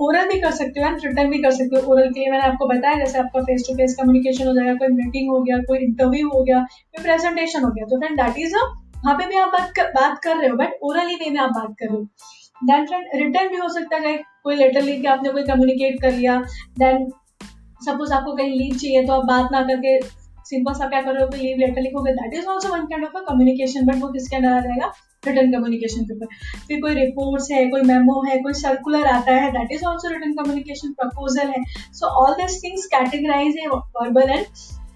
ओरल 0.01 0.27
भी 0.27 0.39
कर 0.41 0.51
सकते 0.51 0.81
हो 0.81 0.87
एंड 0.87 1.05
रिटर्न 1.05 1.29
भी 1.29 1.41
कर 1.43 1.51
सकते 1.51 1.75
हो 1.75 1.91
ओरल 1.93 2.09
के 2.09 2.19
लिए। 2.19 2.29
मैंने 2.31 2.45
आपको 2.45 2.67
बताया 2.67 2.97
जैसे 2.97 3.19
आपका 3.19 3.41
फेस 3.41 3.63
टू 3.67 3.75
फेस 3.75 3.95
कम्युनिकेशन 3.99 4.47
हो 4.47 4.53
जाएगा 4.53 4.73
कोई 4.75 4.87
मीटिंग 4.95 5.29
हो 5.31 5.41
गया 5.41 5.57
कोई 5.67 5.77
इंटरव्यू 5.85 6.29
हो 6.29 6.43
गया 6.43 6.59
कोई 6.59 7.03
प्रेजेंटेशन 7.03 7.63
हो 7.63 7.69
गया। 7.71 7.85
तो 7.85 7.99
फ्रेंड 7.99 8.21
दैट 8.21 8.39
इज़ 8.39 8.55
वहाँ 8.55 9.15
पे 9.15 9.27
भी 9.27 9.37
आप 9.37 9.49
बात 9.49 9.71
कर, 9.75 9.91
बात 9.91 10.19
कर 10.23 10.37
रहे 10.37 10.49
हो 10.49 10.55
बट 10.57 10.79
ओरली 10.83 11.15
वे 11.15 11.29
में 11.29 11.39
आप 11.39 11.51
बात 11.51 11.75
कर 11.79 11.85
रहे 11.85 11.97
हो। 11.97 12.03
देन 12.61 12.85
फ्रेंड 12.85 13.05
रिटर्न 13.15 13.49
भी 13.49 13.57
हो 13.57 13.69
सकता 13.69 13.97
है 14.07 14.17
कोई 14.43 14.55
लेटर 14.55 14.81
लिख 14.81 15.01
के 15.01 15.07
आपने 15.07 15.31
कोई 15.31 15.43
कम्युनिकेट 15.43 16.01
कर 16.01 16.11
लिया 16.11 16.39
देन 16.79 17.09
सपोज़ 17.81 18.13
आपको 18.13 18.35
कहीं 18.35 18.59
लीव 18.59 18.77
चाहिए 18.77 19.05
तो 19.05 19.13
आप 19.13 19.25
बात 19.25 19.51
ना 19.51 19.61
करके 19.63 19.99
सिंपल 20.45 20.73
सा 20.73 20.87
क्या 20.89 21.01
करोगे 21.01 21.37
लीव 21.37 21.57
लेटर 21.59 21.81
लिखोगे 21.81 22.11
that 22.13 22.33
is 22.33 22.45
also 22.47 22.69
one 22.69 22.85
kind 22.85 23.05
of 23.05 23.17
a 23.17 23.25
communication 23.29 23.85
but 23.85 24.01
वो 24.01 24.07
किसके 24.09 24.35
अंदर 24.35 24.51
आ 24.51 24.59
जाएगा? 24.59 24.91
रिटर्न 25.27 25.51
कम्युनिकेशन 25.51 26.05
के 26.05 26.13
ऊपर 26.15 26.63
फिर 26.67 26.81
कोई 26.81 26.93
रिपोर्ट्स 26.95 27.51
है, 27.51 27.65
कोई 27.69 27.81
मेमो 27.83 28.21
है, 28.23 28.39
कोई 28.41 28.53
सर्कुलर 28.55 29.05
आता 29.07 29.35
है 29.35 29.51
that 29.51 29.71
is 29.71 29.85
also 29.87 30.09
written 30.09 30.33
communication 30.35 30.91
proposal 30.93 31.47
है. 31.49 31.63
So 31.93 32.07
all 32.23 32.33
this 32.35 32.63
things 32.63 32.85
categorize 32.95 33.57
है 33.59 33.67
वर्बल 33.67 34.29
एंड 34.29 34.45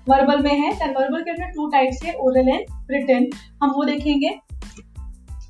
वर्बल 0.10 0.44
में 0.44 0.54
है. 0.54 0.72
वर्बल 0.92 1.22
के 1.22 1.32
अंदर 1.32 1.52
टू 1.56 1.70
टाइप्स 1.72 2.04
है 2.04 2.13
ओरल 2.18 2.50
एंड 2.50 2.65
रिटर्न 2.92 3.30
हम 3.63 3.72
वो 3.72 3.84
देखेंगे. 3.86 4.30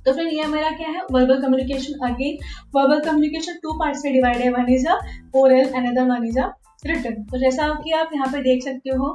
तो 0.06 0.14
फिर 0.14 0.28
ये 0.30 0.46
मेरा 0.48 0.70
क्या 0.72 0.90
है? 0.90 1.02
Verbal 1.12 1.42
communication 1.42 2.08
again 2.08 2.38
verbal 2.76 3.00
communication 3.02 3.60
two 3.64 3.74
part 3.80 3.98
से 3.98 4.12
डिवाइड 4.12 4.38
है. 4.38 4.50
One 4.52 4.74
is 4.74 4.88
a 4.88 5.00
oral 5.36 5.74
another 5.74 6.10
one 6.12 6.28
is 6.28 6.40
a 6.40 6.52
written 6.84 7.24
तो 7.24 7.40
जैसा 7.40 7.68
कि 7.84 7.92
आप 7.94 8.10
यहाँ 8.14 8.28
पे 8.28 8.42
देख 8.44 8.64
सकते 8.64 8.96
हो 8.98 9.08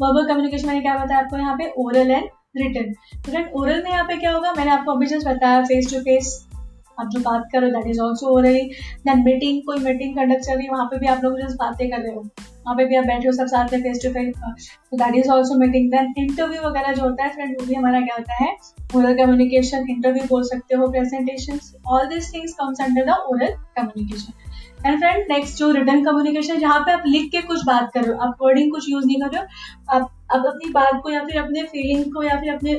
वर्बल 0.00 0.26
कम्युनिकेशन 0.28 0.66
मैंने 0.66 0.80
क्या 0.80 0.94
बताया 0.96 1.20
आपको? 1.20 1.36
यहाँ 1.36 1.56
पे 1.58 1.72
ओरल 1.78 2.10
एंड 2.10 2.28
रिटर्न 2.56 2.92
तो 3.14 3.30
फ्रेंड 3.30 3.48
ओरल 3.54 3.82
में 3.84 3.90
यहाँ 3.90 4.04
पे 4.04 4.16
क्या 4.16 4.32
होगा? 4.32 4.52
मैंने 4.52 4.70
आपको 4.70 4.92
अभी 4.92 5.06
जस्ट 5.06 5.28
बताया 5.28 5.62
फेस 5.64 5.92
टू 5.92 6.00
फेस 6.00 6.42
आप 6.98 7.08
जो 7.10 7.20
बात 7.20 7.48
करो 7.52 7.68
दैट 7.70 7.86
इज़ 7.86 8.00
ऑल्सो 8.00 8.28
हो 8.28 8.38
रही 8.40 8.60
देन 9.06 9.22
मीटिंग 9.24 9.60
कोई 9.62 9.78
मीटिंग 9.80 10.14
कंडक्ट 10.16 10.44
चल 10.44 10.54
रही 10.54 10.66
है, 10.66 10.70
वहाँ 10.72 10.84
पे 10.86 10.98
भी 10.98 11.06
आप 11.06 11.24
लोग 11.24 11.40
जस्ट 11.40 11.56
बातें 11.56 11.88
कर 11.90 11.98
रहे 11.98 12.12
हो। 12.12 12.20
वहाँ 12.20 12.76
पे 12.76 12.84
भी 12.84 12.96
आप 12.96 13.04
बैठे 13.04 13.28
हो 13.28 13.32
सब 13.32 13.46
साथ 13.46 13.72
में 13.72 13.82
फेस 13.82 14.00
टू 14.04 14.10
फेस 14.10 14.34
तो 14.36 14.96
that 14.96 15.14
is 15.16 15.28
also 15.30 15.58
meeting 15.58 15.90
then 15.90 16.12
interview 16.18 16.62
वगैरह 16.62 16.92
जो 16.92 17.02
होता 17.02 17.24
है 17.24 17.32
फ्रेंड 17.34 17.56
वो 17.60 17.66
भी 17.66 17.74
हमारा 17.74 18.00
क्या 18.00 18.16
होता 18.16 18.34
है? 18.34 18.56
ओरल 18.96 19.16
कम्युनिकेशन 19.16 19.86
इंटरव्यू 19.90 20.24
बोल 20.28 20.42
सकते 20.44 20.76
हो 20.76 20.88
presentation 20.88 21.60
all 21.88 22.06
this 22.06 22.32
things 22.34 22.52
comes 22.52 22.80
under 22.80 23.04
the 23.04 23.18
oral 23.28 23.54
communication 23.76 24.86
and 24.86 24.98
friend 24.98 25.32
next 25.32 25.58
जो 25.58 25.70
रिटर्न 25.72 26.04
कम्युनिकेशन 26.04 26.58
जहाँ 26.58 26.80
पे 26.80 26.92
आप 26.92 27.02
लिख 27.06 27.30
के 27.32 27.42
कुछ 27.42 27.64
बात 27.66 27.90
कर 27.94 28.04
रहे 28.04 28.14
हो, 28.14 28.20
आप 28.20 28.36
वर्डिंग 28.42 28.70
कुछ 28.72 28.88
यूज़ 28.88 29.06
नहीं 29.06 29.20
कर 29.20 29.28
रहे 29.28 29.40
हो, 29.40 29.46
आप 29.90 30.10
आप 30.30 30.46
अपनी 30.46 30.70
बात 30.72 31.00
को 31.02 31.10
या 31.10 31.24
फिर 31.24 31.38
अपने 31.38 31.62
फीलिंग 31.64 32.04
को 32.14 32.22
या 32.22 32.40
फिर 32.40 32.54
अपने 32.54 32.74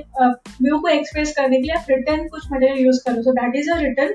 व्यू 0.61 0.79
को 0.79 0.87
एक्सप्रेस 0.89 1.33
करने 1.35 1.57
के 1.57 1.63
लिए 1.63 1.75
आप 1.75 1.85
रिटर्न 1.89 2.27
कुछ 2.27 2.51
मटेरियल 2.51 2.85
यूज़ 2.85 3.03
करो। 3.05 3.21
So 3.23 3.31
that 3.33 3.55
is 3.55 3.71
a 3.71 3.77
written 3.79 4.13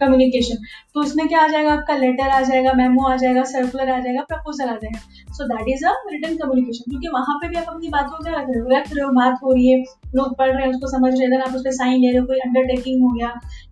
communication 0.00 0.56
तो 0.94 1.00
उसमें 1.00 1.26
क्या 1.28 1.40
आ 1.40 1.48
जाएगा? 1.48 1.72
आपका 1.72 1.96
लेटर 1.96 2.28
आ 2.28 2.40
जाएगा 2.42 2.72
मेमो 2.72 3.06
आ 3.08 3.16
जाएगा 3.16 3.42
सर्कुलर 3.50 3.90
आ 3.90 3.98
जाएगा 4.00 4.22
प्रपोजल 4.28 4.68
आ 4.68 4.74
जाएगा। 4.74 4.98
So 5.34 5.44
that 5.48 5.68
is 5.68 5.84
a 5.86 5.92
written 6.12 6.36
communication 6.36 6.90
क्योंकि 6.90 7.08
वहाँ 7.08 7.36
पे 7.42 7.48
भी 7.48 7.56
आप 7.56 7.68
अपनी 7.68 7.88
बात 7.88 8.08
को 8.10 8.22
क्या 8.24 8.32
रख 8.32 8.48
रहे 8.48 8.60
हो? 8.60 8.68
रख 8.68 8.92
रहे 8.92 9.04
हो, 9.04 9.10
बात 9.12 9.38
हो 9.44 9.52
रही 9.52 9.70
है, 9.70 9.78
लोग 10.14 10.36
पढ़ 10.38 10.50
रहे 10.50 10.62
हैं, 10.62 10.70
उसको 10.70 10.90
समझ 10.90 11.12
रहे 11.12 11.28
हैं 11.28 11.42
आप 11.42 11.54
उस 11.56 11.62
पर 11.62 11.72
साइन 11.72 12.00
ले 12.00 12.10
रहे 12.10 12.18
हो, 12.18 12.26
कोई 12.26 12.38
अंडरटेकिंग 12.40 13.02
हो 13.02 13.10
गया, 13.10 13.28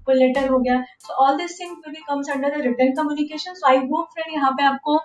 कोई 0.07 0.15
लेटर 0.17 0.49
हो 0.49 0.59
गया। 0.59 0.83
So 0.99 1.25
all 1.25 1.37
this 1.39 1.61
thing 1.61 1.77
comes 2.09 2.31
under 2.31 2.57
the 2.57 2.61
written 2.63 2.93
communication 2.95 3.55
so 3.55 3.69
I 3.69 3.87
hope 3.91 4.09
friend 4.15 4.35
यहाँ 4.35 4.51
पे 4.53 4.65
आपको 4.65 4.97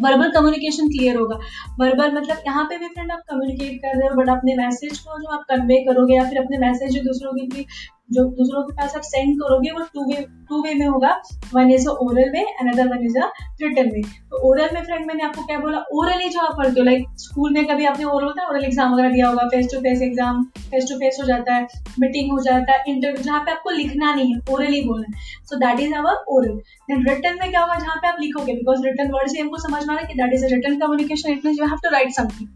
वर्बल 0.00 0.30
कम्युनिकेशन 0.30 0.88
क्लियर 0.88 1.16
होगा। 1.16 1.36
वर्बल 1.80 2.12
मतलब 2.12 2.42
यहाँ 2.46 2.64
पे 2.64 2.78
भी 2.78 2.88
फ्रेंड 2.88 3.12
आप 3.12 3.22
कम्युनिकेट 3.28 3.76
कर 3.76 3.98
रहे 3.98 4.08
हो 4.08 4.14
बट 4.16 4.28
अपने 4.28 4.54
मैसेज 4.56 4.98
को 4.98 5.18
जो 5.22 5.28
आप 5.28 5.44
कन्वे 5.48 5.78
करोगे 5.84 6.14
या 6.14 6.24
फिर 6.30 6.38
अपने 6.38 6.58
मैसेज 6.58 6.94
जो 6.94 7.02
दूसरों 7.02 7.32
के 7.32 7.64
जो 8.12 8.24
दूसरों 8.36 8.62
के 8.62 8.72
पास 8.76 8.96
आप 8.96 9.02
सेंड 9.04 9.34
करोगे, 9.36 9.70
वो 9.70 9.80
टू 9.94 10.04
वे 10.06 10.24
टू 10.48 10.62
वे 10.62 10.74
में 10.74 10.86
होगा। 10.86 11.10
One 11.54 11.70
is 11.70 11.88
oral 11.88 12.30
way 12.30 12.42
another 12.60 12.88
one 12.88 13.04
is 13.06 13.18
a 13.18 13.30
written 13.62 13.90
way 13.90 14.02
तो 14.02 14.38
ओरल 14.48 14.74
में 14.74 14.82
फ्रेंड 14.82 15.06
मैंने 15.06 15.22
आपको 15.24 15.44
क्या 15.46 15.58
बोला? 15.58 15.78
ओरली 15.92 16.28
जो 16.28 16.40
आप 16.40 16.56
पढ़ते 16.58 16.80
हो 16.80 16.84
लाइक 16.84 17.06
स्कूल 17.18 17.52
में 17.52 17.64
कभी 17.66 17.84
आपने 17.86 18.04
ओरल 18.06 18.24
होता 18.24 18.42
है 18.42 18.48
ओरल 18.48 18.64
एग्ज़ाम 18.64 18.92
वगैरह 18.92 19.10
दिया 19.12 19.28
होगा 19.28 19.46
face 19.48 19.68
to 19.72 19.80
face 19.80 20.02
exam 20.02 20.42
face 20.70 20.88
to 20.88 20.98
face 21.00 21.18
हो 21.20 21.26
जाता 21.26 21.54
है 21.54 21.66
मीटिंग 22.00 22.30
हो 22.32 22.38
जाता 22.44 22.72
है 22.72 22.84
इंटरव्यू 22.88 23.22
जहाँ 23.22 23.40
पे 23.40 23.52
आपको 23.52 23.70
लिखना 23.72 24.14
नहीं 24.14 24.34
है 24.34 24.40
ओरली 24.50 24.80
बोलना 24.86 25.06
है। 25.08 25.44
So 25.44 25.56
that 25.58 25.80
is 25.80 25.94
our 25.94 26.24
oral 26.28 26.56
then 26.88 27.06
written 27.08 27.38
में 27.40 27.50
क्या 27.50 27.60
होगा, 27.60 27.74
जहाँ 27.76 27.96
पे 27.96 28.08
आप 28.08 28.16
लिखोगे 28.20 28.54
बिकॉज़ 28.54 28.84
रिटर्न 28.86 29.12
वर्ड 29.12 29.30
से 29.30 29.40
हमको 29.40 29.58
समझ 29.58 29.86
में 29.86 29.94
आ 29.94 29.96
रहा 29.96 30.00
है 30.00 30.12
कि 30.12 30.22
that 30.22 30.34
is 30.34 30.44
a 30.44 30.48
written 30.48 30.78
communication 30.78 31.32
it 31.32 31.46
mean 31.46 31.56
you 31.58 31.66
have 31.66 31.78
to 31.84 31.90
write 31.92 32.12
something 32.16 32.48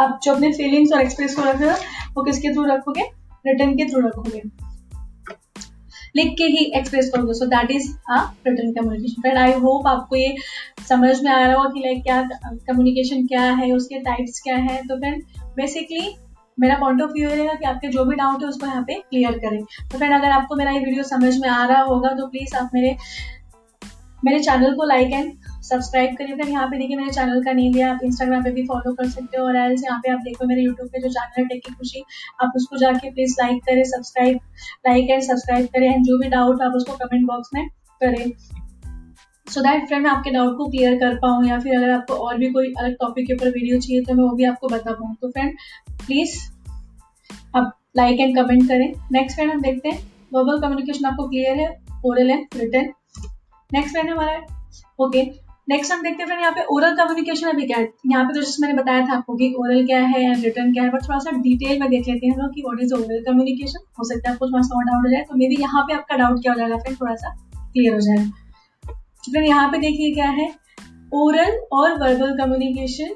आप 0.00 0.18
जो 0.22 0.32
अपने 0.32 0.52
फीलिंग्स 0.52 0.92
और 0.92 1.00
एक्सप्रेस 1.00 1.34
को 1.34 1.42
रख 1.42 1.62
वो 2.16 2.22
किसके 2.24 2.52
थ्रू 2.54 2.64
रखोगे? 2.66 3.02
रिटर्न 3.46 3.76
के 3.76 3.84
थ्रू 3.84 4.00
रखोगे। 4.00 4.42
लिख 6.16 6.34
के 6.38 6.44
ही 6.48 6.64
एक्सप्रेस 6.76 7.10
करोगे। 7.14 7.34
So 7.34 7.46
that 7.46 7.70
is 7.70 7.90
a 8.10 8.20
written 8.46 8.72
communication 8.72 9.22
friend 9.22 9.38
I 9.38 9.52
hope 9.64 9.86
आपको 9.86 10.16
ये 10.16 10.34
समझ 10.88 11.20
में 11.22 11.30
आ 11.30 11.40
रहा 11.40 11.54
होगा 11.54 11.70
कि 11.70 11.80
लाइक 11.80 12.02
क्या 12.02 12.22
कम्युनिकेशन 12.44 13.26
क्या 13.26 13.42
है, 13.42 13.72
उसके 13.72 13.98
टाइप्स 14.02 14.40
क्या 14.44 14.56
है। 14.58 14.80
तो 14.82 14.96
फ्रेंड 14.96 15.22
बेसिकली 15.56 16.14
मेरा 16.58 16.76
पॉइंट 16.78 17.02
ऑफ़ 17.02 17.10
व्यू 17.12 17.28
रहेगा 17.28 17.54
कि 17.54 17.64
आपके 17.66 17.88
जो 17.88 18.04
भी 18.04 18.16
डाउट 18.16 18.42
है 18.42 18.48
उसको 18.48 18.66
यहाँ 18.66 18.82
पे 18.82 18.94
क्लियर 19.00 19.38
करें। 19.38 19.62
तो 19.62 19.98
फ्रेंड 19.98 20.14
अगर 20.14 20.30
आपको 20.32 20.56
मेरा 20.56 20.70
ये 20.70 20.78
वीडियो 20.80 21.02
समझ 21.04 21.36
में 21.40 21.48
आ 21.48 21.64
रहा 21.66 21.82
होगा 21.84 22.12
तो 22.16 22.26
प्लीज़ 22.28 22.56
आप 22.56 22.70
मेरे 22.74 22.96
मेरे 24.24 24.38
चैनल 24.40 24.74
को 24.74 24.84
लाइक 24.86 25.12
एंड 25.12 25.32
सब्सक्राइब 25.66 26.16
करिए। 26.16 26.36
फिर 26.36 26.48
यहाँ 26.48 26.66
पे 26.68 26.78
देखिए 26.78 26.96
मेरे 26.96 27.10
चैनल 27.12 27.42
का 27.44 27.52
नेम 27.52 27.72
दिया, 27.72 27.92
आप 27.92 28.00
इंस्टाग्राम 28.04 28.42
पे 28.44 28.50
भी 28.52 28.62
फॉलो 28.66 28.92
कर 28.94 29.08
सकते 29.10 29.38
हो 29.38 29.44
और 29.44 29.56
एल्स 29.56 29.84
यहाँ 29.84 29.98
पे 30.00 30.10
आप 30.10 30.20
देखो 30.24 30.46
मेरे 30.46 30.62
यूट्यूब 30.62 30.88
पे 30.88 31.00
जो 31.00 31.08
चैनल 31.10 31.42
है 31.42 31.46
टेक 31.48 31.72
खुशी, 31.72 32.04
आप 32.42 32.52
उसको 32.56 32.76
जाके 32.78 33.10
प्लीज़ 33.10 33.34
लाइक 33.40 33.62
करें 33.64 33.82
सब्सक्राइब 33.86 34.38
लाइक 34.86 35.10
एंड 35.10 35.22
सब्सक्राइब 35.22 35.66
करें 35.66 35.86
एंड 35.86 36.04
जो 36.04 36.18
भी 36.18 36.28
डाउट 36.30 36.62
आप 36.62 36.72
उसको 36.76 36.96
कमेंट 36.96 37.26
बॉक्स 37.26 37.50
में 37.54 37.66
करें। 38.00 38.30
सो 39.46 39.60
दैट 39.62 39.86
फ्रेंड 39.86 40.02
मैं 40.02 40.10
आपके 40.10 40.30
डाउट 40.30 40.56
को 40.56 40.66
क्लियर 40.68 40.98
कर 41.00 41.14
पाऊँ 41.18 41.46
या 41.46 41.58
फिर 41.60 41.76
अगर 41.76 41.90
आपको 41.90 42.14
और 42.16 42.38
भी 42.38 42.50
कोई 42.52 42.72
अलग 42.72 42.94
टॉपिक 43.00 43.26
के 43.26 43.34
ऊपर 43.34 43.48
वीडियो 43.48 43.78
चाहिए 43.80 44.02
तो 44.02 44.14
मैं 44.14 44.24
वो 44.24 44.34
भी 44.36 44.44
आपको 44.44 44.68
बता 44.68 44.92
पाऊँ 44.92 45.14
तो 45.22 45.30
फ्रेंड 45.30 45.56
प्लीज़ 45.98 46.36
आप 47.56 47.72
लाइक 47.96 48.20
एंड 48.20 48.36
कमेंट 48.36 48.68
करें। 48.68 48.92
नेक्स्ट 49.12 49.36
फ्रेंड 49.36 49.52
हम 49.52 49.60
देखते 49.62 49.88
हैं। 49.88 49.98
वर्बल 50.32 50.60
कम्युनिकेशन 50.60 51.06
आपको 51.06 51.28
क्लियर 51.28 51.58
है 51.58 51.68
oral 52.06 52.30
and 52.30 52.46
written 52.56 52.92
next 53.70 53.92
friend 53.92 54.10
हमारा 54.10 54.40
ओके 55.00 55.22
नेक्स्ट 55.68 55.92
हम 55.92 56.02
देखते 56.02 56.22
हैं 56.22 56.26
फ्रेंड 56.26 56.40
यहाँ 56.40 56.52
पे 56.52 56.64
ओरल 56.64 56.96
कम्युनिकेशन 56.96 57.48
अभी 57.48 57.66
क्या 57.66 57.78
है? 57.78 57.92
यहाँ 58.06 58.24
पे 58.24 58.34
तो 58.34 58.40
जैसे 58.40 58.66
मैंने 58.66 58.82
बताया 58.82 59.06
था 59.06 59.16
आपको 59.16 59.34
कि 59.34 59.54
ओरल 59.58 59.86
क्या 59.86 60.00
है 60.00 60.32
एंड 60.32 60.44
रिटर्न 60.44 60.72
क्या 60.72 60.82
है 60.82 60.90
बट 60.90 61.02
थोड़ा 61.02 61.18
सा 61.18 61.30
डिटेल 61.30 61.80
में 61.80 61.90
देख 61.90 62.08
लेते 62.08 62.26
हैं 62.26 62.34
हम 62.34 62.40
लोग 62.40 62.54
कि 62.54 62.60
व्हाट 62.60 62.82
इज़ 62.82 62.94
ओरल 62.94 63.24
कम्युनिकेशन 63.26 63.78
हो 63.98 64.04
सकता 64.04 64.28
है 64.28 64.34
आपको 64.34 64.46
थोड़ा 64.46 64.62
सा 64.62 64.82
डाउट 64.82 65.06
हो 65.06 65.10
जाए 65.10 65.22
तो 65.22 65.34
मे 65.36 65.48
बी 65.48 65.56
यहाँ 65.60 65.82
पे 65.82 65.94
आपका 65.94 66.16
डाउट 66.16 66.42
क्या 66.42 66.52
हो 66.52 66.58
जाएगा 66.58 66.76
फ्रेंड 66.76 67.00
थोड़ा 67.00 67.14
सा 67.14 67.50
क्लियर 67.72 67.94
हो 67.94 68.00
जाएगा 68.00 68.24
तो 68.88 69.32
फिर 69.32 69.42
यहाँ 69.42 69.68
पे 69.68 69.78
देखिए 69.78 70.14
क्या 70.14 70.30
है? 70.30 70.54
ओरल 71.14 71.60
और 71.72 71.92
वर्बल 71.92 72.38
कम्युनिकेशन 72.38 73.14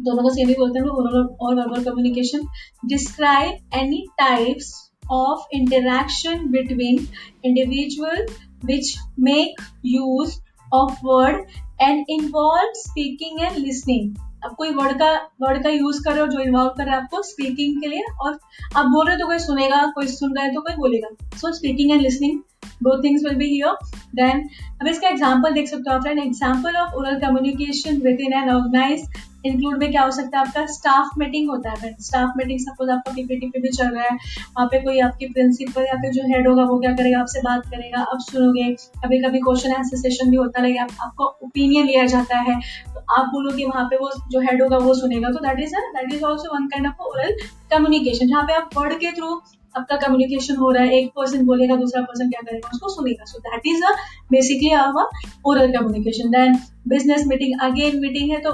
दोनों 0.00 0.22
को 0.22 0.30
सेम 0.30 0.48
ही 0.48 0.54
बोलते 0.54 0.78
हैं 0.78 0.86
ओरल 0.86 1.36
और 1.40 1.54
verbal 1.54 1.84
communication 1.84 2.40
describe 2.86 3.52
any 3.74 4.06
types 4.10 4.90
of 5.10 5.56
interaction 5.56 6.46
between 6.46 7.06
individual 7.44 8.26
which 8.64 8.96
make 9.20 9.54
use 9.96 10.30
of 10.74 10.92
word 11.04 11.46
and 11.80 12.04
involve 12.08 12.72
speaking 12.76 13.40
and 13.40 13.56
listening. 13.66 14.04
अब 14.44 14.54
कोई 14.58 14.70
वर्ड 14.74 14.98
का 14.98 15.10
वर्ड 15.42 15.62
का 15.62 15.70
यूज़ 15.70 16.02
कर 16.04 16.12
रहे 16.12 16.20
हो 16.20 16.26
जो 16.26 16.38
इन्वॉल्व 16.40 16.70
कर 16.76 16.84
रहा 16.84 16.94
है 16.94 17.02
आपको 17.02 17.22
स्पीकिंग 17.22 17.80
के 17.82 17.88
लिए 17.88 18.04
और 18.20 18.38
आप 18.76 18.86
बोल 18.86 19.06
रहे 19.06 19.14
हो 19.14 19.20
तो 19.20 19.26
कोई 19.26 19.38
सुनेगा, 19.38 19.84
कोई 19.94 20.06
सुन 20.08 20.34
रहा 20.36 20.44
है 20.44 20.54
तो 20.54 20.60
कोई 20.60 20.74
बोलेगा। 20.76 21.36
सो 21.38 21.52
speaking 21.52 21.90
and 21.90 22.00
listening 22.00 22.40
both 22.82 23.02
things 23.02 23.24
will 23.24 23.40
be 23.40 23.48
here. 23.48 23.74
Then 24.20 24.46
अब 24.80 24.88
इसका 24.88 25.08
एग्ज़ाम्पल 25.08 25.52
देख 25.54 25.68
सकते 25.68 25.90
हो 25.90 25.96
आप 25.96 26.02
friend 26.02 26.18
example 26.20 26.76
of 26.76 26.94
oral 26.96 27.20
communication 27.20 28.00
within 28.20 28.32
an 28.34 28.50
organize 28.50 29.06
include 29.46 29.78
में 29.78 29.90
क्या 29.90 30.02
हो 30.02 30.10
सकता 30.10 30.38
है 30.38 30.46
आपका? 30.46 30.64
स्टाफ 30.72 31.18
मीटिंग 31.18 31.48
होता 31.50 31.70
है 31.70 31.76
फ्रेंड 31.76 31.96
स्टाफ 32.00 32.32
मीटिंग 32.36 32.58
सपोज़ 32.60 32.90
आपका 32.90 33.12
पीपीटी 33.12 33.46
पे 33.46 33.60
भी 33.60 33.68
चल 33.68 33.88
रहा 33.88 34.02
है 34.02 34.10
वहाँ 34.10 34.66
पे 34.66 34.80
कोई 34.82 34.98
आपकी 35.06 35.26
प्रिंसिपल 35.32 35.82
या 35.82 35.94
फिर 36.02 36.12
जो 36.12 36.22
हेड 36.32 36.48
होगा 36.48 36.64
वो 36.64 36.78
क्या 36.80 36.92
करेगा? 36.96 37.20
आपसे 37.20 37.40
बात 37.42 37.66
करेगा 37.70 38.02
आप 38.02 38.18
सुनोगे 38.20 38.68
कभी 39.04 39.20
कभी 39.22 39.40
क्वेश्चन 39.40 39.72
आंसर 39.74 39.96
सेशन 39.96 40.30
भी 40.30 40.36
होता 40.36 40.66
आप, 40.82 40.90
आपको 41.00 41.24
ओपिनियन 41.44 41.86
लिया 41.86 42.04
जाता 42.06 42.38
है 42.40 42.60
तो 42.94 43.04
आप 43.16 43.26
बोलोगे 43.32 43.64
वहाँ 43.64 43.84
पे 43.90 43.96
वो 43.96 44.10
जो 44.32 44.40
हेड 44.40 44.62
होगा 44.62 44.78
वो 44.78 44.94
सुनेगा. 44.94 45.30
तो 45.30 45.46
that 45.46 45.60
is 45.60 45.74
that 45.96 46.12
is 46.12 46.22
also 46.24 46.54
one 46.54 46.66
kind 46.66 46.86
of 46.86 47.02
oral 47.08 47.36
communication 47.72 48.28
जहाँ 48.28 48.44
पे 48.44 48.54
आप 48.54 48.70
वर्ड 48.76 48.94
के 49.00 49.12
थ्रू 49.16 49.40
आपका 49.74 49.96
कम्युनिकेशन 49.98 50.56
हो 50.56 50.70
रहा 50.70 50.82
है, 50.84 50.98
एक 50.98 51.10
पर्सन 51.16 51.44
बोलेगा, 51.46 51.76
दूसरा 51.76 52.02
पर्सन 52.02 52.30
क्या 52.30 52.40
करेगा, 52.42 52.70
उसको 52.72 52.88
सुनेगा। 52.94 53.24
So 53.24 53.38
that 53.40 53.66
is 53.66 53.84
a 53.84 53.92
basically 54.30 54.70
our 54.76 55.08
oral 55.46 55.72
communication 55.72 56.30
then 56.30 56.58
business 56.88 57.26
meeting 57.28 57.60
again 57.62 58.00
meeting 58.00 58.30
है 58.30 58.40
तो 58.40 58.50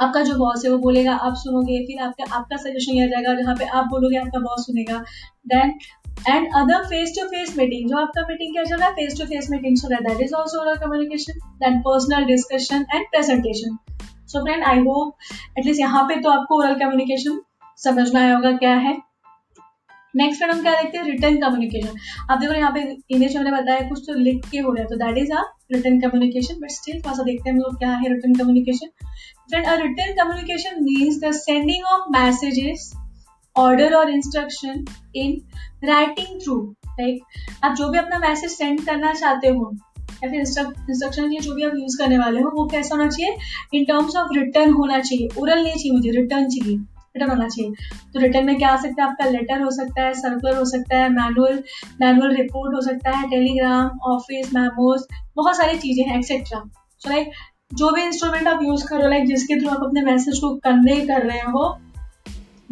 आपका 0.00 0.20
जो 0.22 0.34
बॉस 0.36 0.64
है, 0.64 0.70
वो 0.70 0.78
बोलेगा, 0.80 1.14
आप 1.16 1.34
सुनोगे, 1.36 1.78
फिर 1.86 2.02
आपका 2.04 2.24
आपका 2.36 2.56
सजेशन 2.58 2.92
लिया 2.92 3.06
जाएगा 3.08 3.34
जहाँ 3.34 3.54
पे 3.56 3.64
आप 3.70 3.84
बोलोगे, 3.90 4.16
आपका 4.18 4.38
बॉस 4.40 4.66
सुनेगा। 4.66 4.98
Then 5.48 5.74
and 6.28 6.46
other 6.56 6.84
face 6.86 7.12
to 7.16 7.26
face 7.28 7.54
meeting 7.58 7.88
जो 7.90 7.96
आपका 7.98 8.22
मीटिंग 8.28 8.52
क्या 8.54 8.64
चल 8.64 8.76
रहा 8.76 8.88
है 8.88 8.94
फेस 8.94 9.18
टू 9.18 9.26
फेस 9.26 9.48
मीटिंग 9.50 9.76
है 9.92 10.00
that 10.04 10.20
is 10.22 10.34
also 10.34 10.60
oral 10.60 10.76
communication 10.78 11.38
then 11.62 11.78
personal 11.82 12.24
discussion 12.26 12.84
and 12.94 13.06
presentation 13.06 13.78
so 14.32 14.44
friend 14.44 14.64
I 14.64 14.78
hope 14.80 15.14
at least 15.58 15.80
यहाँ 15.80 16.02
पे 16.08 16.20
तो 16.22 16.30
आपको 16.30 16.58
ओरल 16.58 16.74
कम्युनिकेशन 16.80 17.40
समझना 17.78 18.20
आया 18.20 18.34
होगा 18.34 18.52
क्या 18.56 18.74
है। 18.76 18.96
नेक्स्ट 20.14 20.42
हम 20.42 20.60
क्या 20.62 20.72
देखते 20.72 20.98
हैं? 20.98 21.04
रिटर्न 21.04 21.36
कम्युनिकेशन 21.40 21.98
आप 22.30 22.38
देखो 22.38 22.54
यहाँ 22.54 22.70
पे 22.72 22.80
इमेज 23.10 23.36
मैंने 23.36 23.50
बताया, 23.52 23.88
कुछ 23.88 24.00
तो 24.06 24.14
लिख 24.14 24.48
के 24.50 24.58
हो 24.58 24.72
रहा 24.72 24.82
है 24.82 24.88
तो 24.88 24.96
that 24.96 25.18
is 25.18 25.32
a 25.32 25.42
written 25.72 26.00
communication 26.00 26.60
but 26.62 26.70
still 26.70 27.00
थोड़ा 27.00 27.16
सा 27.16 27.22
देखते 27.22 27.48
हैं 27.48 27.56
हम 27.56 27.62
लोग 27.62 27.78
क्या 27.78 27.90
है 27.92 28.12
written 28.14 28.34
communication 28.34 28.88
friend 29.50 29.66
a 29.66 29.74
written 29.82 30.12
communication 30.16 30.82
means 30.82 31.18
the 31.24 31.32
sending 31.36 31.84
of 31.92 32.10
messages 32.12 32.92
order 33.56 33.94
और 33.94 34.10
instruction 34.10 34.84
in 35.16 35.40
writing 35.84 36.40
through 36.42 36.60
like 37.00 37.64
आप 37.64 37.74
जो 37.76 37.88
भी 37.88 37.98
अपना 37.98 38.18
मैसेज 38.18 38.50
सेंड 38.50 38.84
करना 38.86 39.12
चाहते 39.14 39.48
हो, 39.48 39.72
या 40.24 40.30
फिर 40.30 40.40
इंस्ट्रक्शन 40.40 41.30
के 41.30 41.40
जो 41.40 41.54
भी 41.54 41.64
आप 41.64 41.72
यूज़ 41.76 41.98
करने 41.98 42.18
वाले 42.18 42.40
हो, 42.40 42.50
वो 42.54 42.66
कैसा 42.68 42.94
होना 42.94 43.08
चाहिए? 43.08 43.36
इन 43.74 43.84
टर्म्स 43.84 44.16
ऑफ़ 44.16 44.32
रिटर्न 44.34 44.72
होना 44.72 44.98
चाहिए। 45.00 45.28
ओरल 45.38 45.62
नहीं 45.62 45.74
चाहिए 45.74 45.92
मुझे 45.92 46.10
रिटर्न 46.12 46.48
चाहिए। 46.50 46.76
रिटर्न 47.16 47.30
होना 47.30 47.48
चाहिए। 47.48 47.70
तो 48.14 48.20
रिटर्न 48.20 48.46
में 48.46 48.56
क्या 48.58 48.68
आ 48.68 48.76
सकता 48.76 49.02
है? 49.02 49.08
आपका 49.10 49.24
लेटर 49.24 49.62
हो 49.62 49.70
सकता 49.70 50.02
है 50.02 50.14
सर्कुलर 50.14 50.56
हो 50.56 50.64
सकता 50.64 50.96
है 50.96 51.08
मैनुअल 51.08 51.62
मैनुअल 52.00 52.34
रिपोर्ट 52.36 52.74
हो 52.74 52.80
सकता 52.80 53.10
है 53.10 53.30
टेलीग्राम 53.30 53.98
ऑफ़िस 54.02 54.54
मैमोज 54.54 55.06
बहुत 55.36 55.56
सारी 55.56 55.78
चीज़ें 55.78 56.04
हैं 56.04 56.18
एक्सेट्रा 56.18 56.62
सो 57.02 57.10
लाइक 57.10 57.30
जो 57.74 57.90
भी 57.90 58.02
इंस्ट्रूमेंट 58.02 58.48
आप 58.48 58.62
यूज़ 58.62 58.86
करो 58.86 59.08
लाइक 59.08 59.26
जिसके 59.26 59.60
थ्रू 59.60 59.70
आप 59.70 59.82
अपने 59.82 60.02
मैसेज 60.02 60.38
को 60.38 60.54
कन्वे 60.54 60.96
कर 61.06 61.26
रहे 61.26 61.40
हो 61.40 61.78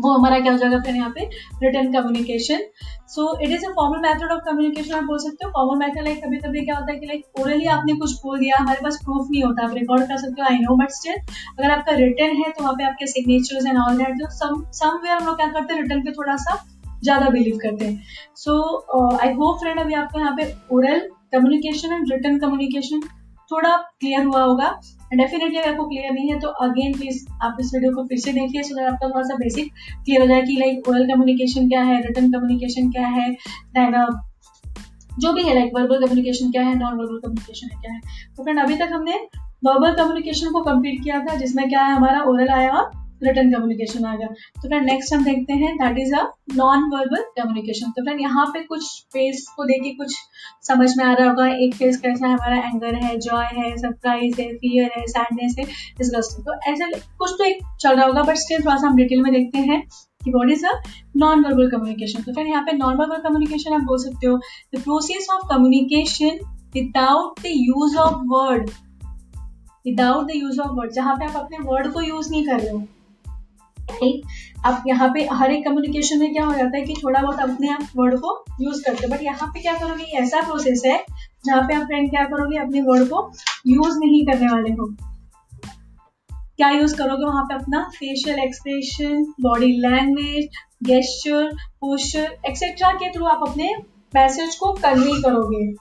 वो 0.00 0.12
हमारा 0.12 0.38
क्या 0.40 0.52
हो 0.52 0.58
जाएगा 0.58 0.78
फिर 0.82 0.96
यहाँ 0.96 1.10
पे 1.14 1.28
written 1.62 1.92
communication 1.92 2.62
so 3.10 3.22
it 3.42 3.50
is 3.50 3.64
a 3.66 3.70
formal 3.76 4.00
method 4.00 4.32
of 4.32 4.40
communication 4.44 4.94
आप 4.94 5.04
बोल 5.04 5.18
सकते 5.18 5.44
हो। 5.44 5.50
फॉर्मल 5.52 5.78
मेथड 5.78 6.04
लाइक 6.04 6.24
कभी 6.24 6.38
कभी 6.38 6.64
क्या 6.64 6.76
होता 6.76 6.92
है 6.92 6.98
कि 6.98 7.06
लाइक 7.06 7.40
ओरली 7.40 7.66
आपने 7.68 7.94
कुछ 7.96 8.12
बोल 8.22 8.38
दिया, 8.38 8.56
हमारे 8.58 8.80
पास 8.84 8.98
प्रूफ 9.04 9.26
नहीं 9.30 9.42
होता, 9.42 9.64
आप 9.64 9.74
रिकॉर्ड 9.74 10.06
कर 10.08 10.16
सकते 10.18 10.42
हो 10.42 10.48
आई 10.48 10.58
नो 10.58 10.76
बट 10.76 10.90
स्टिल 10.92 11.14
अगर 11.14 11.70
आपका 11.70 11.94
रिटर्न 11.96 12.36
है 12.36 12.50
तो 12.50 12.62
वहाँ 12.62 12.74
पे 12.74 12.84
आपके 12.84 13.06
सिग्नेचर्स 13.08 13.66
एंड 13.66 13.78
ऑल 13.78 13.96
दैट 13.98 14.20
तो 14.20 14.30
सम 14.34 14.62
समवेयर 14.74 15.16
हम 15.16 15.26
लोग 15.26 15.36
क्या 15.36 15.46
करते 15.48 15.74
हैं 15.74 15.82
रिटर्न 15.82 16.02
पे 16.02 16.12
थोड़ा 16.12 16.36
सा 16.38 16.58
ज़्यादा 17.02 17.28
बिलीव 17.30 17.58
करते 17.62 17.84
हैं। 17.84 18.02
सो 18.36 19.16
आई 19.16 19.32
होप 19.34 19.58
फ्रेंड 19.60 19.80
अभी 19.80 19.94
आपको 19.96 20.20
यहाँ 20.20 20.34
पे 20.36 20.52
oral 20.72 21.08
communication 21.32 21.92
and 21.92 22.12
written 22.12 22.38
communication 22.38 23.00
थोड़ा 23.50 23.76
क्लियर 23.76 24.24
हुआ 24.24 24.42
होगा। 24.42 24.68
डेफिनेटली 25.14 25.58
अगर 25.58 25.70
आपको 25.70 25.84
क्लियर 25.84 26.12
नहीं 26.12 26.28
है 26.30 26.38
तो 26.40 26.48
अगेन 26.64 26.92
प्लीज़ 26.92 27.24
आप 27.42 27.56
इस 27.60 27.70
वीडियो 27.74 27.92
को 27.92 28.04
फिर 28.04 28.18
से 28.18 28.32
देखिए 28.32 28.62
सो 28.62 28.84
आपका 28.86 29.08
थोड़ा 29.08 29.22
सा 29.22 29.36
बेसिक 29.36 29.72
क्लियर 30.04 30.20
हो 30.20 30.26
जाए 30.26 30.42
कि 30.42 30.56
लाइक 30.56 30.88
ओरल 30.88 31.06
कम्युनिकेशन 31.06 31.68
क्या 31.68 31.82
है 31.82 32.00
रिटर्न 32.02 32.30
कम्युनिकेशन 32.32 32.90
क्या 32.90 33.06
है 33.08 33.30
देन 33.78 33.96
जो 35.20 35.32
भी 35.32 35.42
है 35.42 35.54
लाइक 35.54 35.72
वर्बल 35.74 36.00
कम्युनिकेशन 36.00 36.50
क्या 36.50 36.62
है 36.62 36.74
नॉन 36.78 36.94
वर्बल 36.94 37.18
कम्युनिकेशन 37.18 37.68
है, 37.72 37.80
क्या 37.80 37.92
है। 37.92 38.00
तो 38.36 38.42
फ्रेंड 38.42 38.60
अभी 38.60 38.76
तक 38.76 38.88
हमने 38.92 39.14
वर्बल 39.64 39.94
कम्युनिकेशन 39.94 40.50
को 40.50 40.60
कंप्लीट 40.62 41.02
किया 41.04 41.18
था, 41.20 41.34
जिसमें 41.34 41.68
क्या 41.68 41.82
है, 41.82 41.96
हमारा 41.96 42.22
ओरल 42.22 42.48
आया 42.48 42.70
और 42.70 42.90
रिटर्न 43.22 43.52
कम्युनिकेशन 43.52 44.04
आ 44.04 44.14
गया। 44.16 44.26
तो 44.26 44.68
फ्रेंड 44.68 44.86
नेक्स्ट 44.86 45.14
हम 45.14 45.24
देखते 45.24 45.52
हैं 45.54 45.74
that 45.76 45.98
is 45.98 46.14
a 46.14 46.22
non 46.56 46.84
verbal 46.92 47.24
communication 47.36 47.90
तो 47.90 48.02
फ्रेंड 48.04 48.20
यहाँ 48.20 48.46
पे 48.54 48.62
कुछ 48.64 48.84
फेस 49.12 49.46
को 49.56 49.64
देखिए, 49.64 49.92
कुछ 49.94 50.14
समझ 50.68 50.90
में 50.98 51.04
आ 51.04 51.12
रहा 51.12 51.28
होगा, 51.28 51.46
एक 51.56 51.74
फेस 51.74 52.00
कैसा 52.00 52.26
है, 52.26 52.32
हमारा 52.32 52.56
एंगर 52.68 52.94
है 53.04 53.16
जॉय 53.20 53.46
है 53.56 53.76
सरप्राइज़ 53.78 54.40
है 54.40 54.52
फियर 54.54 54.90
है 54.96 55.06
सैडनेस 55.08 55.56
है 55.58 55.64
डिस्गस्ट 55.98 56.38
तो 56.46 56.54
ऐसे 56.70 56.90
कुछ 57.18 57.34
तो 57.38 57.44
एक 57.44 57.58
चल 57.80 57.96
रहा 57.96 58.06
होगा 58.06 58.22
बट 58.22 58.36
स्टिल 58.38 58.64
थोड़ा 58.64 58.76
सा 58.76 58.86
हम 58.86 58.96
डिटेल 58.96 59.22
में 59.22 59.32
देखते 59.32 59.58
हैं 59.70 59.82
कि 60.20 60.30
what 60.30 60.50
is 60.52 60.66
a 60.66 60.72
non 61.16 61.44
verbal 61.44 61.70
communication 61.70 62.22
तो 62.22 62.32
फिर 62.32 62.46
यहाँ 62.46 62.62
पे 62.62 62.72
नॉन 62.76 62.96
वर्बल 62.96 63.22
कम्युनिकेशन 63.22 63.72
आप 63.72 63.82
बोल 63.84 63.98
सकते 63.98 64.26
हो 64.26 64.36
the 64.74 64.82
process 64.82 65.28
of 65.32 65.48
communication 65.48 66.38
without 66.74 67.40
the 67.40 67.52
use 67.54 67.96
of 67.98 68.22
word 68.32 68.70
without 69.84 70.26
the 70.26 70.34
use 70.34 70.60
of 70.60 70.72
word 70.72 70.92
जहाँ 70.92 71.14
पे 71.16 71.24
आप 71.24 71.36
अपने 71.36 71.58
वर्ड 71.62 71.92
को 71.92 72.00
यूज़ 72.02 72.30
नहीं 72.30 72.44
कर 72.46 72.60
रहे 72.60 72.70
हो 72.70 72.82
राइट 73.90 74.66
अब 74.66 74.82
यहाँ 74.86 75.08
पे 75.14 75.26
हर 75.32 75.52
एक 75.52 75.64
कम्युनिकेशन 75.64 76.18
में 76.18 76.32
क्या 76.32 76.44
हो 76.44 76.54
जाता 76.54 76.76
है 76.76 76.82
कि 76.84 76.94
थोड़ा 77.04 77.20
बहुत 77.22 77.40
अपने 77.40 77.68
आप 77.68 77.82
वर्ड 77.96 78.18
को 78.18 78.44
यूज़ 78.60 78.82
करते 78.84 79.06
हो। 79.06 79.12
बट 79.12 79.22
यहाँ 79.22 79.48
पे 79.48 79.60
क्या 79.60 79.72
करोगे? 79.74 80.04
ऐसा 80.18 80.40
प्रोसेस 80.40 80.82
है, 80.86 80.96
जहाँ 81.46 81.62
पे 81.62 81.74
आप 81.74 81.82
फ्रेंड 81.82 82.10
क्या 82.10 82.24
करोगे? 82.24 82.58
अपने 82.58 82.80
वर्ड 82.80 83.08
को 83.08 83.30
यूज़ 83.66 83.98
नहीं 83.98 84.24
करने 84.26 84.46
वाले 84.46 84.70
हो। 84.70 84.86
क्या 86.32 86.70
यूज़ 86.70 86.96
करोगे? 86.96 87.24
वहाँ 87.24 87.44
पे 87.44 87.54
अपना 87.54 87.82
facial 87.96 88.38
expression 88.38 89.24
body 89.40 89.72
language 89.80 90.48
gesture 90.84 91.50
posture 91.80 92.36
etcetera 92.46 92.92
के 92.92 93.10
थ्रू 93.10 93.26
आप 93.26 93.48
अपने 93.48 93.74
मैसेज 94.14 94.54
को 94.54 94.72
कन्वे 94.72 95.20
करोगे। 95.22 95.72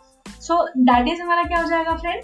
सो 0.41 0.65
दैट 0.77 1.07
इज़ 1.07 1.21
हमारा 1.21 1.43
क्या 1.43 1.61
हो 1.61 1.69
जाएगा 1.69 1.95
फ्रेंड 1.95 2.21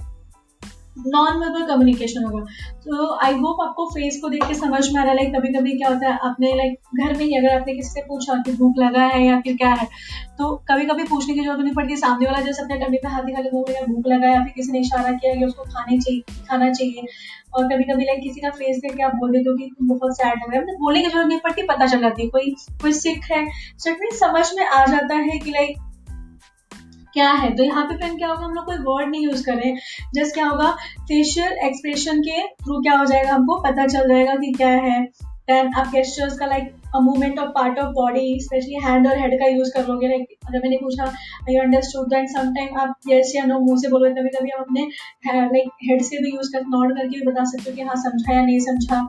नॉन 0.97 1.37
वर्बल 1.37 1.65
कम्युनिकेशन 1.67 2.23
होगा। 2.23 2.43
तो 2.85 3.13
आई 3.17 3.33
होप 3.35 3.61
आपको 3.61 3.85
फेस 3.89 4.19
को 4.21 4.29
देख 4.29 4.43
के 4.47 4.53
समझ 4.55 4.83
में 4.87 4.99
आ 4.99 5.03
रहा 5.03 5.11
है 5.11 5.15
लाइक 5.15 5.33
कभी 5.35 5.53
कभी 5.53 5.77
क्या 5.77 5.89
होता 5.89 6.07
है, 6.07 6.17
आपने 6.23 6.53
लाइक 6.55 6.97
घर 6.97 7.17
में 7.17 7.25
ही 7.25 7.37
अगर 7.37 7.55
आपने 7.55 7.73
किसी 7.73 7.89
से 7.89 8.01
पूछा 8.07 8.41
कि 8.43 8.53
भूख 8.53 8.77
लगा 8.77 9.03
है 9.05 9.25
या 9.25 9.39
फिर 9.41 9.55
क्या 9.57 9.69
है 9.71 9.87
तो 10.37 10.55
कभी 10.69 10.85
कभी 10.85 11.03
पूछने 11.05 11.33
की 11.33 11.39
ज़रूरत 11.39 11.59
नहीं 11.59 11.73
पड़ती 11.73 11.95
सामने 11.97 12.25
वाला 12.25 12.39
जैसे 12.41 12.61
अपने 12.63 12.77
टम्मी 12.77 12.97
पे 12.97 13.07
हाथ 13.07 13.23
दिखा 13.23 13.41
बोल 13.43 13.71
या 13.71 13.81
भूख 13.85 14.07
लगा 14.07 14.27
है, 14.27 14.33
या 14.33 14.43
फिर 14.43 14.53
किसी 14.55 14.71
ने 14.71 14.79
इशारा 14.79 15.11
किया 15.13 15.33
कि 15.35 15.45
उसको 15.45 15.63
खाने 15.65 15.97
चाहिए, 15.99 16.21
खाना 16.49 16.71
चाहिए। 16.71 17.07
और 17.53 17.65
कभी 17.65 17.83
कभी 17.83 18.05
लाइक 18.05 18.21
किसी 18.23 18.41
का 18.41 18.49
फेस 18.51 18.77
देख 18.77 18.95
के 18.95 19.03
आप 19.03 19.15
बोल 19.15 19.31
देते 19.31 19.49
हो 19.49 19.55
कि 19.57 19.69
बहुत 19.83 20.17
सैड 20.17 20.33
लग 20.33 20.43
रहा 20.43 20.55
है। 20.55 20.61
मतलब 20.61 20.79
बोलने 20.79 21.01
की 21.01 21.07
ज़रूरत 21.07 21.27
नहीं 21.27 21.39
पड़ती, 21.39 21.61
पता 21.63 21.87
चल 21.87 22.01
जाती 22.01 22.23
है, 22.23 22.29
कोई 22.29 22.55
कोई 22.81 22.93
सिख 22.93 23.31
है 23.31 23.45
सो 23.77 23.95
समझ 24.17 24.45
में 24.55 24.65
आ 24.65 24.85
जाता 24.85 25.15
है 25.17 25.37
कि 25.39 25.51
लाइक 25.51 25.77
क्या 27.15 27.29
है? 27.31 27.55
तो 27.55 27.63
यहाँ 27.63 27.85
पे 27.85 27.95
फ्रेंड 27.97 28.17
क्या 28.17 28.27
होगा? 28.27 28.45
हम 28.45 28.53
लोग 28.53 28.65
कोई 28.65 28.77
वर्ड 28.77 29.09
नहीं 29.09 29.23
यूज़ 29.23 29.45
कर 29.45 29.59
हैं। 29.59 29.75
जस्ट 30.15 30.33
क्या 30.33 30.47
होगा? 30.47 30.71
फेशियल 31.01 31.51
एक्सप्रेशन 31.65 32.21
के 32.21 32.41
थ्रू 32.63 32.81
क्या 32.81 32.97
हो 32.97 33.05
जाएगा? 33.05 33.33
हमको 33.33 33.59
पता 33.61 33.85
चल 33.87 34.09
जाएगा 34.09 34.35
कि 34.35 34.51
क्या 34.51 34.69
है। 34.69 35.03
देन 35.49 35.67
आप 35.73 35.87
गेस्टर्स 35.87 36.37
का 36.37 36.45
like 36.45 36.71
a 36.95 36.99
movement 36.99 37.39
of 37.39 37.49
part 37.49 37.79
of 37.79 37.91
body 37.93 38.39
specially 38.41 38.79
hand 38.83 39.07
और 39.07 39.19
हेड 39.19 39.39
का 39.39 39.47
यूज़ 39.47 39.71
कर 39.73 39.87
लोगे। 39.87 40.07
लाइक 40.07 40.27
अगर 40.47 40.59
मैंने 40.59 40.77
पूछा 40.77 41.03
आई 41.03 41.55
अंडरस्टूड 41.55 42.07
दैट 42.07 42.29
समटाइम 42.29 42.79
आप 42.79 42.95
यस 43.09 43.33
या 43.35 43.45
नो 43.45 43.59
मुँह 43.59 43.77
से 43.77 43.89
बोलोगे। 43.89 44.21
कभी 44.21 44.29
कभी 44.29 44.49
आप 44.49 44.59
अपने 44.59 44.87
लाइक 45.25 45.69
हेड 45.83 46.01
से 46.01 46.17
भी 46.17 46.35
यूज़ 46.35 46.51
कर 46.53 46.65
नॉट 46.67 46.97
करके 46.97 47.19
भी 47.19 47.25
बता 47.25 47.43
सकते 47.43 47.69
हो 47.71 47.75
कि 47.75 47.81
हाँ 47.81 47.95
समझा 47.95 48.33
या 48.33 48.45
नहीं 48.45 48.59
समझा। 48.59 49.07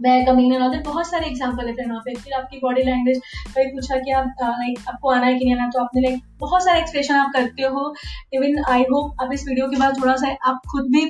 मैं 0.00 0.24
कमीन 0.26 0.56
ऑल 0.56 0.78
बहुत 0.84 1.06
सारे 1.06 1.26
एग्ज़ाम्पल 1.26 1.66
लेते 1.66 1.82
हैं 1.82 1.88
वहाँ 1.88 2.02
पे। 2.04 2.14
फिर 2.14 2.34
आपकी 2.34 2.58
बॉडी 2.58 2.82
लैंग्वेज 2.82 3.20
कभी 3.48 3.66
पूछा 3.70 3.98
कि 3.98 4.10
आप 4.12 4.34
लाइक 4.42 4.88
आपको 4.88 5.10
आना 5.10 5.26
है 5.26 5.38
कि 5.38 5.44
नहीं 5.44 5.54
आना 5.54 5.68
तो 5.68 5.80
आपने 5.80 6.02
लाइक 6.02 6.22
बहुत 6.40 6.64
सारे 6.64 6.80
एक्सप्रेशन 6.80 7.14
आप 7.14 7.30
करते 7.34 7.62
हो। 7.64 7.94
इवन 8.34 8.62
आई 8.68 8.82
होप 8.92 9.22
आप 9.22 9.32
इस 9.34 9.44
वीडियो 9.48 9.68
के 9.70 9.80
बाद 9.80 10.00
थोड़ा 10.00 10.16
सा 10.16 10.36
आप 10.50 10.60
खुद 10.72 10.90
भी 10.92 11.06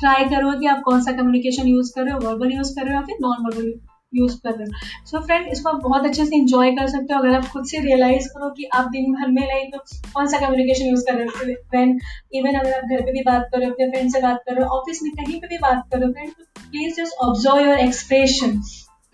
ट्राई 0.00 0.24
करो 0.26 0.52
कि 0.60 0.66
आप 0.66 0.82
कौन 0.84 1.02
सा 1.02 1.12
कम्युनिकेशन 1.12 1.66
यूज़ 1.68 1.92
कर 1.94 2.04
रहे 2.04 2.14
हो 2.14 2.20
वर्बल 2.20 2.52
यूज़ 2.52 2.74
कर 2.76 2.84
रहे 2.84 2.94
हो 2.94 3.00
या 3.00 3.06
फिर 3.06 3.16
नॉन 3.22 3.46
वर्बल 3.46 3.72
यूज़ 4.14 4.36
कर 4.38 4.52
रहे 4.52 4.64
हो। 4.64 5.06
सो 5.06 5.20
फ्रेंड 5.26 5.46
इसको 5.52 5.68
आप 5.70 5.80
बहुत 5.82 6.06
अच्छे 6.06 6.24
से 6.24 6.36
इंजॉय 6.36 6.70
कर 6.76 6.88
सकते 6.88 7.14
हो। 7.14 7.20
अगर 7.20 7.34
आप 7.36 7.46
खुद 7.52 7.64
से 7.66 7.80
रियलाइज़ 7.82 8.28
करो 8.28 8.50
कि 8.50 8.68
आप 8.74 8.90
दिन 8.92 9.12
भर 9.14 9.30
में 9.30 9.42
लाइक 9.42 9.76
कौन 10.14 10.26
सा 10.26 10.38
कम्युनिकेशन 10.40 10.86
यूज़ 10.86 11.04
कर 11.06 11.14
रहे 11.14 11.26
हो 11.26 11.54
फ्रेंड 11.70 12.00
इवन 12.34 12.58
अगर 12.60 12.72
आप 12.72 12.84
घर 12.84 13.00
पे 13.00 13.12
भी 13.12 13.22
बात 13.26 13.48
करो 13.52 13.70
अपने 13.70 13.90
फ्रेंड 13.90 14.12
से 14.12 14.20
बात 14.22 14.42
करो 14.48 14.64
ऑफ़िस 14.78 15.02
में 15.02 15.12
कहीं 15.14 15.40
पे 15.40 15.46
भी 15.48 15.58
बात 15.58 15.82
करो 15.92 16.12
friend 16.12 16.30
please 16.60 17.00
just 17.00 17.18
observe 17.22 17.66
your 17.66 17.78
expression 17.78 18.60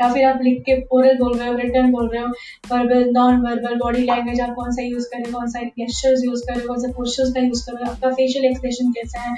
या 0.01 0.13
फिर 0.13 0.25
आप 0.25 0.41
लिख 0.43 0.63
के 0.67 0.75
ओरल 0.97 1.17
बोल 1.19 1.37
रहे 1.39 1.49
हो 1.49 1.55
रिटर्न 1.57 1.91
बोल 1.93 2.09
रहे 2.09 2.23
हो 2.23 2.29
verbal 2.73 3.11
non 3.13 3.41
verbal 3.43 3.75
body 3.79 4.03
language 4.03 4.41
आप 4.41 4.55
कौन 4.57 4.71
सा 4.73 4.83
यूज़ 4.83 5.07
करें 5.13 5.33
कौन 5.33 5.47
सा 5.51 5.63
गेस्टर्स 5.79 6.25
यूज़ 6.25 6.43
करें 6.49 6.67
कौन 6.67 6.79
सा 6.83 6.93
पोस्टर्स 6.97 7.33
का 7.35 7.41
यूज़ 7.41 7.65
करें 7.67 7.87
आपका 7.89 8.11
फेशियल 8.11 8.45
एक्सप्रेशन 8.45 8.93
कैसा 8.93 9.21
है? 9.21 9.35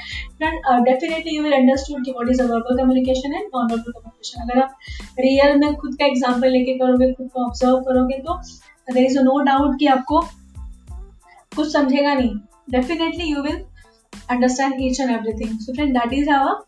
डेफिनेटली 0.84 1.36
यू 1.36 1.42
विल 1.42 1.52
अंडरस्टूड 1.52 2.04
कि 2.04 2.12
what 2.12 2.30
is 2.30 2.42
a 2.42 2.46
verbal 2.46 2.76
communication 2.78 3.34
and 3.34 3.44
non 3.44 3.64
verbal 3.64 3.92
communication 3.92 4.42
अगर 4.42 4.62
आप 4.62 4.76
रियल 5.20 5.58
में 5.58 5.74
खुद 5.76 5.94
का 5.94 6.06
एग्ज़ाम्पल 6.06 6.50
लेके 6.50 6.74
करोगे, 6.78 7.12
खुद 7.12 7.28
को 7.28 7.44
ऑब्ज़र्व 7.44 7.80
करोगे 7.88 8.18
तो 8.18 8.38
देर 8.88 9.04
इज़ 9.04 9.18
नो 9.20 9.38
डाउट 9.44 9.78
कि 9.78 9.86
आपको 9.88 10.20
कुछ 11.56 11.72
समझेगा 11.72 12.14
नहीं। 12.14 12.34
Definitely 12.70 13.24
you 13.24 13.42
will 13.42 13.64
understand 14.30 14.74
each 14.80 15.00
and 15.00 15.10
everything 15.10 15.58
so 15.60 15.72
friend 15.72 15.98
that 15.98 16.12
is 16.12 16.30
our 16.30 16.62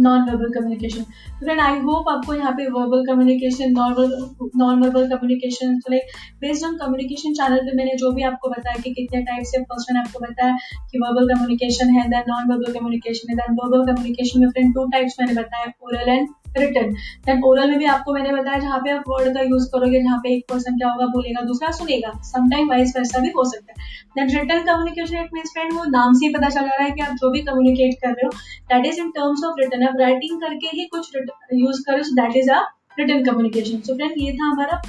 non 0.00 0.22
verbal 0.22 0.52
communication 0.52 1.02
friend 1.40 1.60
I 1.60 1.78
hope 1.80 2.08
आपको 2.08 2.34
यहाँ 2.34 2.52
पे 2.52 2.66
verbal 2.70 3.04
communication 3.06 3.72
non 3.72 4.82
verbal 4.82 5.08
communication 5.08 5.78
like 5.90 6.16
based 6.40 6.66
on 6.66 6.76
communication 6.78 7.34
channel 7.34 7.60
पे 7.60 7.76
मैंने 7.76 7.96
जो 7.98 8.12
भी 8.12 8.22
आपको 8.24 8.50
बताया 8.50 8.82
कि 8.82 8.92
कितने 8.92 9.22
टाइप 9.24 9.44
से 9.44 9.62
फ़र्स्ट 9.64 9.92
मैंने 9.92 10.00
आपको 10.00 10.24
बताया 10.24 10.56
कि 10.90 10.98
वर्बल 10.98 11.28
कम्युनिकेशन 11.28 11.90
है 11.90 12.08
देन 12.08 12.24
नॉन 12.28 12.50
वर्बल 12.50 12.72
कम्युनिकेशन 12.72 13.30
है 13.30 13.36
देन 13.36 13.56
वर्बल 13.56 13.86
कम्युनिकेशन 13.86 14.40
में 14.40 14.50
फ्रेंड 14.50 14.74
टू 14.74 14.86
टाइप्स 14.90 15.16
मैंने 15.20 15.34
बताया 15.34 15.72
oral 15.82 16.08
and 16.10 16.28
written 16.56 16.92
then 17.26 17.42
oral 17.44 17.70
में 17.70 17.78
भी 17.78 17.84
आपको 17.86 18.12
मैंने 18.14 18.32
बताया 18.32 18.58
जहाँ 18.58 18.78
पे 18.78 18.90
आप 18.90 19.04
वर्ड 19.08 19.34
का 19.34 19.42
यूज़ 19.42 19.66
करोगे, 19.72 20.02
जहाँ 20.02 20.18
पे 20.18 20.34
एक 20.34 20.44
पर्सन 20.50 20.78
क्या 20.78 20.90
होगा, 20.90 21.06
बोलेगा, 21.06 21.40
दूसरा 21.46 21.70
सुनेगा। 21.72 22.12
समटाइम 22.24 22.68
वाइस 22.68 22.94
वैसा 22.96 23.18
भी 23.18 23.30
हो 23.36 23.44
सकता 23.44 23.72
है। 23.72 23.86
Then 24.16 24.38
written 24.38 24.64
communication 24.64 25.16
it 25.16 25.34
mean 25.34 25.44
friend 25.52 25.72
वो 25.72 25.84
नाम 25.90 26.14
से 26.14 26.26
ही 26.26 26.32
पता 26.34 26.48
चल 26.48 26.64
रहा 26.64 26.84
है 26.84 26.90
कि 26.90 27.00
आप 27.00 27.14
जो 27.14 27.30
भी 27.30 27.40
कम्युनिकेट 27.42 27.94
कर 28.02 28.08
रहे 28.08 28.26
हो 28.26 28.32
that 28.72 28.86
is 28.86 29.00
in 29.00 29.10
terms 29.10 29.44
of 29.44 29.60
written 29.60 29.86
आप 29.88 30.00
राइटिंग 30.00 30.40
करके 30.40 30.76
ही 30.76 30.86
कुछ 30.86 31.16
यूज़ 31.54 31.82
करो 31.86 32.02
so 32.02 32.14
that 32.14 32.36
is 32.36 32.50
a 32.50 32.60
written 32.98 33.24
communication 33.24 33.80
so 33.80 33.94
friend 33.94 34.14
ये 34.18 34.32
था 34.32 34.46
हमारा 34.46 34.80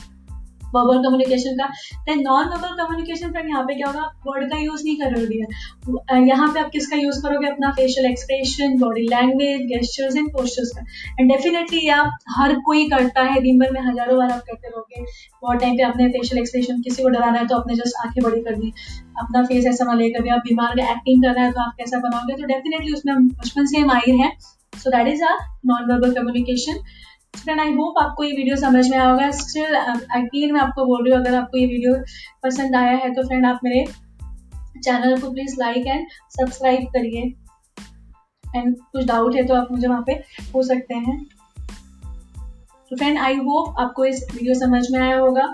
वर्बल 0.75 1.03
कम्युनिकेशन 1.03 1.57
का 1.57 1.67
then 2.07 2.21
non 2.21 2.47
verbal 2.47 2.75
communication 2.77 3.31
friend 3.31 3.49
यहाँ 3.49 3.63
पे 3.63 3.75
क्या 3.75 3.87
होगा? 3.87 4.05
वर्ड 4.27 4.49
का 4.49 4.57
यूज़ 4.59 4.83
नहीं 4.83 4.95
कर 4.97 5.15
रहे 5.15 5.23
हो 5.23 6.25
यहाँ 6.25 6.47
पे 6.53 6.59
आप 6.59 6.69
किसका 6.71 6.97
यूज़ 6.97 7.21
करोगे? 7.23 7.47
अपना 7.47 7.71
facial 7.73 8.05
expression 8.05 8.77
body 8.79 9.01
language 9.09 9.61
gestures 9.67 10.15
and 10.17 10.29
postures 10.33 10.71
का। 10.71 10.83
एंड 11.19 11.31
डेफिनेटली 11.31 11.87
आप 11.89 12.17
हर 12.37 12.55
कोई 12.65 12.87
करता 12.89 13.21
है, 13.23 13.41
दिन 13.41 13.59
भर 13.59 13.71
में 13.71 13.81
हज़ारों 13.81 14.17
बार 14.19 14.31
आप 14.31 14.41
करते 14.47 14.67
रहोगे। 14.67 15.03
बहुत 15.43 15.59
टाइम 15.61 15.77
पे 15.77 15.83
अपने 15.83 16.07
फेशियल 16.09 16.41
एक्सप्रेशन 16.41 16.81
किसी 16.81 17.03
को 17.03 17.09
डराना 17.09 17.39
है 17.39 17.47
तो 17.47 17.55
अपने 17.55 17.75
जस्ट 17.75 18.05
आँखें 18.05 18.23
बड़ी 18.23 18.41
कर 18.41 18.55
दी। 18.55 18.73
अपना 19.19 19.43
फेस 19.43 19.65
ऐसा 19.65 19.85
बना 19.85 19.93
लेकर 19.95 20.19
कभी 20.19 20.29
आप 20.29 20.41
बीमार 20.45 20.79
एक्टिंग 20.81 21.23
करना 21.23 21.41
है 21.41 21.51
तो 21.51 21.61
आप 21.61 21.73
कैसा 21.77 21.99
बनाओगे? 21.99 22.33
तो 22.33 22.47
डेफिनेटली 22.47 22.93
उसमें 22.93 23.27
बचपन 23.27 23.65
से 23.65 23.83
माहिर 23.85 24.15
है। 24.15 24.31
So 24.73 24.89
that 24.91 25.07
is 25.07 25.23
a 25.23 25.37
non 25.65 25.91
verbal 25.91 26.13
communication 26.13 26.79
friend 27.33 27.59
I 27.61 27.71
hope 27.73 27.97
आपको 27.97 28.23
ये 28.23 28.31
वीडियो 28.31 28.55
समझ 28.55 28.87
में 28.89 28.97
आया 28.97 29.29
स्टिल 29.31 29.75
अगेन 29.75 30.53
मैं 30.53 30.59
आपको 30.61 30.85
बोल 30.85 31.03
रही 31.03 31.13
हूँ, 31.13 31.19
अगर 31.21 31.35
आपको 31.35 31.57
ये 31.57 31.65
वीडियो 31.65 31.93
पसंद 32.43 32.75
आया 32.75 32.91
है 32.97 33.13
तो 33.13 33.23
फ्रेंड 33.27 33.45
आप 33.45 33.59
मेरे 33.63 33.85
चैनल 34.83 35.19
को 35.21 35.31
प्लीज़ 35.31 35.55
लाइक 35.59 35.87
एंड 35.87 36.07
सब्सक्राइब 36.29 36.85
करिए। 36.87 37.21
एंड 38.55 38.75
कुछ 38.75 39.05
डाउट 39.05 39.35
है 39.35 39.45
तो 39.47 39.55
आप 39.55 39.71
मुझे 39.71 39.87
वहाँ 39.87 40.03
पे 40.07 40.13
हो 40.55 40.63
सकते 40.63 40.95
हैं। 40.97 41.17
तो 42.91 42.95
फ्रेंड 42.95 43.17
आई 43.17 43.35
होप 43.47 43.79
आपको 43.79 44.05
इस 44.05 44.25
वीडियो 44.33 44.53
समझ 44.59 44.85
में 44.91 44.99
आया 44.99 45.17
होगा। 45.17 45.53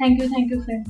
Thank 0.00 0.20
you 0.22 0.28
thank 0.28 0.52
you 0.52 0.60
friend 0.60 0.86